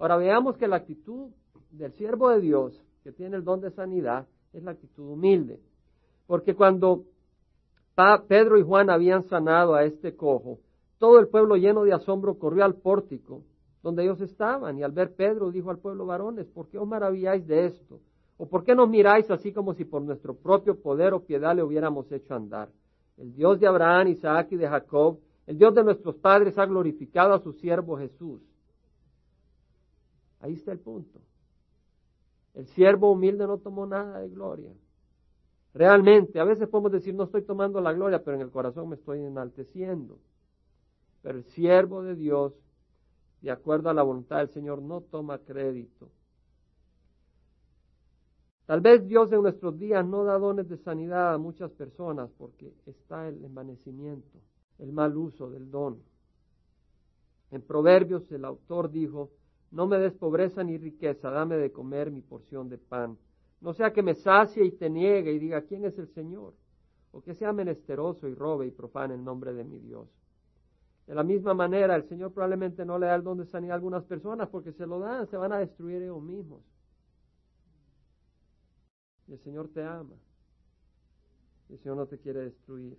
Ahora 0.01 0.17
veamos 0.17 0.57
que 0.57 0.67
la 0.67 0.77
actitud 0.77 1.29
del 1.69 1.93
siervo 1.93 2.31
de 2.31 2.41
Dios, 2.41 2.83
que 3.03 3.11
tiene 3.11 3.37
el 3.37 3.43
don 3.43 3.61
de 3.61 3.69
sanidad, 3.69 4.25
es 4.51 4.63
la 4.63 4.71
actitud 4.71 5.07
humilde. 5.07 5.59
Porque 6.25 6.55
cuando 6.55 7.03
Pedro 8.27 8.57
y 8.57 8.63
Juan 8.63 8.89
habían 8.89 9.21
sanado 9.25 9.75
a 9.75 9.83
este 9.83 10.15
cojo, 10.15 10.57
Todo 10.97 11.19
el 11.19 11.27
pueblo 11.27 11.55
lleno 11.55 11.83
de 11.83 11.93
asombro 11.93 12.39
corrió 12.39 12.63
al 12.65 12.75
pórtico 12.75 13.43
donde 13.83 14.03
ellos 14.03 14.19
estaban 14.21 14.77
y 14.77 14.83
al 14.83 14.91
ver 14.91 15.13
Pedro 15.13 15.51
dijo 15.51 15.69
al 15.69 15.77
pueblo 15.77 16.05
varones, 16.07 16.47
¿por 16.47 16.67
qué 16.67 16.79
os 16.79 16.87
maravilláis 16.87 17.45
de 17.45 17.65
esto? 17.65 17.99
¿O 18.37 18.47
por 18.47 18.63
qué 18.63 18.73
nos 18.73 18.89
miráis 18.89 19.29
así 19.29 19.53
como 19.53 19.73
si 19.75 19.85
por 19.85 20.01
nuestro 20.01 20.35
propio 20.35 20.79
poder 20.79 21.13
o 21.13 21.23
piedad 21.23 21.55
le 21.55 21.63
hubiéramos 21.63 22.11
hecho 22.11 22.33
andar? 22.33 22.69
El 23.17 23.33
Dios 23.35 23.59
de 23.59 23.67
Abraham, 23.67 24.07
Isaac 24.07 24.47
y 24.51 24.55
de 24.55 24.67
Jacob, 24.67 25.19
el 25.45 25.57
Dios 25.59 25.75
de 25.75 25.83
nuestros 25.83 26.15
padres 26.15 26.57
ha 26.57 26.65
glorificado 26.65 27.33
a 27.33 27.39
su 27.39 27.53
siervo 27.53 27.97
Jesús. 27.97 28.41
Ahí 30.41 30.53
está 30.53 30.71
el 30.71 30.79
punto. 30.79 31.19
El 32.53 32.67
siervo 32.67 33.11
humilde 33.11 33.47
no 33.47 33.57
tomó 33.57 33.85
nada 33.85 34.19
de 34.19 34.29
gloria. 34.29 34.71
Realmente, 35.73 36.39
a 36.39 36.43
veces 36.43 36.67
podemos 36.67 36.91
decir, 36.91 37.15
no 37.15 37.23
estoy 37.23 37.43
tomando 37.43 37.79
la 37.79 37.93
gloria, 37.93 38.23
pero 38.23 38.35
en 38.35 38.41
el 38.41 38.51
corazón 38.51 38.89
me 38.89 38.95
estoy 38.95 39.21
enalteciendo. 39.21 40.19
Pero 41.21 41.37
el 41.37 41.45
siervo 41.45 42.03
de 42.03 42.15
Dios, 42.15 42.53
de 43.41 43.51
acuerdo 43.51 43.89
a 43.89 43.93
la 43.93 44.03
voluntad 44.03 44.39
del 44.39 44.49
Señor, 44.49 44.81
no 44.81 45.01
toma 45.01 45.37
crédito. 45.37 46.09
Tal 48.65 48.81
vez 48.81 49.07
Dios 49.07 49.31
en 49.31 49.41
nuestros 49.41 49.77
días 49.77 50.05
no 50.05 50.23
da 50.23 50.37
dones 50.37 50.67
de 50.67 50.77
sanidad 50.77 51.33
a 51.33 51.37
muchas 51.37 51.71
personas 51.71 52.29
porque 52.37 52.73
está 52.85 53.27
el 53.27 53.43
envanecimiento, 53.43 54.39
el 54.79 54.91
mal 54.91 55.15
uso 55.15 55.49
del 55.49 55.69
don. 55.69 56.01
En 57.51 57.61
Proverbios 57.61 58.31
el 58.31 58.45
autor 58.45 58.89
dijo, 58.91 59.29
no 59.71 59.87
me 59.87 59.97
des 59.97 60.13
pobreza 60.13 60.63
ni 60.63 60.77
riqueza, 60.77 61.29
dame 61.29 61.57
de 61.57 61.71
comer 61.71 62.11
mi 62.11 62.21
porción 62.21 62.69
de 62.69 62.77
pan. 62.77 63.17
No 63.61 63.73
sea 63.73 63.93
que 63.93 64.03
me 64.03 64.15
sacie 64.15 64.65
y 64.65 64.71
te 64.71 64.89
niegue 64.89 65.31
y 65.31 65.39
diga, 65.39 65.61
¿quién 65.61 65.85
es 65.85 65.97
el 65.97 66.07
Señor? 66.09 66.53
O 67.11 67.21
que 67.21 67.33
sea 67.33 67.53
menesteroso 67.53 68.27
y 68.27 68.35
robe 68.35 68.67
y 68.67 68.71
profane 68.71 69.13
el 69.13 69.23
nombre 69.23 69.53
de 69.53 69.63
mi 69.63 69.79
Dios. 69.79 70.07
De 71.07 71.15
la 71.15 71.23
misma 71.23 71.53
manera, 71.53 71.95
el 71.95 72.03
Señor 72.07 72.33
probablemente 72.33 72.85
no 72.85 72.97
le 72.97 73.07
da 73.07 73.15
el 73.15 73.23
don 73.23 73.37
de 73.37 73.45
sanidad 73.45 73.73
a 73.73 73.75
algunas 73.75 74.03
personas 74.03 74.49
porque 74.49 74.71
se 74.71 74.85
lo 74.85 74.99
dan, 74.99 75.27
se 75.27 75.37
van 75.37 75.53
a 75.53 75.59
destruir 75.59 76.01
ellos 76.01 76.21
mismos. 76.21 76.61
Y 79.27 79.33
el 79.33 79.39
Señor 79.39 79.69
te 79.69 79.83
ama. 79.83 80.15
Y 81.69 81.73
el 81.73 81.79
Señor 81.79 81.97
no 81.97 82.07
te 82.07 82.17
quiere 82.17 82.41
destruir. 82.41 82.97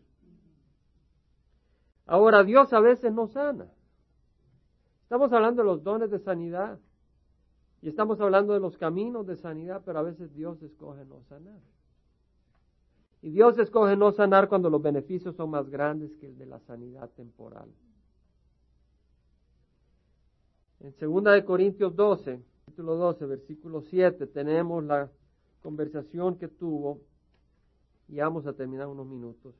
Ahora, 2.06 2.42
Dios 2.44 2.72
a 2.72 2.80
veces 2.80 3.12
no 3.12 3.28
sana. 3.28 3.70
Estamos 5.12 5.30
hablando 5.34 5.60
de 5.60 5.66
los 5.66 5.84
dones 5.84 6.10
de 6.10 6.18
sanidad 6.20 6.78
y 7.82 7.90
estamos 7.90 8.18
hablando 8.22 8.54
de 8.54 8.60
los 8.60 8.78
caminos 8.78 9.26
de 9.26 9.36
sanidad, 9.36 9.82
pero 9.84 9.98
a 9.98 10.02
veces 10.02 10.32
Dios 10.32 10.62
escoge 10.62 11.04
no 11.04 11.20
sanar. 11.24 11.60
Y 13.20 13.28
Dios 13.28 13.58
escoge 13.58 13.94
no 13.94 14.12
sanar 14.12 14.48
cuando 14.48 14.70
los 14.70 14.80
beneficios 14.80 15.36
son 15.36 15.50
más 15.50 15.68
grandes 15.68 16.16
que 16.16 16.28
el 16.28 16.38
de 16.38 16.46
la 16.46 16.60
sanidad 16.60 17.10
temporal. 17.10 17.68
En 20.80 20.94
2 20.98 21.24
de 21.24 21.44
Corintios 21.44 21.94
12, 21.94 22.42
capítulo 22.64 22.96
12, 22.96 23.26
versículo 23.26 23.82
7, 23.82 24.26
tenemos 24.28 24.82
la 24.82 25.10
conversación 25.62 26.38
que 26.38 26.48
tuvo, 26.48 27.02
y 28.08 28.16
vamos 28.16 28.46
a 28.46 28.54
terminar 28.54 28.86
unos 28.86 29.06
minutos, 29.06 29.54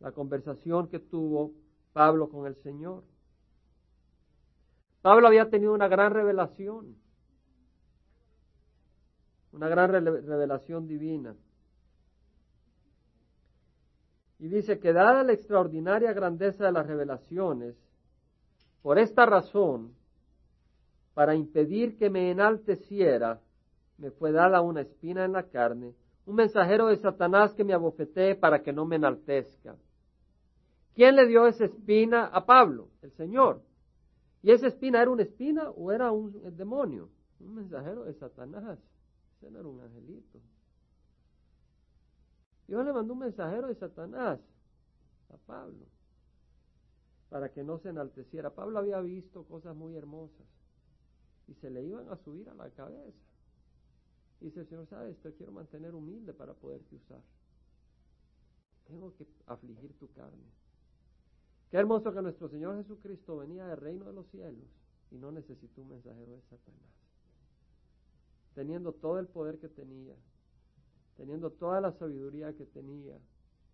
la 0.00 0.10
conversación 0.10 0.88
que 0.88 0.98
tuvo 0.98 1.52
Pablo 1.92 2.28
con 2.28 2.48
el 2.48 2.56
Señor. 2.56 3.04
Pablo 5.08 5.28
había 5.28 5.48
tenido 5.48 5.72
una 5.72 5.88
gran 5.88 6.12
revelación, 6.12 6.94
una 9.52 9.66
gran 9.66 9.90
revelación 9.90 10.86
divina. 10.86 11.34
Y 14.38 14.48
dice 14.48 14.78
que 14.78 14.92
dada 14.92 15.24
la 15.24 15.32
extraordinaria 15.32 16.12
grandeza 16.12 16.66
de 16.66 16.72
las 16.72 16.86
revelaciones, 16.86 17.74
por 18.82 18.98
esta 18.98 19.24
razón, 19.24 19.94
para 21.14 21.34
impedir 21.34 21.96
que 21.96 22.10
me 22.10 22.30
enalteciera, 22.30 23.40
me 23.96 24.10
fue 24.10 24.30
dada 24.30 24.60
una 24.60 24.82
espina 24.82 25.24
en 25.24 25.32
la 25.32 25.44
carne, 25.44 25.94
un 26.26 26.34
mensajero 26.34 26.88
de 26.88 26.98
Satanás 26.98 27.54
que 27.54 27.64
me 27.64 27.72
abofetee 27.72 28.34
para 28.34 28.62
que 28.62 28.74
no 28.74 28.84
me 28.84 28.96
enaltezca. 28.96 29.74
¿Quién 30.94 31.16
le 31.16 31.26
dio 31.26 31.46
esa 31.46 31.64
espina 31.64 32.26
a 32.26 32.44
Pablo? 32.44 32.88
El 33.00 33.12
Señor. 33.12 33.62
¿Y 34.42 34.50
esa 34.50 34.68
espina 34.68 35.02
era 35.02 35.10
una 35.10 35.22
espina 35.22 35.70
o 35.70 35.90
era 35.92 36.12
un 36.12 36.56
demonio? 36.56 37.08
Un 37.40 37.54
mensajero 37.54 38.04
de 38.04 38.14
Satanás. 38.14 38.78
Ese 39.36 39.50
no 39.50 39.58
era 39.58 39.68
un 39.68 39.80
angelito. 39.80 40.40
Dios 42.66 42.84
le 42.84 42.92
mandó 42.92 43.14
un 43.14 43.20
mensajero 43.20 43.68
de 43.68 43.74
Satanás 43.74 44.40
a 45.30 45.36
Pablo 45.38 45.86
para 47.30 47.50
que 47.50 47.64
no 47.64 47.78
se 47.78 47.90
enalteciera. 47.90 48.54
Pablo 48.54 48.78
había 48.78 49.00
visto 49.00 49.44
cosas 49.44 49.74
muy 49.74 49.94
hermosas 49.96 50.46
y 51.46 51.54
se 51.54 51.70
le 51.70 51.82
iban 51.84 52.08
a 52.10 52.16
subir 52.16 52.48
a 52.48 52.54
la 52.54 52.70
cabeza. 52.70 53.28
Y 54.40 54.46
dice 54.46 54.64
Señor, 54.66 54.86
sabes, 54.86 55.18
te 55.18 55.32
quiero 55.34 55.52
mantener 55.52 55.94
humilde 55.94 56.32
para 56.32 56.54
poderte 56.54 56.94
usar. 56.94 57.20
Tengo 58.86 59.14
que 59.16 59.26
afligir 59.46 59.92
tu 59.98 60.10
carne. 60.12 60.46
Qué 61.70 61.76
hermoso 61.76 62.12
que 62.12 62.22
nuestro 62.22 62.48
Señor 62.48 62.76
Jesucristo 62.76 63.36
venía 63.36 63.66
del 63.66 63.76
reino 63.76 64.06
de 64.06 64.14
los 64.14 64.26
cielos 64.28 64.64
y 65.10 65.16
no 65.16 65.30
necesitó 65.32 65.82
un 65.82 65.90
mensajero 65.90 66.32
de 66.32 66.42
Satanás. 66.42 66.90
Teniendo 68.54 68.92
todo 68.92 69.18
el 69.18 69.26
poder 69.26 69.58
que 69.58 69.68
tenía, 69.68 70.14
teniendo 71.16 71.50
toda 71.50 71.80
la 71.80 71.92
sabiduría 71.92 72.54
que 72.54 72.64
tenía 72.64 73.18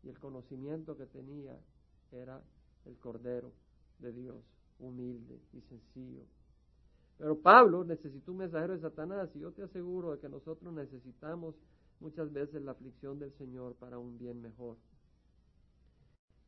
y 0.03 0.09
el 0.09 0.19
conocimiento 0.19 0.97
que 0.97 1.07
tenía, 1.07 1.57
era 2.11 2.43
el 2.85 2.97
Cordero 2.99 3.53
de 4.01 4.13
Dios, 4.13 4.43
humilde 4.79 5.41
y 5.53 5.61
sencillo. 5.63 6.25
Pero 7.17 7.39
Pablo 7.39 7.85
necesitó 7.85 8.33
un 8.33 8.39
mensajero 8.39 8.75
de 8.75 8.81
Satanás 8.81 9.31
y 9.35 9.41
yo 9.41 9.53
te 9.53 9.63
aseguro 9.63 10.13
de 10.13 10.19
que 10.19 10.29
nosotros 10.29 10.73
necesitamos 10.75 11.55
muchas 12.01 12.33
veces 12.33 12.61
la 12.63 12.73
aflicción 12.73 13.21
del 13.21 13.33
Señor 13.35 13.75
para 13.77 13.99
un 13.99 14.19
bien 14.19 14.43
mejor. 14.43 14.77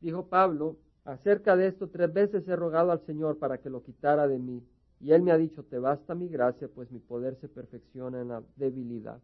Dijo 0.01 0.27
Pablo, 0.27 0.77
Acerca 1.07 1.55
de 1.55 1.67
esto 1.67 1.87
tres 1.87 2.11
veces 2.11 2.45
he 2.49 2.55
rogado 2.57 2.91
al 2.91 2.99
Señor 2.99 3.37
para 3.37 3.59
que 3.59 3.69
lo 3.69 3.81
quitara 3.81 4.27
de 4.27 4.39
mí. 4.39 4.61
Y 4.99 5.13
Él 5.13 5.21
me 5.21 5.31
ha 5.31 5.37
dicho, 5.37 5.63
te 5.63 5.79
basta 5.79 6.15
mi 6.15 6.27
gracia, 6.27 6.67
pues 6.67 6.91
mi 6.91 6.99
poder 6.99 7.37
se 7.37 7.47
perfecciona 7.47 8.19
en 8.19 8.27
la 8.27 8.43
debilidad. 8.57 9.21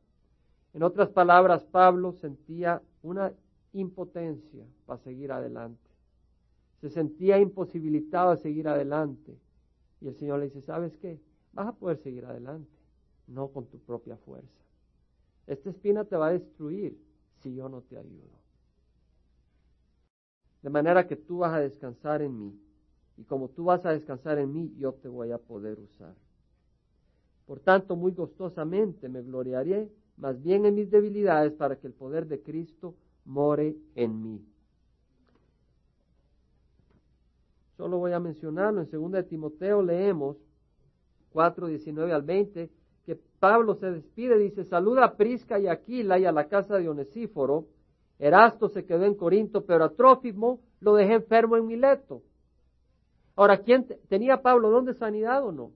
En 0.74 0.82
otras 0.82 1.10
palabras, 1.10 1.66
Pablo 1.66 2.14
sentía 2.14 2.82
una 3.02 3.34
impotencia 3.74 4.66
para 4.86 5.02
seguir 5.02 5.34
adelante. 5.34 5.90
Se 6.80 6.90
sentía 6.90 7.38
imposibilitado 7.38 8.32
a 8.32 8.38
seguir 8.38 8.70
adelante. 8.70 9.38
Y 10.00 10.08
el 10.08 10.16
Señor 10.16 10.40
le 10.40 10.46
dice, 10.46 10.62
¿sabes 10.62 10.96
qué? 10.96 11.20
Vas 11.52 11.68
a 11.68 11.74
poder 11.74 11.98
seguir 11.98 12.24
adelante, 12.26 12.72
no 13.28 13.50
con 13.50 13.66
tu 13.66 13.78
propia 13.80 14.16
fuerza. 14.16 14.64
Esta 15.48 15.70
espina 15.70 16.06
te 16.06 16.16
va 16.16 16.28
a 16.28 16.32
destruir 16.32 16.98
si 17.42 17.54
yo 17.54 17.68
no 17.68 17.82
te 17.82 17.98
ayudo. 17.98 18.43
De 20.64 20.70
manera 20.70 21.06
que 21.08 21.16
tú 21.16 21.40
vas 21.40 21.54
a 21.54 21.60
descansar 21.60 22.22
en 22.22 22.40
mí. 22.40 22.60
Y 23.18 23.24
como 23.26 23.50
tú 23.50 23.66
vas 23.66 23.86
a 23.86 23.92
descansar 23.92 24.40
en 24.40 24.52
mí, 24.52 24.74
yo 24.78 24.94
te 24.94 25.08
voy 25.08 25.32
a 25.32 25.38
poder 25.38 25.80
usar. 25.80 26.16
Por 27.46 27.60
tanto, 27.60 27.96
muy 27.96 28.14
gustosamente 28.14 29.10
me 29.10 29.22
gloriaré 29.22 29.92
más 30.18 30.42
bien 30.42 30.66
en 30.66 30.76
mis 30.76 30.90
debilidades 30.90 31.54
para 31.54 31.76
que 31.76 31.88
el 31.88 31.94
poder 31.94 32.28
de 32.28 32.42
Cristo 32.42 32.96
more 33.26 33.76
en 33.96 34.22
mí. 34.22 34.46
Solo 37.78 37.98
voy 37.98 38.14
a 38.14 38.20
mencionarlo. 38.20 38.82
En 38.82 38.90
2 38.90 39.12
de 39.12 39.24
Timoteo 39.24 39.82
leemos 39.82 40.38
4, 41.32 41.68
19 41.68 42.14
al 42.14 42.22
20, 42.22 42.70
que 43.06 43.16
Pablo 43.40 43.76
se 43.76 43.92
despide, 43.92 44.38
dice, 44.38 44.64
saluda 44.64 45.04
a 45.04 45.18
Prisca 45.18 45.60
y 45.60 45.68
Aquila 45.68 46.20
y 46.20 46.26
a 46.26 46.32
la 46.32 46.48
casa 46.48 46.78
de 46.78 46.88
Onesíforo, 46.88 47.68
Erasto 48.20 48.70
se 48.70 48.86
quedó 48.86 49.06
en 49.06 49.16
Corinto, 49.16 49.66
pero 49.66 49.86
a 49.86 49.90
Trófimo 49.90 50.60
lo 50.80 50.96
dejé 50.96 51.14
enfermo 51.16 51.58
en 51.58 51.68
Mileto. 51.68 52.22
Ahora, 53.36 53.60
¿quién 53.60 53.88
tenía 54.10 54.42
Pablo 54.42 54.70
don 54.70 54.86
de 54.86 54.94
sanidad 54.94 55.44
o 55.44 55.52
no? 55.52 55.72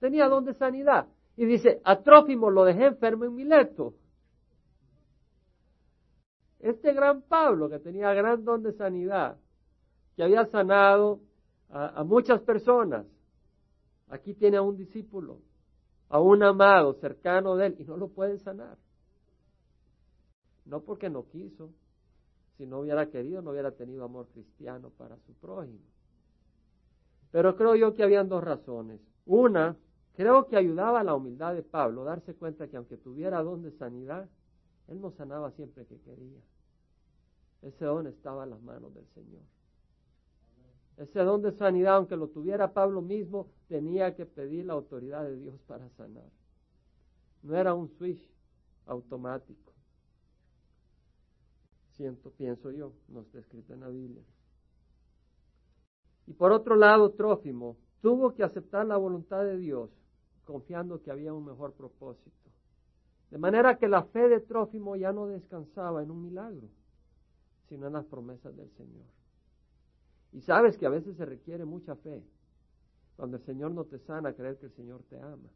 Tenía 0.00 0.28
don 0.28 0.44
de 0.44 0.54
sanidad. 0.54 1.06
Y 1.36 1.46
dice, 1.46 1.80
a 1.84 2.02
Trófimo 2.02 2.50
lo 2.50 2.64
dejé 2.64 2.86
enfermo 2.86 3.24
en 3.24 3.34
Mileto. 3.34 3.94
Este 6.58 6.92
gran 6.92 7.22
Pablo, 7.22 7.70
que 7.70 7.78
tenía 7.78 8.12
gran 8.12 8.44
don 8.44 8.62
de 8.62 8.72
sanidad, 8.72 9.38
que 10.16 10.22
había 10.22 10.44
sanado 10.46 11.20
a, 11.70 12.00
a 12.00 12.04
muchas 12.04 12.42
personas, 12.42 13.06
aquí 14.08 14.34
tiene 14.34 14.58
a 14.58 14.62
un 14.62 14.76
discípulo, 14.76 15.38
a 16.08 16.20
un 16.20 16.42
amado 16.42 16.92
cercano 16.94 17.56
de 17.56 17.66
él, 17.66 17.76
y 17.78 17.84
no 17.84 17.96
lo 17.96 18.08
puede 18.08 18.38
sanar. 18.38 18.76
No 20.64 20.82
porque 20.82 21.10
no 21.10 21.28
quiso, 21.28 21.70
si 22.56 22.66
no 22.66 22.80
hubiera 22.80 23.10
querido, 23.10 23.42
no 23.42 23.50
hubiera 23.50 23.72
tenido 23.72 24.04
amor 24.04 24.28
cristiano 24.28 24.90
para 24.90 25.16
su 25.18 25.32
prójimo. 25.34 25.80
Pero 27.30 27.56
creo 27.56 27.74
yo 27.76 27.94
que 27.94 28.02
habían 28.02 28.28
dos 28.28 28.42
razones. 28.42 29.00
Una, 29.24 29.76
creo 30.14 30.46
que 30.46 30.56
ayudaba 30.56 31.00
a 31.00 31.04
la 31.04 31.14
humildad 31.14 31.54
de 31.54 31.62
Pablo 31.62 32.04
darse 32.04 32.34
cuenta 32.34 32.68
que 32.68 32.76
aunque 32.76 32.96
tuviera 32.96 33.42
don 33.42 33.62
de 33.62 33.70
sanidad, 33.72 34.28
él 34.88 35.00
no 35.00 35.10
sanaba 35.12 35.52
siempre 35.52 35.86
que 35.86 35.98
quería. 36.00 36.40
Ese 37.62 37.84
don 37.84 38.06
estaba 38.06 38.44
en 38.44 38.50
las 38.50 38.62
manos 38.62 38.92
del 38.94 39.06
Señor. 39.14 39.42
Ese 40.96 41.20
don 41.20 41.40
de 41.40 41.52
sanidad, 41.52 41.96
aunque 41.96 42.16
lo 42.16 42.28
tuviera 42.28 42.74
Pablo 42.74 43.00
mismo, 43.00 43.48
tenía 43.68 44.14
que 44.14 44.26
pedir 44.26 44.66
la 44.66 44.74
autoridad 44.74 45.24
de 45.24 45.36
Dios 45.36 45.58
para 45.66 45.88
sanar. 45.90 46.28
No 47.42 47.56
era 47.56 47.72
un 47.72 47.88
switch 47.88 48.20
automático. 48.86 49.69
Pienso 52.38 52.70
yo, 52.70 52.94
no 53.08 53.20
está 53.20 53.40
escrito 53.40 53.74
en 53.74 53.80
la 53.80 53.88
Biblia. 53.88 54.22
Y 56.26 56.32
por 56.32 56.50
otro 56.50 56.74
lado, 56.74 57.10
Trófimo 57.10 57.76
tuvo 58.00 58.32
que 58.32 58.42
aceptar 58.42 58.86
la 58.86 58.96
voluntad 58.96 59.44
de 59.44 59.58
Dios, 59.58 59.90
confiando 60.46 61.02
que 61.02 61.10
había 61.10 61.34
un 61.34 61.44
mejor 61.44 61.74
propósito. 61.74 62.30
De 63.30 63.36
manera 63.36 63.76
que 63.76 63.86
la 63.86 64.04
fe 64.04 64.30
de 64.30 64.40
Trófimo 64.40 64.96
ya 64.96 65.12
no 65.12 65.26
descansaba 65.26 66.02
en 66.02 66.10
un 66.10 66.22
milagro, 66.22 66.68
sino 67.68 67.86
en 67.86 67.92
las 67.92 68.06
promesas 68.06 68.56
del 68.56 68.70
Señor. 68.70 69.04
Y 70.32 70.40
sabes 70.40 70.78
que 70.78 70.86
a 70.86 70.90
veces 70.90 71.18
se 71.18 71.26
requiere 71.26 71.66
mucha 71.66 71.96
fe. 71.96 72.24
Cuando 73.16 73.36
el 73.36 73.42
Señor 73.42 73.72
no 73.72 73.84
te 73.84 73.98
sana, 73.98 74.32
creer 74.32 74.56
que 74.56 74.66
el 74.66 74.72
Señor 74.72 75.02
te 75.10 75.20
ama. 75.20 75.50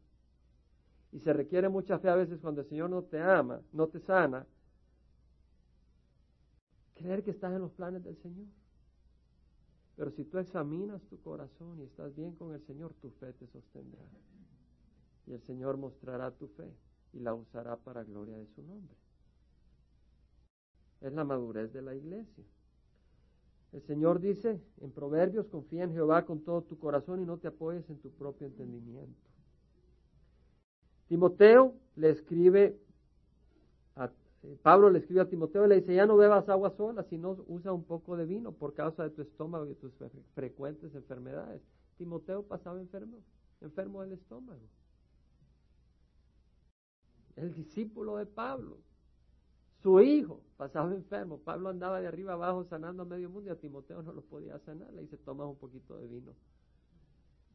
Y 1.11 1.21
se 1.21 1.33
requiere 1.33 1.69
mucha 1.69 1.97
fe 1.97 2.09
a 2.09 2.15
veces 2.15 2.39
cuando 2.39 2.61
el 2.61 2.67
Señor 2.67 2.91
no 2.91 3.01
te 3.01 3.19
ama, 3.19 3.61
no 3.73 3.87
te 3.87 3.99
sana, 3.99 4.45
creer 6.95 7.23
que 7.23 7.31
estás 7.31 7.53
en 7.53 7.61
los 7.61 7.71
planes 7.71 8.03
del 8.03 8.17
Señor. 8.17 8.47
Pero 9.95 10.11
si 10.11 10.25
tú 10.25 10.39
examinas 10.39 11.01
tu 11.03 11.21
corazón 11.21 11.79
y 11.79 11.83
estás 11.83 12.13
bien 12.15 12.35
con 12.35 12.53
el 12.53 12.61
Señor, 12.65 12.93
tu 13.01 13.11
fe 13.11 13.31
te 13.33 13.47
sostendrá. 13.47 14.03
Y 15.27 15.33
el 15.33 15.41
Señor 15.43 15.77
mostrará 15.77 16.31
tu 16.31 16.47
fe 16.47 16.69
y 17.13 17.19
la 17.19 17.33
usará 17.33 17.77
para 17.77 18.03
gloria 18.03 18.37
de 18.37 18.47
su 18.47 18.61
nombre. 18.63 18.95
Es 21.01 21.13
la 21.13 21.23
madurez 21.23 21.71
de 21.71 21.81
la 21.81 21.95
iglesia. 21.95 22.43
El 23.71 23.81
Señor 23.83 24.19
dice 24.19 24.61
en 24.81 24.91
Proverbios, 24.91 25.47
confía 25.47 25.83
en 25.83 25.93
Jehová 25.93 26.25
con 26.25 26.41
todo 26.41 26.61
tu 26.61 26.77
corazón 26.77 27.21
y 27.21 27.25
no 27.25 27.37
te 27.37 27.47
apoyes 27.47 27.89
en 27.89 27.99
tu 27.99 28.09
propio 28.11 28.47
entendimiento. 28.47 29.29
Timoteo 31.07 31.75
le 31.95 32.09
escribe, 32.09 32.79
Pablo 34.61 34.89
le 34.89 34.99
escribe 34.99 35.21
a 35.21 35.29
Timoteo 35.29 35.65
y 35.65 35.69
le 35.69 35.75
dice, 35.81 35.95
ya 35.95 36.05
no 36.05 36.17
bebas 36.17 36.49
agua 36.49 36.71
sola, 36.71 37.03
sino 37.03 37.37
usa 37.47 37.71
un 37.71 37.83
poco 37.83 38.17
de 38.17 38.25
vino 38.25 38.51
por 38.51 38.73
causa 38.73 39.03
de 39.03 39.09
tu 39.09 39.21
estómago 39.21 39.69
y 39.69 39.75
tus 39.75 39.93
frecuentes 40.33 40.93
enfermedades. 40.95 41.61
Timoteo 41.97 42.43
pasaba 42.43 42.79
enfermo, 42.79 43.17
enfermo 43.61 44.01
del 44.01 44.13
estómago. 44.13 44.61
El 47.35 47.53
discípulo 47.53 48.17
de 48.17 48.25
Pablo, 48.25 48.77
su 49.81 49.99
hijo, 50.01 50.41
pasaba 50.57 50.93
enfermo. 50.93 51.39
Pablo 51.39 51.69
andaba 51.69 52.01
de 52.01 52.07
arriba 52.07 52.33
abajo 52.33 52.63
sanando 52.65 53.03
a 53.03 53.05
medio 53.05 53.29
mundo 53.29 53.49
y 53.49 53.53
a 53.53 53.59
Timoteo 53.59 54.01
no 54.01 54.13
lo 54.13 54.21
podía 54.21 54.57
sanar. 54.59 54.91
Le 54.93 55.01
dice, 55.01 55.17
toma 55.17 55.45
un 55.45 55.57
poquito 55.57 55.97
de 55.97 56.07
vino. 56.07 56.33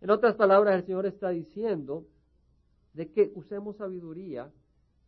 En 0.01 0.11
otras 0.11 0.35
palabras, 0.35 0.79
el 0.79 0.87
Señor 0.87 1.07
está 1.07 1.31
diciendo, 1.31 2.07
de 2.93 3.11
que 3.11 3.33
usemos 3.35 3.77
sabiduría 3.77 4.51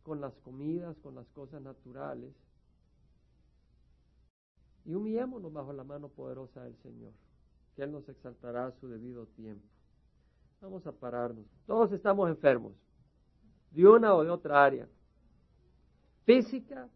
con 0.03 0.21
las 0.21 0.33
comidas, 0.39 0.97
con 0.99 1.15
las 1.15 1.27
cosas 1.29 1.61
naturales, 1.61 2.33
y 4.85 4.93
humillémonos 4.93 5.51
bajo 5.51 5.71
la 5.71 5.83
mano 5.83 6.09
poderosa 6.09 6.63
del 6.63 6.75
Señor, 6.77 7.13
que 7.75 7.83
Él 7.83 7.91
nos 7.91 8.07
exaltará 8.09 8.67
a 8.67 8.71
su 8.73 8.87
debido 8.87 9.25
tiempo. 9.27 9.65
Vamos 10.61 10.85
a 10.85 10.91
pararnos. 10.91 11.45
Todos 11.65 11.91
estamos 11.91 12.29
enfermos, 12.29 12.73
de 13.71 13.87
una 13.87 14.13
o 14.13 14.23
de 14.23 14.29
otra 14.29 14.63
área. 14.63 14.87
Física, 16.25 16.87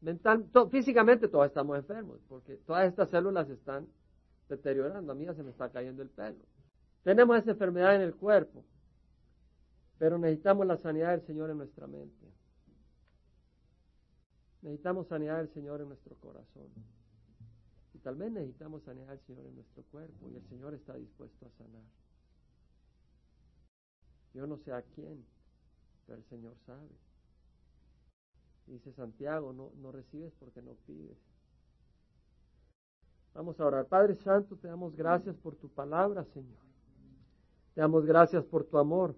mental, 0.00 0.48
físicamente 0.70 1.28
todos 1.28 1.46
estamos 1.46 1.76
enfermos, 1.76 2.20
porque 2.28 2.56
todas 2.66 2.88
estas 2.88 3.10
células 3.10 3.48
están 3.50 3.86
deteriorando. 4.48 5.12
A 5.12 5.14
mí 5.14 5.26
ya 5.26 5.34
se 5.34 5.42
me 5.42 5.50
está 5.50 5.70
cayendo 5.70 6.02
el 6.02 6.08
pelo. 6.08 6.38
Tenemos 7.02 7.38
esa 7.38 7.52
enfermedad 7.52 7.96
en 7.96 8.02
el 8.02 8.14
cuerpo. 8.14 8.64
Pero 9.98 10.18
necesitamos 10.18 10.66
la 10.66 10.76
sanidad 10.76 11.10
del 11.10 11.22
Señor 11.22 11.50
en 11.50 11.58
nuestra 11.58 11.86
mente. 11.86 12.26
Necesitamos 14.62 15.08
sanidad 15.08 15.38
del 15.38 15.48
Señor 15.50 15.80
en 15.80 15.88
nuestro 15.88 16.14
corazón. 16.16 16.68
Y 17.94 17.98
tal 17.98 18.16
vez 18.16 18.30
necesitamos 18.30 18.82
sanidad 18.84 19.08
del 19.08 19.20
Señor 19.20 19.46
en 19.46 19.56
nuestro 19.56 19.82
cuerpo. 19.84 20.28
Y 20.30 20.36
el 20.36 20.48
Señor 20.48 20.74
está 20.74 20.94
dispuesto 20.94 21.46
a 21.46 21.50
sanar. 21.50 21.82
Yo 24.34 24.46
no 24.46 24.56
sé 24.58 24.72
a 24.72 24.82
quién, 24.82 25.24
pero 26.06 26.18
el 26.18 26.24
Señor 26.26 26.54
sabe. 26.64 26.90
Dice 28.66 28.92
Santiago, 28.92 29.52
no, 29.52 29.72
no 29.80 29.90
recibes 29.90 30.32
porque 30.38 30.62
no 30.62 30.74
pides. 30.86 31.16
Vamos 33.34 33.58
a 33.58 33.66
orar. 33.66 33.86
Padre 33.86 34.14
Santo, 34.16 34.56
te 34.56 34.68
damos 34.68 34.94
gracias 34.94 35.36
por 35.36 35.56
tu 35.56 35.68
palabra, 35.68 36.24
Señor. 36.34 36.58
Te 37.74 37.80
damos 37.80 38.04
gracias 38.04 38.44
por 38.44 38.64
tu 38.64 38.78
amor. 38.78 39.14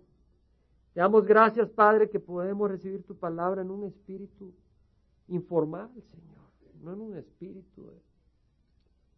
Te 0.93 0.99
damos 0.99 1.25
gracias, 1.25 1.71
Padre, 1.71 2.11
que 2.11 2.19
podemos 2.19 2.69
recibir 2.69 3.05
tu 3.05 3.15
palabra 3.15 3.63
en 3.63 3.71
un 3.71 3.85
espíritu 3.85 4.53
informal, 5.29 5.89
Señor, 6.11 6.83
no 6.83 6.93
en 6.95 7.01
un 7.01 7.17
espíritu 7.17 7.87
de 7.87 7.93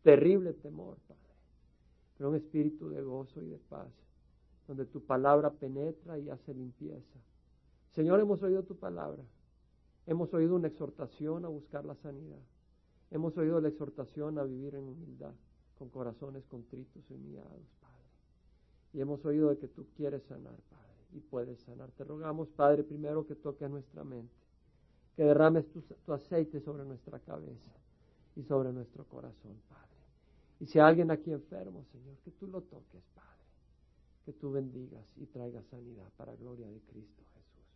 terrible 0.02 0.52
temor, 0.52 0.98
Padre, 1.08 1.20
pero 2.16 2.28
un 2.28 2.36
espíritu 2.36 2.90
de 2.90 3.00
gozo 3.00 3.40
y 3.40 3.46
de 3.46 3.56
paz, 3.56 3.88
donde 4.68 4.84
tu 4.84 5.00
palabra 5.00 5.50
penetra 5.50 6.18
y 6.18 6.28
hace 6.28 6.52
limpieza. 6.52 7.18
Señor, 7.92 8.20
hemos 8.20 8.42
oído 8.42 8.64
tu 8.64 8.76
palabra, 8.76 9.22
hemos 10.06 10.32
oído 10.34 10.56
una 10.56 10.68
exhortación 10.68 11.46
a 11.46 11.48
buscar 11.48 11.86
la 11.86 11.94
sanidad, 11.94 12.42
hemos 13.10 13.34
oído 13.38 13.62
la 13.62 13.68
exhortación 13.68 14.38
a 14.38 14.44
vivir 14.44 14.74
en 14.74 14.84
humildad, 14.84 15.32
con 15.78 15.88
corazones 15.88 16.44
contritos 16.44 17.02
y 17.08 17.14
humillados, 17.14 17.66
Padre, 17.80 18.04
y 18.92 19.00
hemos 19.00 19.24
oído 19.24 19.48
de 19.48 19.56
que 19.56 19.68
tú 19.68 19.86
quieres 19.96 20.22
sanar, 20.24 20.58
Padre 20.68 20.91
y 21.12 21.20
puedes 21.20 21.60
sanar. 21.60 21.90
Te 21.92 22.04
rogamos, 22.04 22.48
Padre, 22.48 22.82
primero 22.82 23.26
que 23.26 23.34
toques 23.34 23.68
nuestra 23.70 24.04
mente, 24.04 24.34
que 25.16 25.24
derrames 25.24 25.66
tu, 25.70 25.82
tu, 25.82 26.12
aceite 26.12 26.60
sobre 26.60 26.84
nuestra 26.84 27.18
cabeza 27.20 27.70
y 28.36 28.42
sobre 28.42 28.72
nuestro 28.72 29.04
corazón, 29.04 29.56
Padre. 29.68 29.82
Y 30.60 30.66
si 30.66 30.78
hay 30.78 30.86
alguien 30.86 31.10
aquí 31.10 31.32
enfermo, 31.32 31.84
Señor, 31.92 32.16
que 32.24 32.30
tú 32.32 32.46
lo 32.46 32.62
toques, 32.62 33.02
Padre, 33.14 33.28
que 34.24 34.32
tú 34.32 34.52
bendigas 34.52 35.04
y 35.16 35.26
traigas 35.26 35.64
sanidad 35.66 36.08
para 36.16 36.34
gloria 36.36 36.68
de 36.68 36.80
Cristo. 36.80 37.22